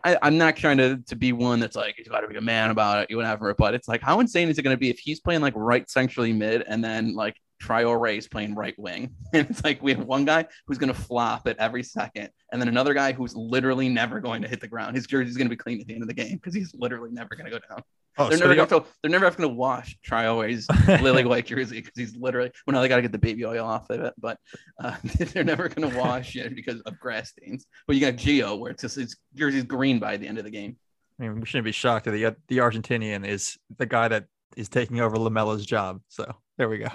I, 0.03 0.17
I'm 0.21 0.37
not 0.37 0.55
trying 0.55 0.77
to, 0.77 0.97
to 1.07 1.15
be 1.15 1.31
one 1.31 1.59
that's 1.59 1.75
like 1.75 1.95
he's 1.97 2.07
got 2.07 2.21
to 2.21 2.27
be 2.27 2.37
a 2.37 2.41
man 2.41 2.71
about 2.71 3.03
it, 3.03 3.11
you 3.11 3.17
whatever. 3.17 3.53
But 3.53 3.73
it's 3.73 3.87
like 3.87 4.01
how 4.01 4.19
insane 4.19 4.49
is 4.49 4.57
it 4.57 4.63
going 4.63 4.75
to 4.75 4.79
be 4.79 4.89
if 4.89 4.99
he's 4.99 5.19
playing 5.19 5.41
like 5.41 5.53
right 5.55 5.89
centrally 5.89 6.33
mid 6.33 6.63
and 6.67 6.83
then 6.83 7.13
like 7.15 7.35
Traore 7.61 8.17
is 8.17 8.27
playing 8.27 8.55
right 8.55 8.77
wing, 8.77 9.15
and 9.33 9.49
it's 9.49 9.63
like 9.63 9.81
we 9.81 9.93
have 9.93 10.05
one 10.05 10.25
guy 10.25 10.45
who's 10.65 10.77
going 10.77 10.93
to 10.93 10.99
flop 10.99 11.47
at 11.47 11.57
every 11.57 11.83
second, 11.83 12.29
and 12.51 12.61
then 12.61 12.67
another 12.67 12.93
guy 12.93 13.11
who's 13.11 13.35
literally 13.35 13.87
never 13.87 14.19
going 14.19 14.41
to 14.41 14.47
hit 14.47 14.59
the 14.59 14.67
ground. 14.67 14.95
His 14.95 15.07
jersey's 15.07 15.37
going 15.37 15.47
to 15.47 15.55
be 15.55 15.57
clean 15.57 15.79
at 15.79 15.87
the 15.87 15.93
end 15.93 16.01
of 16.01 16.07
the 16.07 16.13
game 16.13 16.35
because 16.35 16.53
he's 16.53 16.73
literally 16.73 17.11
never 17.11 17.35
going 17.35 17.45
to 17.45 17.51
go 17.51 17.59
down. 17.69 17.83
Oh, 18.17 18.27
they're 18.27 18.37
so 18.37 18.43
never 18.45 18.61
you- 18.61 18.67
going 18.67 18.81
to 18.81 18.87
they're 19.01 19.11
never 19.11 19.29
going 19.31 19.49
to 19.49 19.55
wash 19.55 19.97
Traore's 20.05 20.67
lily 21.01 21.25
white 21.25 21.45
jersey 21.45 21.77
because 21.77 21.93
he's 21.95 22.15
literally 22.15 22.51
well 22.67 22.73
now 22.73 22.81
they 22.81 22.87
got 22.87 22.97
to 22.97 23.01
get 23.01 23.11
the 23.11 23.17
baby 23.17 23.45
oil 23.45 23.65
off 23.65 23.89
of 23.89 24.01
it 24.01 24.13
but 24.17 24.37
uh, 24.83 24.95
they're 25.03 25.43
never 25.43 25.69
going 25.69 25.89
to 25.91 25.97
wash 25.97 26.35
it 26.35 26.55
because 26.55 26.81
of 26.81 26.99
grass 26.99 27.29
stains 27.29 27.65
but 27.87 27.95
you 27.95 28.01
got 28.01 28.15
Gio 28.15 28.59
where 28.59 28.71
it's 28.71 28.81
just 28.81 28.95
his 28.95 29.15
jersey's 29.33 29.63
green 29.63 29.99
by 29.99 30.17
the 30.17 30.27
end 30.27 30.37
of 30.37 30.43
the 30.43 30.51
game 30.51 30.75
I 31.19 31.23
mean, 31.23 31.39
we 31.39 31.45
shouldn't 31.45 31.65
be 31.65 31.71
shocked 31.71 32.05
that 32.05 32.11
the 32.11 32.35
the 32.47 32.57
Argentinian 32.57 33.27
is 33.27 33.57
the 33.77 33.85
guy 33.85 34.07
that 34.07 34.25
is 34.57 34.69
taking 34.69 34.99
over 34.99 35.17
Lamela's 35.17 35.65
job. 35.65 36.01
So 36.07 36.35
there 36.57 36.67
we 36.67 36.79
go. 36.79 36.89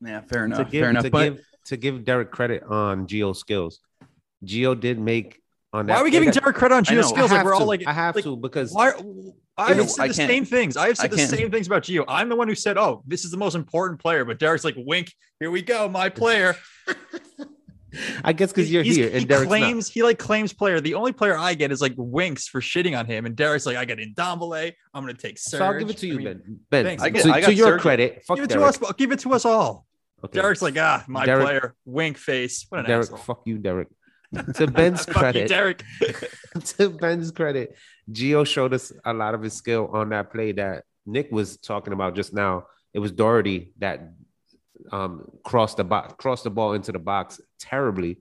yeah 0.00 0.20
fair 0.22 0.44
enough 0.46 0.58
to 0.58 0.64
give, 0.64 0.82
fair 0.82 0.90
enough 0.90 1.04
to 1.04 1.10
but 1.10 1.24
give 1.24 1.40
to 1.66 1.76
give 1.76 2.04
Derek 2.04 2.30
credit 2.32 2.64
on 2.64 3.06
Gio 3.06 3.36
skills. 3.36 3.78
Gio 4.44 4.78
did 4.78 4.98
make 4.98 5.41
on 5.72 5.86
that. 5.86 5.94
Why 5.94 6.00
are 6.00 6.04
we 6.04 6.10
giving 6.10 6.30
that- 6.30 6.40
Derek 6.40 6.56
credit 6.56 6.74
on 6.74 6.84
I 6.88 6.94
know, 6.94 7.00
Gio 7.00 7.04
I 7.04 7.08
skills? 7.08 7.30
Like 7.30 7.44
we're 7.44 7.54
all 7.54 7.60
to. 7.60 7.66
like, 7.66 7.86
I 7.86 7.92
have 7.92 8.14
like, 8.14 8.24
to 8.24 8.36
because 8.36 8.72
why? 8.72 8.92
I 9.58 9.74
have 9.74 9.90
said 9.90 10.02
I 10.04 10.08
the 10.08 10.14
can't- 10.14 10.30
same 10.30 10.44
things. 10.44 10.76
I 10.76 10.82
have 10.88 10.90
I 10.98 11.02
said 11.02 11.10
the 11.12 11.16
can't. 11.16 11.30
same 11.30 11.50
things 11.50 11.66
about 11.66 11.82
Gio. 11.82 12.04
I'm 12.08 12.28
the 12.28 12.36
one 12.36 12.48
who 12.48 12.54
said, 12.54 12.76
"Oh, 12.78 13.02
this 13.06 13.24
is 13.24 13.30
the 13.30 13.36
most 13.36 13.54
important 13.54 14.00
player," 14.00 14.24
but 14.24 14.38
Derek's 14.38 14.64
like, 14.64 14.74
"Wink, 14.78 15.12
here 15.40 15.50
we 15.50 15.62
go, 15.62 15.88
my 15.88 16.08
player." 16.08 16.56
I 18.24 18.32
guess 18.32 18.50
because 18.50 18.72
you're 18.72 18.82
He's- 18.82 18.96
here 18.96 19.08
and 19.08 19.18
he 19.18 19.24
Derek's 19.26 19.48
claims 19.48 19.88
he 19.88 20.02
like 20.02 20.18
claims 20.18 20.54
player. 20.54 20.80
The 20.80 20.94
only 20.94 21.12
player 21.12 21.36
I 21.36 21.52
get 21.52 21.70
is 21.70 21.82
like 21.82 21.92
winks 21.98 22.48
for 22.48 22.62
shitting 22.62 22.98
on 22.98 23.04
him, 23.04 23.26
and 23.26 23.36
Derek's 23.36 23.66
like, 23.66 23.76
"I 23.76 23.84
get 23.84 23.98
Ndombele. 23.98 24.72
I'm 24.94 25.02
gonna 25.02 25.12
take 25.12 25.32
not. 25.32 25.38
Serge." 25.40 25.58
So 25.58 25.64
I'll 25.66 25.78
give 25.78 25.90
it 25.90 25.98
to 25.98 26.06
I 26.06 26.10
you, 26.10 26.16
mean, 26.16 26.24
Ben. 26.24 26.60
Ben, 26.70 26.84
thanks. 26.86 27.02
I 27.02 27.10
get- 27.10 27.22
to, 27.24 27.32
I 27.32 27.40
got 27.42 27.46
to 27.48 27.54
your 27.54 27.66
Serge. 27.72 27.80
credit, 27.82 28.24
fuck 28.26 28.36
Give 28.38 28.44
it 28.44 28.50
to 28.50 28.62
us. 28.64 28.78
Give 28.96 29.12
it 29.12 29.18
to 29.20 29.32
us 29.34 29.44
all. 29.44 29.86
Okay. 30.24 30.40
Derek's 30.40 30.62
like, 30.62 30.76
ah, 30.78 31.04
my 31.06 31.26
Derek- 31.26 31.44
player. 31.44 31.74
Wink 31.84 32.16
face. 32.16 32.64
What 32.70 32.80
an 32.80 32.86
Derek, 32.86 33.04
asshole. 33.04 33.18
fuck 33.18 33.42
you, 33.44 33.58
Derek. 33.58 33.88
to 34.54 34.66
Ben's 34.66 35.04
credit, 35.04 35.48
Derek. 35.48 35.84
to 36.64 36.90
Ben's 36.90 37.30
credit, 37.30 37.76
Gio 38.10 38.46
showed 38.46 38.72
us 38.72 38.92
a 39.04 39.12
lot 39.12 39.34
of 39.34 39.42
his 39.42 39.52
skill 39.52 39.90
on 39.92 40.10
that 40.10 40.32
play 40.32 40.52
that 40.52 40.84
Nick 41.06 41.30
was 41.30 41.56
talking 41.56 41.92
about 41.92 42.14
just 42.14 42.32
now. 42.32 42.66
It 42.94 42.98
was 42.98 43.12
Doherty 43.12 43.72
that 43.78 44.12
um, 44.90 45.30
crossed 45.44 45.76
the 45.76 45.84
box, 45.84 46.14
crossed 46.18 46.44
the 46.44 46.50
ball 46.50 46.72
into 46.72 46.92
the 46.92 46.98
box 46.98 47.40
terribly, 47.58 48.18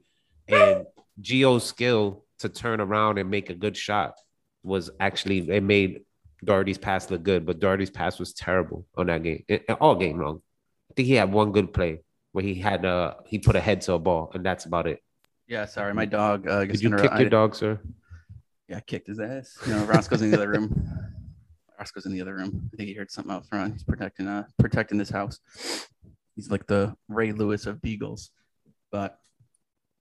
and 0.47 0.85
Gio's 1.21 1.63
skill 1.63 2.25
to 2.39 2.49
turn 2.49 2.81
around 2.81 3.17
and 3.17 3.29
make 3.29 3.49
a 3.49 3.55
good 3.55 3.77
shot 3.77 4.15
was 4.63 4.89
actually 4.99 5.49
it 5.49 5.63
made 5.63 6.01
Doherty's 6.43 6.77
pass 6.77 7.09
look 7.09 7.23
good, 7.23 7.45
but 7.45 7.59
Doherty's 7.59 7.89
pass 7.89 8.19
was 8.19 8.33
terrible 8.33 8.85
on 8.95 9.07
that 9.07 9.23
game, 9.23 9.43
eh, 9.47 9.59
all 9.79 9.95
game 9.95 10.19
long. 10.19 10.41
I 10.89 10.93
think 10.95 11.07
he 11.07 11.13
had 11.13 11.31
one 11.31 11.51
good 11.51 11.73
play 11.73 12.01
where 12.31 12.43
he 12.43 12.55
had 12.55 12.85
uh 12.85 13.15
he 13.25 13.39
put 13.39 13.55
a 13.55 13.61
head 13.61 13.81
to 13.81 13.93
a 13.93 13.99
ball, 13.99 14.31
and 14.33 14.45
that's 14.45 14.65
about 14.65 14.87
it. 14.87 15.01
Yeah 15.51 15.65
sorry 15.65 15.93
my 15.93 16.05
dog 16.05 16.47
uh, 16.47 16.63
Did 16.65 16.81
you 16.81 16.95
kick 16.95 17.11
I- 17.11 17.19
your 17.19 17.29
dog, 17.29 17.53
sir? 17.55 17.79
yeah 18.69 18.77
I 18.77 18.79
kicked 18.79 19.07
his 19.07 19.19
ass 19.19 19.57
you 19.67 19.73
know 19.73 19.83
Roscoe's 19.83 20.21
in 20.21 20.31
the 20.31 20.37
other 20.37 20.49
room 20.49 20.71
Roscoe's 21.77 22.05
in 22.05 22.13
the 22.13 22.21
other 22.21 22.33
room 22.35 22.69
I 22.73 22.77
think 22.77 22.87
he 22.87 22.95
heard 22.95 23.11
something 23.11 23.33
out 23.33 23.45
front 23.45 23.73
he's 23.73 23.83
protecting 23.83 24.27
uh 24.27 24.45
protecting 24.57 24.97
this 24.97 25.09
house 25.09 25.39
he's 26.35 26.49
like 26.49 26.65
the 26.67 26.95
Ray 27.09 27.33
Lewis 27.33 27.65
of 27.65 27.81
beagles 27.81 28.31
but 28.91 29.19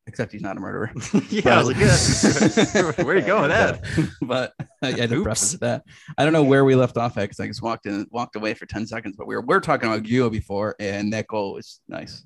except 0.07 0.30
he's 0.32 0.40
not 0.42 0.57
a 0.57 0.61
murderer 0.61 0.92
yeah, 1.30 1.57
I 1.57 1.62
was 1.62 1.66
like, 1.68 2.74
yeah. 2.74 2.92
where 3.05 3.16
are 3.16 3.18
you 3.18 3.26
going 3.26 3.42
with 3.42 3.51
that? 3.51 3.82
but 4.22 4.53
I 4.82 4.92
had 4.92 5.11
to 5.11 5.16
Oops. 5.16 5.24
preface 5.24 5.53
that. 5.61 5.84
I 6.16 6.24
don't 6.24 6.32
know 6.32 6.42
where 6.44 6.64
we 6.64 6.74
left 6.74 6.96
off 6.96 7.16
at 7.18 7.22
because 7.22 7.38
I 7.40 7.46
just 7.46 7.62
walked 7.62 7.86
in, 7.86 8.07
walked 8.11 8.34
away 8.34 8.55
for 8.55 8.66
ten 8.66 8.86
seconds. 8.86 9.14
But 9.16 9.26
we 9.26 9.36
were 9.36 9.42
we're 9.42 9.61
talking 9.61 9.88
about 9.88 10.03
Gio 10.05 10.30
before, 10.32 10.74
and 10.80 11.12
that 11.12 11.26
goal 11.28 11.53
was 11.55 11.80
nice. 11.86 12.24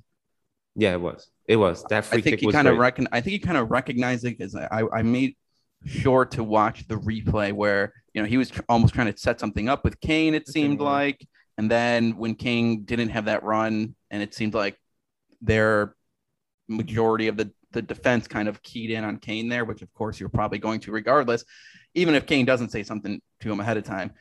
Yeah, 0.76 0.92
it 0.92 1.00
was. 1.00 1.28
It 1.46 1.56
was 1.56 1.84
that 1.90 2.04
free 2.04 2.18
I 2.18 2.20
think 2.22 2.34
kick 2.34 2.40
he 2.40 2.46
was 2.46 2.54
kind 2.54 2.68
of 2.68 2.76
great. 2.76 2.80
reckon. 2.80 3.08
I 3.12 3.20
think 3.20 3.32
he 3.32 3.38
kind 3.38 3.58
of 3.58 3.70
recognized 3.70 4.24
it 4.24 4.38
because 4.38 4.54
I 4.54 4.82
I 4.92 5.02
made 5.02 5.36
sure 5.84 6.24
to 6.24 6.42
watch 6.42 6.86
the 6.88 6.96
replay 6.96 7.52
where 7.52 7.92
you 8.14 8.22
know 8.22 8.28
he 8.28 8.38
was 8.38 8.50
tr- 8.50 8.62
almost 8.68 8.94
trying 8.94 9.12
to 9.12 9.18
set 9.18 9.40
something 9.40 9.68
up 9.68 9.84
with 9.84 10.00
Kane. 10.00 10.34
It 10.34 10.48
seemed 10.48 10.80
work. 10.80 10.86
like, 10.86 11.28
and 11.58 11.70
then 11.70 12.16
when 12.16 12.34
Kane 12.34 12.84
didn't 12.84 13.10
have 13.10 13.26
that 13.26 13.42
run, 13.42 13.94
and 14.10 14.22
it 14.22 14.34
seemed 14.34 14.54
like 14.54 14.78
their 15.42 15.94
majority 16.68 17.28
of 17.28 17.36
the 17.36 17.50
the 17.72 17.82
defense 17.82 18.26
kind 18.26 18.48
of 18.48 18.62
keyed 18.62 18.90
in 18.90 19.04
on 19.04 19.18
Kane 19.18 19.48
there, 19.48 19.64
which 19.64 19.82
of 19.82 19.92
course 19.92 20.18
you're 20.18 20.28
probably 20.28 20.58
going 20.58 20.80
to 20.80 20.92
regardless, 20.92 21.44
even 21.94 22.14
if 22.14 22.24
Kane 22.24 22.46
doesn't 22.46 22.70
say 22.70 22.82
something 22.82 23.20
to 23.40 23.52
him 23.52 23.60
ahead 23.60 23.76
of 23.76 23.84
time. 23.84 24.12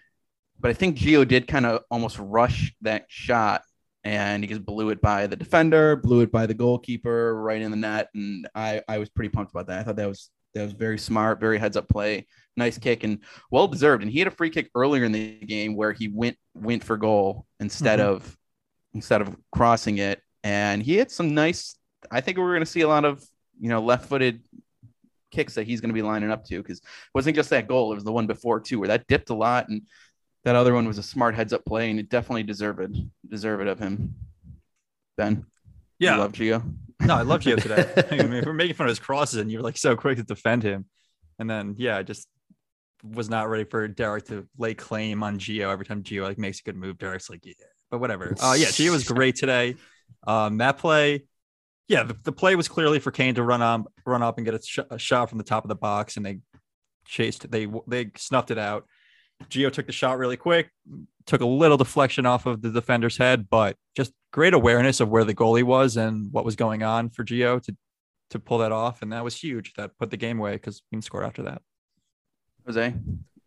But 0.60 0.72
I 0.72 0.74
think 0.74 0.98
Gio 0.98 1.28
did 1.28 1.48
kind 1.48 1.66
of 1.66 1.84
almost 1.90 2.18
rush 2.20 2.74
that 2.82 3.06
shot 3.08 3.62
and 4.04 4.44
he 4.44 4.48
just 4.50 4.66
blew 4.66 4.90
it 4.90 5.02
by 5.02 5.28
the 5.28 5.36
defender, 5.36 5.96
blew 5.96 6.22
it 6.22 6.32
by 6.32 6.46
the 6.46 6.54
goalkeeper 6.54 7.42
right 7.42 7.62
in 7.62 7.72
the 7.72 7.78
net. 7.78 8.10
And 8.14 8.48
I, 8.56 8.82
I 8.88 8.98
was 8.98 9.10
pretty 9.10 9.30
pumped 9.30 9.52
about 9.52 9.68
that. 9.68 9.80
I 9.80 9.84
thought 9.84 9.96
that 9.98 10.08
was 10.10 10.30
that 10.54 10.64
was 10.64 10.74
very 10.74 11.00
smart, 11.00 11.40
very 11.40 11.58
heads 11.58 11.78
up 11.78 11.90
play, 11.90 12.28
nice 12.58 12.78
kick 12.78 13.04
and 13.04 13.20
well 13.50 13.68
deserved. 13.68 14.04
And 14.04 14.12
he 14.12 14.20
had 14.20 14.28
a 14.28 14.32
free 14.32 14.50
kick 14.52 14.70
earlier 14.76 15.04
in 15.04 15.12
the 15.12 15.40
game 15.40 15.76
where 15.76 15.94
he 15.94 16.08
went 16.10 16.38
went 16.54 16.84
for 16.84 16.98
goal 16.98 17.46
instead 17.60 18.00
Mhm. 18.00 18.04
of 18.04 18.38
instead 18.94 19.22
of 19.22 19.36
crossing 19.52 19.98
it. 19.98 20.22
And 20.44 20.84
he 20.84 20.96
had 20.98 21.10
some 21.12 21.34
nice 21.34 21.76
I 22.12 22.22
think 22.22 22.38
we're 22.38 22.54
gonna 22.54 22.66
see 22.66 22.82
a 22.82 22.88
lot 22.88 23.06
of 23.06 23.24
you 23.60 23.70
know 23.70 23.82
left 23.82 24.10
footed 24.10 24.42
kicks 25.32 25.56
that 25.56 25.66
he's 25.66 25.82
going 25.82 25.90
to 25.90 25.94
be 25.96 26.02
lining 26.04 26.30
up 26.30 26.46
to 26.46 26.62
because 26.62 26.78
it 26.78 26.84
wasn't 27.16 27.36
just 27.36 27.50
that 27.50 27.68
goal; 27.68 27.92
it 27.92 27.96
was 27.96 28.04
the 28.04 28.12
one 28.12 28.28
before 28.28 28.60
too, 28.60 28.80
where 28.80 28.90
that 28.90 29.08
dipped 29.08 29.32
a 29.32 29.34
lot, 29.34 29.68
and 29.70 29.82
that 30.44 30.56
other 30.56 30.74
one 30.74 30.88
was 30.88 30.98
a 30.98 31.04
smart 31.04 31.36
heads 31.36 31.54
up 31.54 31.66
play, 31.66 31.90
and 31.90 32.00
it 32.00 32.10
definitely 32.10 32.44
deserved 32.44 32.96
deserved 33.28 33.68
of 33.68 33.80
him. 33.80 34.16
Ben, 35.18 35.46
you 36.00 36.08
Yeah. 36.08 36.18
love 36.18 36.32
Gio. 36.34 36.64
No, 37.02 37.16
I 37.16 37.22
love 37.22 37.42
Gio 37.42 37.62
today. 37.62 37.92
I 38.24 38.28
mean, 38.28 38.44
we're 38.46 38.54
making 38.54 38.76
fun 38.76 38.88
of 38.88 38.92
his 38.92 39.00
crosses, 39.00 39.40
and 39.40 39.52
you're 39.52 39.62
like 39.62 39.78
so 39.78 39.96
quick 39.96 40.18
to 40.18 40.24
defend 40.24 40.64
him. 40.64 40.86
And 41.40 41.50
then, 41.50 41.76
yeah, 41.78 41.98
I 41.98 42.04
just 42.04 42.28
was 43.04 43.30
not 43.30 43.50
ready 43.50 43.66
for 43.66 43.88
Derek 43.88 44.26
to 44.28 44.48
lay 44.58 44.74
claim 44.74 45.24
on 45.24 45.38
Gio 45.40 45.70
every 45.72 45.86
time 45.86 46.04
Gio 46.04 46.24
like 46.24 46.38
makes 46.38 46.60
a 46.60 46.64
good 46.64 46.76
move. 46.78 46.98
Derek's 46.98 47.30
like, 47.30 47.46
yeah, 47.46 47.54
but 47.92 48.00
whatever. 48.00 48.34
Uh, 48.42 48.56
yeah, 48.58 48.68
Gio 48.68 48.92
was 48.92 49.04
great 49.08 49.36
today. 49.36 49.76
Um, 50.26 50.58
that 50.60 50.78
play, 50.78 51.24
yeah, 51.90 52.04
the, 52.04 52.16
the 52.24 52.32
play 52.32 52.56
was 52.56 52.68
clearly 52.70 53.00
for 53.00 53.12
Kane 53.12 53.36
to 53.36 53.44
run 53.44 53.62
on, 53.62 53.86
run 54.06 54.24
up 54.24 54.38
and 54.38 54.46
get 54.46 54.54
a, 54.54 54.62
sh- 54.62 54.80
a 54.90 54.98
shot 54.98 55.30
from 55.30 55.38
the 55.38 55.44
top 55.44 55.66
of 55.66 55.70
the 55.70 55.76
box, 55.76 56.16
and 56.16 56.26
they 56.26 56.40
chased, 57.06 57.50
they 57.52 57.68
they 57.88 58.12
snuffed 58.16 58.52
it 58.52 58.58
out. 58.58 58.86
Gio 59.50 59.72
took 59.72 59.86
the 59.86 59.92
shot 59.92 60.18
really 60.18 60.38
quick, 60.38 60.70
took 61.26 61.42
a 61.42 61.46
little 61.46 61.78
deflection 61.78 62.26
off 62.26 62.46
of 62.46 62.62
the 62.62 62.72
defender's 62.72 63.18
head, 63.18 63.48
but 63.50 63.76
just 63.96 64.12
great 64.32 64.54
awareness 64.54 65.00
of 65.00 65.10
where 65.10 65.24
the 65.24 65.36
goalie 65.36 65.64
was 65.64 65.98
and 65.98 66.32
what 66.32 66.46
was 66.46 66.56
going 66.56 66.84
on 66.84 67.10
for 67.10 67.24
Gio 67.24 67.62
to 67.64 67.76
to 68.30 68.40
pull 68.40 68.58
that 68.58 68.72
off, 68.72 69.02
and 69.02 69.14
that 69.14 69.24
was 69.24 69.36
huge. 69.36 69.74
That 69.76 69.98
put 70.00 70.10
the 70.10 70.18
game 70.18 70.40
away 70.40 70.54
because 70.54 70.82
we 70.92 70.96
can 70.96 71.02
score 71.02 71.24
after 71.24 71.44
that. 71.44 71.62
Jose, 72.66 72.94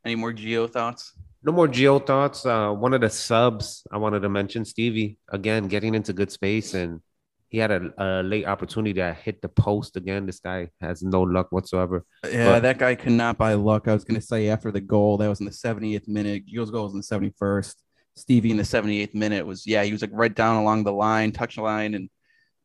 any 0.05 0.15
more 0.15 0.33
Gio 0.33 0.71
thoughts? 0.71 1.13
No 1.43 1.53
more 1.53 1.69
Gio 1.69 2.05
thoughts. 2.05 2.47
Uh, 2.47 2.71
one 2.73 2.95
of 2.95 3.01
the 3.01 3.11
subs 3.11 3.85
I 3.91 3.99
wanted 3.99 4.21
to 4.21 4.29
mention, 4.29 4.65
Stevie, 4.65 5.19
again, 5.31 5.67
getting 5.69 5.95
into 5.95 6.13
good 6.13 6.31
space 6.31 6.75
and 6.75 7.01
he 7.49 7.59
had 7.59 7.71
a, 7.71 7.93
a 7.99 8.23
late 8.23 8.47
opportunity 8.47 8.93
that 8.95 9.19
hit 9.19 9.41
the 9.41 9.49
post 9.49 9.97
again. 9.97 10.27
This 10.27 10.41
guy 10.41 10.69
has 10.81 11.03
no 11.03 11.23
luck 11.23 11.53
whatsoever. 11.53 12.05
Yeah, 12.25 12.47
But- 12.53 12.63
that 12.63 12.79
guy 12.79 12.95
could 12.97 13.13
not 13.13 13.39
buy 13.39 13.55
luck. 13.55 13.87
I 13.89 13.95
was 13.95 14.05
going 14.05 14.21
to 14.21 14.27
say 14.27 14.49
after 14.49 14.73
the 14.73 14.81
goal, 14.81 15.17
that 15.19 15.29
was 15.29 15.41
in 15.41 15.47
the 15.47 15.53
78th 15.53 16.09
minute. 16.09 16.45
Gio's 16.47 16.71
goal 16.71 16.85
was 16.91 16.95
in 16.95 17.01
the 17.01 17.31
71st. 17.31 17.75
Stevie 18.17 18.51
in 18.51 18.57
the 18.57 18.63
78th 18.63 19.15
minute 19.15 19.47
was, 19.47 19.67
yeah, 19.67 19.85
he 19.85 19.93
was 19.93 20.01
like 20.01 20.11
right 20.13 20.35
down 20.35 20.57
along 20.57 20.85
the 20.85 20.93
line, 20.93 21.33
touch 21.33 21.57
line. 21.59 21.95
And 21.95 22.09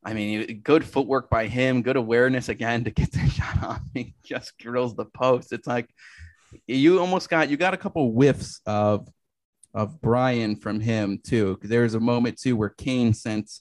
I 0.03 0.13
mean, 0.13 0.61
good 0.63 0.83
footwork 0.83 1.29
by 1.29 1.47
him, 1.47 1.83
good 1.83 1.97
awareness 1.97 2.49
again 2.49 2.83
to 2.85 2.89
get 2.91 3.11
the 3.11 3.27
shot 3.29 3.61
off. 3.63 3.81
He 3.93 4.15
just 4.23 4.57
drills 4.57 4.95
the 4.95 5.05
post. 5.05 5.51
It's 5.53 5.67
like 5.67 5.89
you 6.67 6.99
almost 6.99 7.29
got, 7.29 7.49
you 7.49 7.57
got 7.57 7.73
a 7.73 7.77
couple 7.77 8.11
whiffs 8.11 8.61
of, 8.65 9.07
of 9.73 10.01
Brian 10.01 10.55
from 10.55 10.79
him 10.79 11.19
too. 11.23 11.57
Cause 11.61 11.69
there 11.69 11.83
was 11.83 11.93
a 11.93 11.99
moment 11.99 12.39
too 12.39 12.55
where 12.55 12.69
Kane 12.69 13.13
sent, 13.13 13.51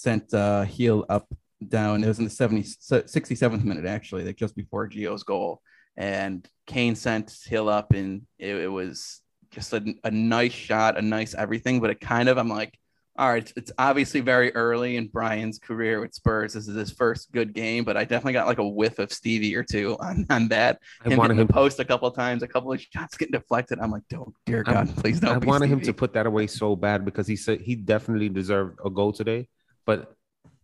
sent 0.00 0.32
uh 0.34 0.64
Gil 0.64 1.04
up 1.08 1.26
down. 1.66 2.04
It 2.04 2.08
was 2.08 2.18
in 2.18 2.24
the 2.24 2.30
70, 2.30 2.62
67th 2.62 3.64
minute, 3.64 3.86
actually, 3.86 4.24
like 4.24 4.36
just 4.36 4.54
before 4.56 4.88
Gio's 4.88 5.22
goal. 5.22 5.60
And 5.96 6.48
Kane 6.66 6.94
sent 6.94 7.36
Gil 7.48 7.68
up, 7.68 7.92
and 7.92 8.22
it, 8.38 8.54
it 8.54 8.68
was 8.68 9.20
just 9.50 9.72
a, 9.72 9.82
a 10.04 10.10
nice 10.10 10.52
shot, 10.52 10.98
a 10.98 11.02
nice 11.02 11.34
everything. 11.34 11.80
But 11.80 11.90
it 11.90 12.00
kind 12.00 12.28
of, 12.28 12.38
I'm 12.38 12.48
like, 12.48 12.78
all 13.18 13.28
right, 13.28 13.42
it's, 13.42 13.52
it's 13.56 13.72
obviously 13.78 14.20
very 14.20 14.54
early 14.54 14.96
in 14.96 15.08
Bryan's 15.08 15.58
career 15.58 16.00
with 16.00 16.14
Spurs. 16.14 16.52
This 16.52 16.68
is 16.68 16.76
his 16.76 16.92
first 16.92 17.32
good 17.32 17.52
game, 17.52 17.82
but 17.82 17.96
I 17.96 18.04
definitely 18.04 18.34
got 18.34 18.46
like 18.46 18.58
a 18.58 18.68
whiff 18.68 19.00
of 19.00 19.12
Stevie 19.12 19.56
or 19.56 19.64
two 19.64 19.96
on, 19.98 20.24
on 20.30 20.46
that. 20.48 20.78
I 21.04 21.10
Him 21.10 21.18
wanted 21.18 21.36
him. 21.36 21.48
the 21.48 21.52
post 21.52 21.80
a 21.80 21.84
couple 21.84 22.06
of 22.06 22.14
times, 22.14 22.44
a 22.44 22.48
couple 22.48 22.72
of 22.72 22.80
shots 22.80 23.16
getting 23.16 23.32
deflected. 23.32 23.80
I'm 23.80 23.90
like, 23.90 24.04
don't, 24.08 24.32
dear 24.46 24.62
God, 24.62 24.94
please 24.98 25.18
don't. 25.18 25.42
I 25.42 25.44
wanted 25.44 25.68
him 25.68 25.80
to 25.80 25.92
put 25.92 26.12
that 26.12 26.26
away 26.26 26.46
so 26.46 26.76
bad 26.76 27.04
because 27.04 27.26
he 27.26 27.34
said 27.34 27.60
he 27.60 27.74
definitely 27.74 28.28
deserved 28.28 28.78
a 28.84 28.90
goal 28.90 29.12
today. 29.12 29.48
But 29.88 30.12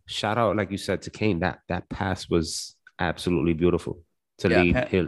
shout 0.05 0.37
out, 0.37 0.55
like 0.55 0.69
you 0.69 0.77
said, 0.77 1.01
to 1.01 1.09
Kane. 1.09 1.39
That 1.39 1.57
that 1.67 1.89
pass 1.89 2.29
was 2.29 2.75
absolutely 2.99 3.53
beautiful 3.53 4.03
to 4.37 4.49
Yeah, 4.49 4.61
lead 4.61 4.73
Pat- 4.75 4.91
Gil. 4.91 5.07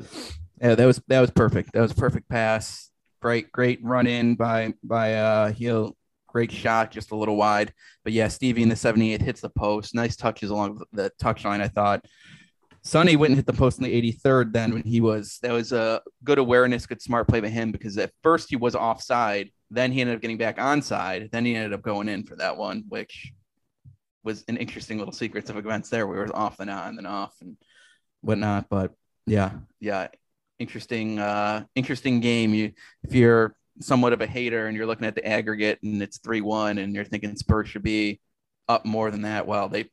Yeah, 0.60 0.74
that 0.74 0.86
was 0.88 1.00
that 1.08 1.22
was 1.22 1.30
perfect. 1.30 1.74
That 1.74 1.82
was 1.82 1.92
a 1.92 1.96
perfect 1.96 2.28
pass. 2.28 2.90
Great, 3.22 3.52
great 3.52 3.80
run 3.84 4.08
in 4.08 4.34
by 4.34 4.74
by 4.84 5.14
uh 5.14 5.52
Gil. 5.52 5.96
Great 6.30 6.52
shot, 6.52 6.90
just 6.90 7.12
a 7.12 7.16
little 7.16 7.36
wide. 7.36 7.72
But 8.04 8.12
yeah, 8.12 8.28
Stevie 8.28 8.64
in 8.64 8.70
the 8.70 8.76
78th 8.76 9.22
hits 9.22 9.42
the 9.42 9.50
post. 9.52 9.94
Nice 9.94 10.16
touches 10.16 10.50
along 10.50 10.82
the 10.92 11.12
touch 11.20 11.46
line, 11.46 11.62
I 11.62 11.68
thought. 11.68 12.04
Sonny 12.82 13.16
went 13.18 13.32
and 13.32 13.38
hit 13.38 13.46
the 13.46 13.54
post 13.54 13.78
in 13.78 13.84
the 13.84 14.14
83rd 14.14 14.52
then 14.52 14.74
when 14.74 14.84
he 14.84 15.00
was 15.00 15.38
that 15.44 15.52
was 15.52 15.74
a 15.74 16.02
good 16.24 16.40
awareness, 16.40 16.88
good 16.88 17.04
smart 17.04 17.28
play 17.28 17.40
by 17.40 17.50
him 17.50 17.72
because 17.72 18.00
at 18.00 18.12
first 18.24 18.50
he 18.50 18.56
was 18.56 18.74
offside, 18.74 19.52
then 19.70 19.92
he 19.92 20.02
ended 20.02 20.16
up 20.16 20.22
getting 20.22 20.40
back 20.40 20.58
onside, 20.58 21.30
then 21.30 21.46
he 21.46 21.56
ended 21.56 21.74
up 21.74 21.84
going 21.84 22.10
in 22.10 22.24
for 22.24 22.36
that 22.38 22.58
one, 22.58 22.84
which 22.90 23.32
was 24.28 24.44
an 24.50 24.58
interesting 24.58 25.00
little 25.00 25.14
sequence 25.14 25.50
of 25.50 25.56
events 25.56 25.90
there. 25.90 26.06
We 26.06 26.18
were 26.18 26.36
off 26.36 26.60
and 26.60 26.70
on 26.70 26.98
and 26.98 27.08
off 27.08 27.34
and 27.40 27.56
whatnot. 28.20 28.68
But 28.70 28.92
yeah, 29.26 29.52
yeah, 29.80 30.10
interesting, 30.60 31.18
uh, 31.18 31.64
interesting 31.76 32.20
game. 32.20 32.54
You 32.54 32.74
if 33.04 33.16
you're 33.16 33.56
somewhat 33.80 34.12
of 34.12 34.20
a 34.20 34.28
hater 34.28 34.68
and 34.68 34.76
you're 34.76 34.86
looking 34.86 35.08
at 35.08 35.16
the 35.16 35.26
aggregate 35.26 35.80
and 35.82 36.02
it's 36.02 36.18
three 36.18 36.42
one 36.42 36.78
and 36.78 36.94
you're 36.94 37.06
thinking 37.06 37.38
Spurs 37.38 37.70
should 37.70 37.84
be 37.84 38.20
up 38.68 38.86
more 38.86 39.10
than 39.12 39.22
that. 39.22 39.48
Well, 39.48 39.70
they 39.70 39.90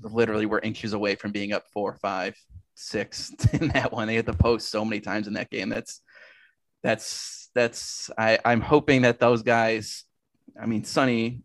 literally 0.00 0.46
were 0.46 0.60
inches 0.60 0.94
away 0.94 1.14
from 1.14 1.30
being 1.30 1.52
up 1.52 1.64
four, 1.74 1.94
five, 2.00 2.34
six 2.74 3.30
in 3.52 3.68
that 3.68 3.92
one. 3.92 4.08
They 4.08 4.14
hit 4.14 4.26
the 4.26 4.32
post 4.32 4.70
so 4.70 4.82
many 4.82 5.00
times 5.00 5.28
in 5.28 5.34
that 5.34 5.50
game. 5.50 5.68
That's 5.68 6.00
that's 6.82 7.50
that's 7.54 8.10
I, 8.16 8.38
I'm 8.46 8.62
hoping 8.62 9.02
that 9.02 9.20
those 9.20 9.42
guys, 9.42 10.04
I 10.58 10.64
mean, 10.64 10.84
Sonny, 10.84 11.42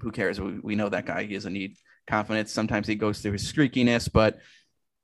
who 0.00 0.10
cares? 0.10 0.40
We, 0.40 0.58
we 0.60 0.74
know 0.74 0.88
that 0.88 1.06
guy. 1.06 1.24
He 1.24 1.34
doesn't 1.34 1.52
need 1.52 1.76
confidence. 2.06 2.52
Sometimes 2.52 2.86
he 2.86 2.94
goes 2.94 3.20
through 3.20 3.32
his 3.32 3.50
streakiness, 3.50 4.10
but 4.12 4.38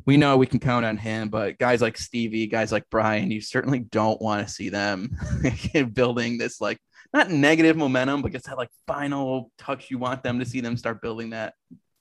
we 0.06 0.16
know 0.16 0.36
we 0.36 0.46
can 0.46 0.60
count 0.60 0.84
on 0.84 0.96
him. 0.96 1.28
But 1.28 1.58
guys 1.58 1.80
like 1.80 1.96
Stevie, 1.96 2.46
guys 2.46 2.72
like 2.72 2.84
Brian, 2.90 3.30
you 3.30 3.40
certainly 3.40 3.80
don't 3.80 4.20
want 4.20 4.46
to 4.46 4.52
see 4.52 4.68
them 4.68 5.16
building 5.92 6.38
this 6.38 6.60
like 6.60 6.78
not 7.12 7.30
negative 7.30 7.76
momentum, 7.76 8.22
but 8.22 8.32
just 8.32 8.46
that 8.46 8.56
like 8.56 8.70
final 8.86 9.50
touch. 9.58 9.90
You 9.90 9.98
want 9.98 10.22
them 10.22 10.38
to 10.38 10.44
see 10.44 10.60
them 10.60 10.76
start 10.76 11.02
building 11.02 11.30
that 11.30 11.54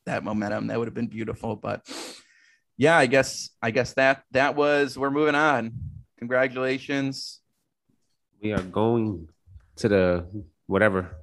that 0.06 0.24
momentum. 0.24 0.68
That 0.68 0.80
would 0.80 0.88
have 0.88 0.96
been 0.96 1.08
beautiful. 1.08 1.56
But 1.56 1.88
yeah, 2.78 2.98
I 2.98 3.08
guess 3.08 3.50
I 3.62 3.72
guess 3.72 3.94
that 3.94 4.24
that 4.32 4.56
was 4.56 4.98
we're 4.98 5.12
moving 5.12 5.36
on. 5.36 5.74
Congratulations. 6.18 7.40
We 8.42 8.54
are 8.54 8.62
going 8.62 9.28
to 9.78 9.90
the 9.90 10.26
whatever. 10.68 11.18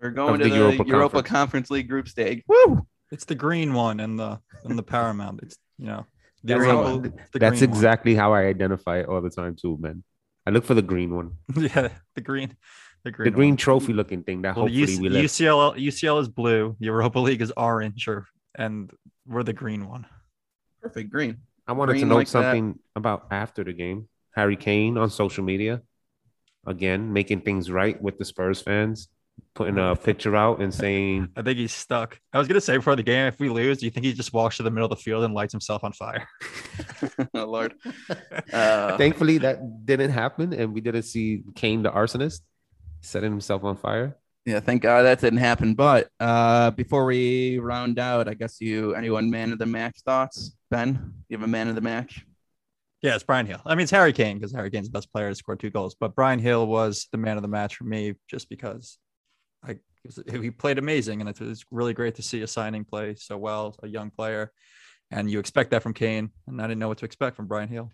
We're 0.00 0.10
going 0.10 0.38
to 0.38 0.44
the 0.44 0.50
the, 0.50 0.56
Europa 0.56 0.84
Europa, 0.86 1.12
Conference. 1.22 1.28
Conference 1.28 1.70
League 1.70 1.88
group 1.88 2.08
stage. 2.08 2.42
Woo! 2.48 2.86
It's 3.10 3.24
the 3.24 3.34
green 3.34 3.74
one 3.74 4.00
and 4.00 4.18
the 4.18 4.40
and 4.64 4.78
the 4.78 4.82
Paramount. 4.82 5.40
It's 5.42 5.56
you 5.78 5.86
know 5.86 6.06
the 6.44 6.54
That's, 6.54 6.64
Europa- 6.66 6.88
how, 6.88 6.98
the 7.32 7.38
that's 7.38 7.58
green 7.58 7.70
one. 7.70 7.76
exactly 7.76 8.14
how 8.14 8.32
I 8.32 8.42
identify 8.46 8.98
it 9.00 9.06
all 9.08 9.20
the 9.20 9.30
time 9.30 9.56
too, 9.60 9.76
man. 9.80 10.02
I 10.46 10.50
look 10.50 10.64
for 10.64 10.74
the 10.74 10.82
green 10.82 11.14
one, 11.14 11.32
yeah 11.56 11.90
the 12.14 12.20
green 12.22 12.56
the 13.04 13.10
green 13.10 13.24
the 13.26 13.30
green 13.30 13.50
one. 13.50 13.56
trophy 13.58 13.92
looking 13.92 14.22
thing 14.22 14.42
that 14.42 14.56
Well, 14.56 14.66
hopefully 14.66 14.86
UC, 14.96 15.00
we 15.00 15.08
live. 15.10 15.24
UCL 15.24 15.76
UCL 15.78 16.20
is 16.22 16.28
blue. 16.28 16.76
Europa 16.78 17.18
League 17.18 17.42
is 17.42 17.52
orange, 17.56 18.08
or 18.08 18.26
and 18.54 18.90
we're 19.26 19.42
the 19.42 19.52
green 19.52 19.86
one. 19.88 20.06
Perfect 20.80 21.10
green. 21.10 21.38
I 21.66 21.72
wanted 21.72 21.92
to 21.92 21.98
green 21.98 22.08
note 22.08 22.14
like 22.16 22.26
that. 22.28 22.30
something 22.32 22.78
about 22.96 23.26
after 23.30 23.62
the 23.64 23.72
game. 23.74 24.08
Harry 24.34 24.56
Kane 24.56 24.96
on 24.96 25.10
social 25.10 25.44
media, 25.44 25.82
again 26.66 27.12
making 27.12 27.40
things 27.42 27.70
right 27.70 28.00
with 28.00 28.16
the 28.18 28.24
Spurs 28.24 28.62
fans, 28.62 29.08
putting 29.54 29.78
a 29.78 29.96
picture 29.96 30.36
out 30.36 30.60
and 30.60 30.72
saying, 30.72 31.28
I 31.36 31.42
think 31.42 31.58
he's 31.58 31.72
stuck. 31.72 32.18
I 32.32 32.38
was 32.38 32.48
gonna 32.48 32.60
say 32.60 32.76
before 32.76 32.96
the 32.96 33.02
game, 33.02 33.26
if 33.26 33.38
we 33.38 33.48
lose, 33.48 33.78
do 33.78 33.86
you 33.86 33.90
think 33.90 34.06
he 34.06 34.12
just 34.12 34.32
walks 34.32 34.56
to 34.58 34.62
the 34.62 34.70
middle 34.70 34.90
of 34.90 34.96
the 34.96 35.02
field 35.02 35.24
and 35.24 35.34
lights 35.34 35.52
himself 35.52 35.84
on 35.84 35.92
fire? 35.92 36.28
oh, 37.34 37.44
Lord. 37.44 37.74
Uh, 38.52 38.96
Thankfully, 38.96 39.38
that 39.38 39.86
didn't 39.86 40.10
happen, 40.10 40.52
and 40.52 40.72
we 40.72 40.80
didn't 40.80 41.02
see 41.02 41.42
Kane, 41.54 41.82
the 41.82 41.90
arsonist, 41.90 42.40
setting 43.00 43.30
himself 43.30 43.62
on 43.62 43.76
fire. 43.76 44.16
Yeah, 44.44 44.60
thank 44.60 44.82
God 44.82 45.02
that 45.02 45.20
didn't 45.20 45.38
happen. 45.38 45.74
But 45.74 46.08
uh, 46.18 46.70
before 46.72 47.04
we 47.04 47.58
round 47.58 47.98
out, 47.98 48.28
I 48.28 48.34
guess 48.34 48.60
you 48.60 48.94
anyone 48.94 49.30
man 49.30 49.52
of 49.52 49.58
the 49.58 49.66
match 49.66 50.00
thoughts? 50.04 50.56
Ben, 50.70 51.14
you 51.28 51.36
have 51.36 51.44
a 51.44 51.50
man 51.50 51.68
of 51.68 51.74
the 51.74 51.80
match? 51.80 52.24
Yeah, 53.02 53.14
it's 53.14 53.24
Bryan 53.24 53.46
Gil. 53.46 53.60
I 53.64 53.74
mean, 53.74 53.84
it's 53.84 53.90
Harry 53.92 54.12
Kane 54.12 54.36
because 54.36 54.52
Harry 54.52 54.70
Kane's 54.70 54.88
the 54.88 54.92
best 54.92 55.12
player 55.12 55.28
to 55.28 55.34
score 55.34 55.56
two 55.56 55.70
goals. 55.70 55.94
But 55.98 56.14
Bryan 56.14 56.40
Gil 56.40 56.66
was 56.66 57.08
the 57.12 57.18
man 57.18 57.36
of 57.36 57.42
the 57.42 57.48
match 57.48 57.76
for 57.76 57.84
me 57.84 58.14
just 58.28 58.48
because 58.48 58.98
I 59.64 59.78
he 60.40 60.50
played 60.50 60.78
amazing, 60.78 61.20
and 61.20 61.28
it 61.28 61.40
was 61.40 61.64
really 61.70 61.92
great 61.94 62.14
to 62.16 62.22
see 62.22 62.40
a 62.42 62.46
signing 62.46 62.84
play 62.84 63.14
so 63.16 63.36
well, 63.36 63.76
a 63.82 63.88
young 63.88 64.10
player, 64.10 64.50
and 65.10 65.30
you 65.30 65.38
expect 65.38 65.70
that 65.72 65.82
from 65.82 65.92
Kane, 65.94 66.30
and 66.46 66.60
I 66.60 66.66
didn't 66.66 66.78
know 66.78 66.88
what 66.88 66.98
to 66.98 67.04
expect 67.04 67.36
from 67.36 67.46
Bryan 67.46 67.68
Gil. 67.68 67.90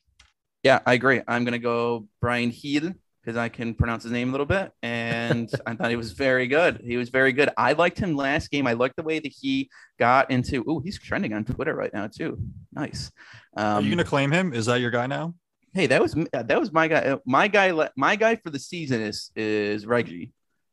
Yeah, 0.63 0.81
I 0.87 0.95
agree. 0.95 1.21
I'm 1.27 1.45
gonna 1.45 1.59
go 1.59 2.07
Bryan 2.21 2.51
Gil 2.51 2.93
because 3.23 3.37
I 3.37 3.49
can 3.49 3.75
pronounce 3.75 4.05
his 4.05 4.13
name 4.13 4.29
a 4.29 4.31
little 4.31 4.47
bit, 4.47 4.71
and 4.85 5.51
I 5.67 5.75
thought 5.75 5.91
he 5.91 5.97
was 5.97 6.13
very 6.13 6.47
good. 6.47 6.81
He 6.85 6.97
was 6.97 7.09
very 7.09 7.33
good. 7.33 7.51
I 7.57 7.73
liked 7.73 7.99
him 7.99 8.15
last 8.15 8.51
game. 8.53 8.69
I 8.69 8.75
liked 8.75 8.95
the 8.97 9.03
way 9.03 9.19
that 9.19 9.33
he 9.41 9.69
got 9.99 10.31
into. 10.31 10.65
Oh, 10.69 10.79
he's 10.79 10.99
trending 11.01 11.33
on 11.33 11.45
Twitter 11.45 11.75
right 11.75 11.93
now 11.93 12.07
too. 12.07 12.39
Nice. 12.73 13.11
Are 13.57 13.81
you 13.81 13.87
Um, 13.87 13.91
gonna 13.91 14.05
claim 14.05 14.31
him? 14.31 14.53
Is 14.53 14.67
that 14.67 14.81
your 14.81 14.91
guy 14.93 15.07
now? 15.09 15.35
hey, 15.75 15.87
that 15.89 16.01
was 16.01 16.15
that 16.33 16.59
was 16.61 16.73
my 16.73 16.87
guy. 16.89 17.17
My 17.27 17.49
guy. 17.49 17.89
My 17.97 18.15
guy 18.17 18.37
for 18.37 18.51
the 18.51 18.59
season 18.61 19.01
is 19.01 19.31
is 19.35 19.87
Reggie. 19.87 20.33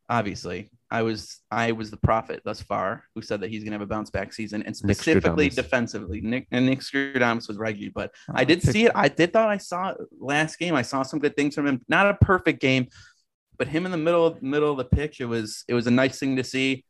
Obviously, 0.10 0.70
I 0.94 1.02
was 1.02 1.42
I 1.50 1.72
was 1.72 1.90
the 1.90 1.98
prophet 1.98 2.42
thus 2.46 2.62
far 2.62 3.04
who 3.16 3.22
said 3.24 3.42
that 3.42 3.50
he's 3.50 3.64
gonna 3.64 3.74
have 3.74 3.82
a 3.82 3.88
bounce 3.88 4.12
back 4.12 4.32
season, 4.32 4.62
and 4.64 4.78
specifically 4.78 5.50
Stradamus. 5.50 5.56
defensively. 5.56 6.22
Nick 6.22 6.48
and 6.52 6.68
Nick 6.68 6.80
Stradamus 6.82 7.48
was 7.48 7.58
Reggie, 7.58 7.90
but 7.90 8.14
I 8.34 8.42
Uh, 8.42 8.46
did 8.46 8.62
pick- 8.62 8.72
see 8.72 8.86
it. 8.86 8.92
I 8.94 9.08
did 9.10 9.34
thought 9.34 9.50
I 9.50 9.58
saw 9.58 9.90
it 9.92 9.98
last 10.20 10.60
game. 10.60 10.76
I 10.76 10.84
saw 10.84 11.02
some 11.04 11.20
good 11.20 11.36
things 11.36 11.56
from 11.56 11.66
him. 11.68 11.82
Not 11.90 12.08
a 12.10 12.14
perfect 12.14 12.62
game, 12.62 12.88
but 13.58 13.68
him 13.68 13.86
in 13.88 13.92
the 13.92 13.98
middle 13.98 14.38
middle 14.42 14.72
of 14.72 14.78
the 14.78 14.86
pitch. 14.86 15.20
It 15.20 15.26
was 15.26 15.64
it 15.68 15.74
was 15.74 15.88
a 15.88 15.92
nice 15.92 16.20
thing 16.20 16.36
to 16.36 16.44
see. 16.44 16.86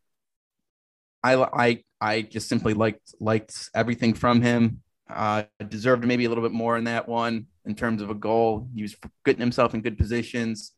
I 1.23 1.35
I 1.65 1.83
I 2.01 2.21
just 2.23 2.49
simply 2.49 2.73
liked 2.73 3.15
liked 3.21 3.69
everything 3.73 4.13
from 4.15 4.41
him. 4.41 4.81
Uh, 5.09 5.43
deserved 5.69 6.05
maybe 6.05 6.25
a 6.25 6.29
little 6.29 6.43
bit 6.43 6.51
more 6.53 6.75
in 6.77 6.85
that 6.85 7.07
one 7.07 7.45
in 7.65 7.75
terms 7.75 8.01
of 8.01 8.09
a 8.09 8.15
goal. 8.15 8.67
He 8.75 8.81
was 8.81 8.95
getting 9.23 9.39
himself 9.41 9.73
in 9.73 9.81
good 9.81 9.97
positions. 9.97 10.73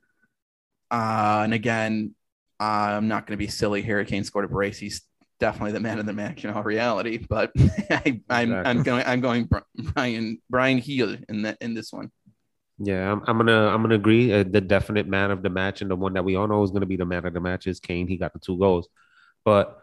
Uh, 0.91 1.41
and 1.45 1.53
again, 1.53 2.13
I'm 2.60 3.08
not 3.08 3.28
going 3.28 3.38
to 3.38 3.43
be 3.43 3.47
silly. 3.51 3.82
Harry 3.82 4.06
Kane 4.06 4.24
scored 4.24 4.45
a 4.45 4.47
brace. 4.47 4.78
He's 4.78 5.01
definitely 5.39 5.74
the 5.74 5.80
man 5.82 5.99
of 5.99 6.06
the 6.06 6.14
match 6.14 6.45
in 6.45 6.51
all 6.51 6.64
reality. 6.64 7.18
But 7.18 7.51
I, 7.89 8.22
I'm 8.30 8.62
I'm 8.66 8.80
Exactly. 8.80 8.84
going 8.84 9.03
I'm 9.06 9.22
going 9.22 9.49
Brian 9.93 10.41
Brian 10.49 10.80
Gil 10.80 11.18
in 11.30 11.41
that 11.43 11.58
in 11.62 11.74
this 11.74 11.91
one. 11.91 12.12
Yeah, 12.78 13.12
I'm, 13.12 13.22
I'm 13.28 13.38
gonna 13.38 13.68
I'm 13.68 13.82
gonna 13.82 13.95
agree. 13.95 14.34
Uh, 14.34 14.43
the 14.43 14.62
definite 14.62 15.08
man 15.08 15.32
of 15.32 15.41
the 15.43 15.49
match 15.49 15.82
and 15.82 15.89
the 15.89 15.95
one 15.95 16.14
that 16.14 16.26
we 16.26 16.36
all 16.36 16.47
know 16.47 16.64
is 16.64 16.72
gonna 16.72 16.86
be 16.86 16.97
the 16.97 17.06
man 17.06 17.26
of 17.26 17.34
the 17.34 17.39
match 17.39 17.68
is 17.68 17.80
Kane. 17.80 18.08
He 18.08 18.18
got 18.18 18.34
the 18.34 18.39
two 18.39 18.58
goals, 18.58 18.89
but 19.45 19.80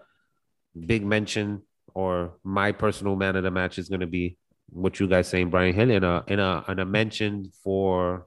big 0.86 1.04
mention 1.04 1.62
or 1.94 2.34
my 2.44 2.72
personal 2.72 3.16
man 3.16 3.36
of 3.36 3.44
the 3.44 3.50
match 3.50 3.78
is 3.78 3.88
gonna 3.88 4.06
be 4.06 4.36
what 4.68 4.98
you 5.00 5.06
guys 5.08 5.28
saying, 5.28 5.50
Bryan 5.50 5.74
Gil, 5.74 5.90
in 5.90 6.04
a 6.04 6.24
in 6.26 6.38
a 6.38 6.64
and 6.68 6.80
a 6.80 6.84
mention 6.84 7.50
for 7.64 8.26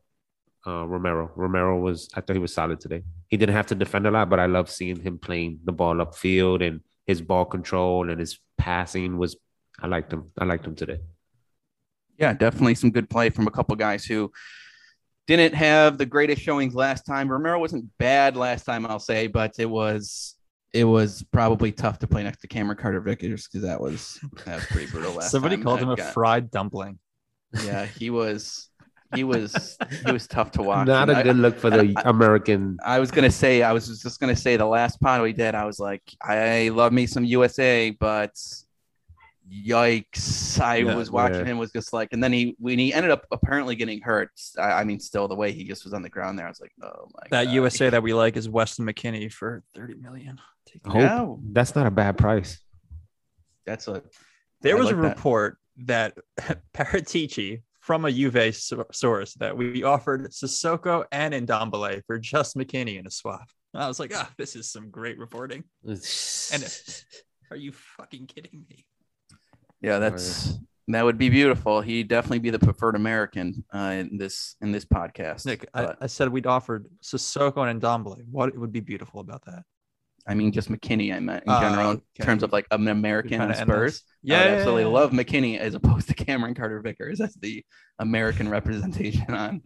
uh, 0.68 0.86
Romero. 0.86 1.32
Romero 1.36 1.80
was 1.80 2.09
I 2.16 2.22
thought 2.22 2.34
he 2.36 2.39
was 2.39 2.53
solid 2.53 2.80
today. 2.80 3.03
He 3.28 3.38
didn't 3.38 3.55
have 3.55 3.68
to 3.68 3.76
defend 3.76 4.07
a 4.07 4.11
lot, 4.11 4.30
but 4.30 4.39
I 4.39 4.45
love 4.45 4.70
seeing 4.70 4.99
him 5.01 5.18
playing 5.20 5.59
the 5.63 5.72
ball 5.72 5.95
upfield 5.95 6.66
and 6.66 6.82
his 7.05 7.22
ball 7.22 7.45
control 7.45 8.09
and 8.09 8.20
his 8.20 8.39
passing 8.57 9.18
was. 9.18 9.36
I 9.82 9.88
liked 9.88 10.11
him. 10.13 10.32
I 10.38 10.45
liked 10.45 10.66
him 10.66 10.76
today. 10.76 10.99
Yeah, 12.18 12.34
definitely 12.34 12.76
some 12.76 12.91
good 12.91 13.09
play 13.09 13.30
from 13.30 13.45
a 13.45 13.51
couple 13.51 13.76
guys 13.76 14.05
who 14.05 14.32
didn't 15.28 15.53
have 15.55 15.97
the 15.97 16.05
greatest 16.05 16.41
showings 16.41 16.74
last 16.74 17.05
time. 17.05 17.28
Romero 17.30 17.59
wasn't 17.59 17.86
bad 17.97 18.38
last 18.38 18.63
time, 18.63 18.86
I'll 18.86 18.99
say, 18.99 19.28
but 19.28 19.55
it 19.59 19.66
was 19.70 20.36
it 20.72 20.86
was 20.86 21.24
probably 21.32 21.72
tough 21.72 21.99
to 21.99 22.07
play 22.07 22.24
next 22.24 22.39
to 22.41 22.47
Cameron 22.47 22.78
Carter 22.78 23.01
Vickers 23.01 23.47
because 23.47 23.63
that 23.63 23.80
was 23.82 24.20
that 24.45 24.55
was 24.55 24.66
pretty 24.68 24.89
brutal 24.89 25.13
last 25.13 25.32
Somebody 25.32 25.55
time. 25.57 25.63
called 25.63 25.80
That 25.80 25.84
him 25.84 25.89
a 25.91 25.95
guy- 25.97 26.11
fried 26.11 26.51
dumpling. 26.51 26.99
Yeah, 27.66 27.86
he 27.86 28.09
was 28.09 28.70
he 29.16 29.24
was 29.24 29.78
he 30.05 30.11
was 30.11 30.28
tough 30.28 30.51
to 30.51 30.61
watch. 30.61 30.88
Not 30.88 31.09
And 31.09 31.18
a 31.18 31.22
I- 31.22 31.24
good 31.24 31.38
look 31.38 31.57
for 31.57 31.70
the 31.70 31.93
I- 31.97 32.09
American. 32.09 32.78
I 32.86 32.99
was 32.99 33.11
gonna 33.11 33.32
say, 33.32 33.63
I 33.63 33.72
was 33.74 33.88
just 34.01 34.20
gonna 34.20 34.36
say 34.36 34.57
the 34.57 34.66
last 34.66 34.99
pod 35.01 35.22
we 35.22 35.34
did, 35.34 35.55
I 35.55 35.66
was 35.66 35.80
like, 35.80 36.03
I 36.22 36.70
love 36.74 36.91
me 36.93 37.07
some 37.07 37.24
USA, 37.26 37.91
but 37.91 38.34
yikes! 39.49 40.59
I 40.59 40.78
Yeah, 40.78 40.95
was 40.95 41.11
watching 41.11 41.39
yeah. 41.41 41.45
him 41.45 41.57
was 41.57 41.72
just 41.72 41.93
like, 41.93 42.09
and 42.13 42.24
then 42.24 42.34
he 42.34 42.55
when 42.59 42.80
he 42.80 42.93
ended 42.93 43.11
up 43.11 43.26
apparently 43.32 43.76
getting 43.76 44.01
hurt. 44.01 44.32
I, 44.57 44.72
I 44.82 44.84
mean, 44.84 44.99
still 44.99 45.28
the 45.28 45.36
way 45.36 45.51
he 45.51 45.63
just 45.63 45.84
was 45.84 45.93
on 45.93 46.01
the 46.01 46.09
ground 46.09 46.38
there, 46.39 46.45
I 46.45 46.49
was 46.49 46.59
like, 46.61 46.74
oh 46.84 47.07
my 47.13 47.28
That 47.32 47.45
God. 47.45 47.53
USA 47.53 47.89
that 47.89 48.03
we 48.03 48.13
like 48.13 48.38
is 48.38 48.49
Weston 48.49 48.86
McKennie 48.86 49.32
for 49.32 49.63
30 49.76 49.95
million. 49.95 50.39
Take. 50.66 50.86
Hope 50.88 50.95
Yeah. 51.01 51.34
that's 51.53 51.76
not 51.76 51.86
a 51.88 51.91
bad 51.91 52.18
price. 52.18 52.59
That's 53.66 53.88
a 53.88 54.01
There 54.61 54.76
I 54.76 54.80
was 54.80 54.89
a 54.89 54.93
like 54.95 55.01
that. 55.03 55.09
report 55.09 55.57
that 55.86 56.18
Paratici 56.74 57.61
from 57.86 58.04
a 58.04 58.12
Juve 58.12 58.56
source 58.92 59.36
that 59.36 59.56
we 59.56 59.84
offered 59.84 60.32
Sissoko 60.32 61.06
and 61.12 61.36
Ndombele 61.36 62.02
for 62.08 62.18
just 62.18 62.58
McKennie 62.58 62.98
in 62.98 63.06
a 63.06 63.12
swap. 63.12 63.48
And 63.76 63.84
I 63.84 63.88
was 63.88 64.00
like, 64.00 64.12
ah, 64.16 64.28
this 64.40 64.56
is 64.56 64.72
some 64.72 64.90
great 64.90 65.20
reporting. 65.20 65.64
And 66.52 66.82
are 67.52 67.58
you 67.58 67.72
fucking 67.72 68.26
kidding 68.26 68.66
me? 68.68 68.88
yeah, 69.82 70.00
that's 70.00 70.58
that 70.88 71.06
would 71.06 71.20
be 71.20 71.30
beautiful. 71.30 71.82
He'd 71.82 72.08
definitely 72.08 72.40
be 72.40 72.50
the 72.50 72.58
preferred 72.58 72.96
American 72.96 73.64
uh, 73.72 73.94
in 74.00 74.18
this 74.18 74.56
in 74.62 74.72
this 74.72 74.86
podcast. 74.86 75.46
Nick, 75.46 75.70
I, 75.76 75.94
I 76.02 76.08
said 76.08 76.30
we'd 76.30 76.48
offered 76.48 76.88
Sissoko 77.04 77.70
and 77.70 77.80
Ndombele. 77.80 78.24
What 78.32 78.58
would 78.58 78.72
be 78.72 78.80
beautiful 78.80 79.20
about 79.20 79.46
that? 79.46 79.62
I 80.28 80.34
mean, 80.34 80.52
just 80.52 80.70
McKennie. 80.70 81.14
I 81.14 81.20
meant 81.20 81.44
in 81.46 81.52
Oh, 81.52 81.60
general, 81.60 81.92
in 81.92 81.98
okay. 81.98 82.24
terms 82.24 82.42
of 82.44 82.52
like 82.52 82.66
an 82.72 82.88
American 82.88 83.38
trying 83.38 83.42
on 83.42 83.54
to 83.56 83.60
end 83.62 83.70
this. 83.70 83.76
Spurs. 83.98 84.02
Yeah, 84.24 84.38
I 84.38 84.40
would 84.40 84.46
yeah, 84.52 84.56
absolutely 84.58 84.82
yeah, 84.84 84.88
love 84.90 85.12
McKennie 85.12 85.58
as 85.60 85.76
opposed 85.76 86.08
to 86.08 86.14
Cameron 86.16 86.56
Carter 86.56 86.82
Vickers 86.82 87.22
as 87.22 87.36
the 87.36 87.64
American 88.00 88.50
representation 88.50 89.30
on 89.32 89.62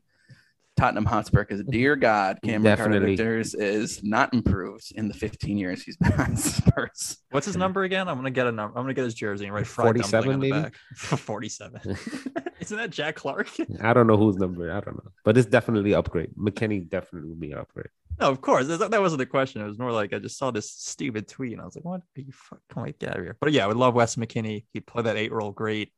Tottenham 0.76 1.06
Hotspur. 1.06 1.46
Because 1.46 1.64
dear 1.66 1.96
God, 1.96 2.40
Cameron 2.44 2.76
Carter 2.78 3.00
Vickers 3.00 3.54
is 3.56 4.04
not 4.04 4.34
improved 4.34 4.92
in 4.96 5.08
the 5.08 5.14
15 5.14 5.58
years 5.58 5.82
he's 5.84 5.96
been 5.98 6.12
on 6.20 6.36
Spurs. 6.36 7.18
What's 7.32 7.46
his 7.46 7.56
number 7.58 7.84
again? 7.84 8.08
I'm 8.10 8.18
gonna 8.18 8.30
get 8.32 8.48
a 8.48 8.52
number. 8.52 8.78
I'm 8.78 8.84
gonna 8.84 8.94
get 8.94 9.06
his 9.06 9.14
jersey 9.14 9.46
and 9.46 9.54
write 9.54 9.66
47 9.68 10.12
dumpling 10.12 10.34
on 10.36 10.40
the 10.42 10.50
maybe? 10.50 10.62
back. 10.64 10.76
47. 11.20 11.82
Isn't 12.60 12.78
that 12.78 12.90
Jack 12.90 13.16
Clarke? 13.16 13.50
I 13.82 13.94
don't 13.94 14.08
know 14.08 14.18
whose 14.18 14.36
number. 14.36 14.70
I 14.72 14.82
don't 14.82 14.96
know, 15.04 15.12
but 15.24 15.38
it's 15.38 15.48
definitely 15.48 15.94
upgrade. 15.94 16.32
McKennie 16.38 16.88
definitely 16.88 17.30
would 17.30 17.40
be 17.40 17.54
upgrade. 17.54 17.88
No, 18.20 18.30
of 18.30 18.42
course. 18.42 18.68
That, 18.68 18.92
that 18.92 19.02
wasn't 19.02 19.20
the 19.20 19.26
question. 19.26 19.62
It 19.62 19.68
was 19.68 19.80
more 19.80 19.92
like 19.92 20.14
I 20.14 20.20
just 20.20 20.38
saw 20.38 20.52
this 20.52 20.70
stupid 20.72 21.28
tweet 21.28 21.54
and 21.54 21.62
I 21.62 21.66
was 21.66 21.76
like, 21.76 21.86
what 21.86 22.02
are 22.02 22.22
you 22.22 22.32
fuck? 22.34 22.60
Come 22.70 22.84
on, 22.84 22.94
get 23.00 23.10
out 23.10 23.18
of 23.18 23.24
here. 23.24 23.38
But 23.40 23.54
yeah, 23.54 23.64
I 23.64 23.68
would 23.68 23.78
love 23.78 23.94
Wes 23.94 24.16
McKennie. 24.16 24.66
He'd 24.74 24.86
play 24.86 25.04
that 25.04 25.16
eight 25.16 25.32
role 25.32 25.52
great. 25.52 25.94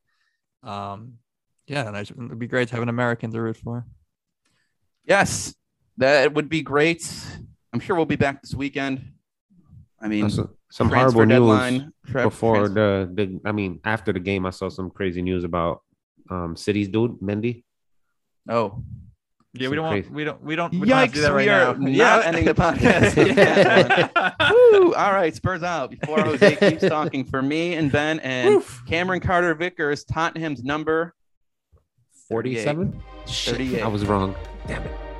Um, 0.62 1.14
yeah, 1.66 1.86
and 1.88 1.96
it'd 1.96 2.38
be 2.38 2.46
great 2.46 2.68
to 2.68 2.74
have 2.74 2.82
an 2.82 2.88
American 2.88 3.30
to 3.32 3.40
root 3.40 3.56
for. 3.56 3.86
Yes, 5.04 5.54
that 5.96 6.32
would 6.34 6.48
be 6.48 6.62
great. 6.62 7.08
I'm 7.72 7.80
sure 7.80 7.96
we'll 7.96 8.04
be 8.04 8.16
back 8.16 8.42
this 8.42 8.54
weekend. 8.54 9.12
I 10.00 10.08
mean, 10.08 10.24
Also, 10.24 10.50
some 10.70 10.88
transfer 10.88 11.24
horrible 11.24 11.26
news 11.26 11.58
deadline 11.60 11.92
tra- 12.06 12.22
before 12.24 12.68
trans- 12.68 12.74
the, 12.74 13.10
the. 13.14 13.40
I 13.44 13.52
mean, 13.52 13.80
after 13.84 14.12
the 14.12 14.20
game, 14.20 14.46
I 14.46 14.50
saw 14.50 14.68
some 14.68 14.90
crazy 14.90 15.22
news 15.22 15.44
about 15.44 15.82
um 16.30 16.56
City's 16.56 16.88
dude 16.88 17.20
Mendy. 17.20 17.64
Oh, 18.48 18.82
Yeah, 19.54 19.68
we 19.68 19.76
don't 19.76 19.84
want, 19.84 20.10
we 20.10 20.24
don't 20.24 20.42
we 20.42 20.56
don't 20.56 20.72
we 20.72 20.88
don't 20.88 20.98
have 20.98 21.08
to 21.10 21.14
do 21.14 21.20
that 21.20 21.32
right 21.32 21.44
we 21.44 21.50
are 21.50 21.76
now. 21.76 22.16
not 22.16 22.24
ending 22.26 22.46
the 22.46 22.54
podcast. 22.54 23.16
Woo! 24.72 24.94
All 24.94 25.12
right, 25.12 25.34
Spurs 25.34 25.62
out. 25.62 25.90
Before 25.90 26.22
Jose 26.22 26.56
keeps 26.70 26.88
talking, 26.88 27.24
for 27.26 27.42
me 27.42 27.74
and 27.74 27.92
Ben 27.92 28.18
and 28.20 28.64
Cameron 28.86 29.20
Carter 29.20 29.54
Vickers, 29.54 30.04
Tottenham's 30.04 30.64
number 30.64 31.14
47? 32.30 33.02
38. 33.26 33.82
I 33.82 33.88
was 33.88 34.06
wrong. 34.06 34.34
Damn 34.66 34.84
it. 34.84 35.11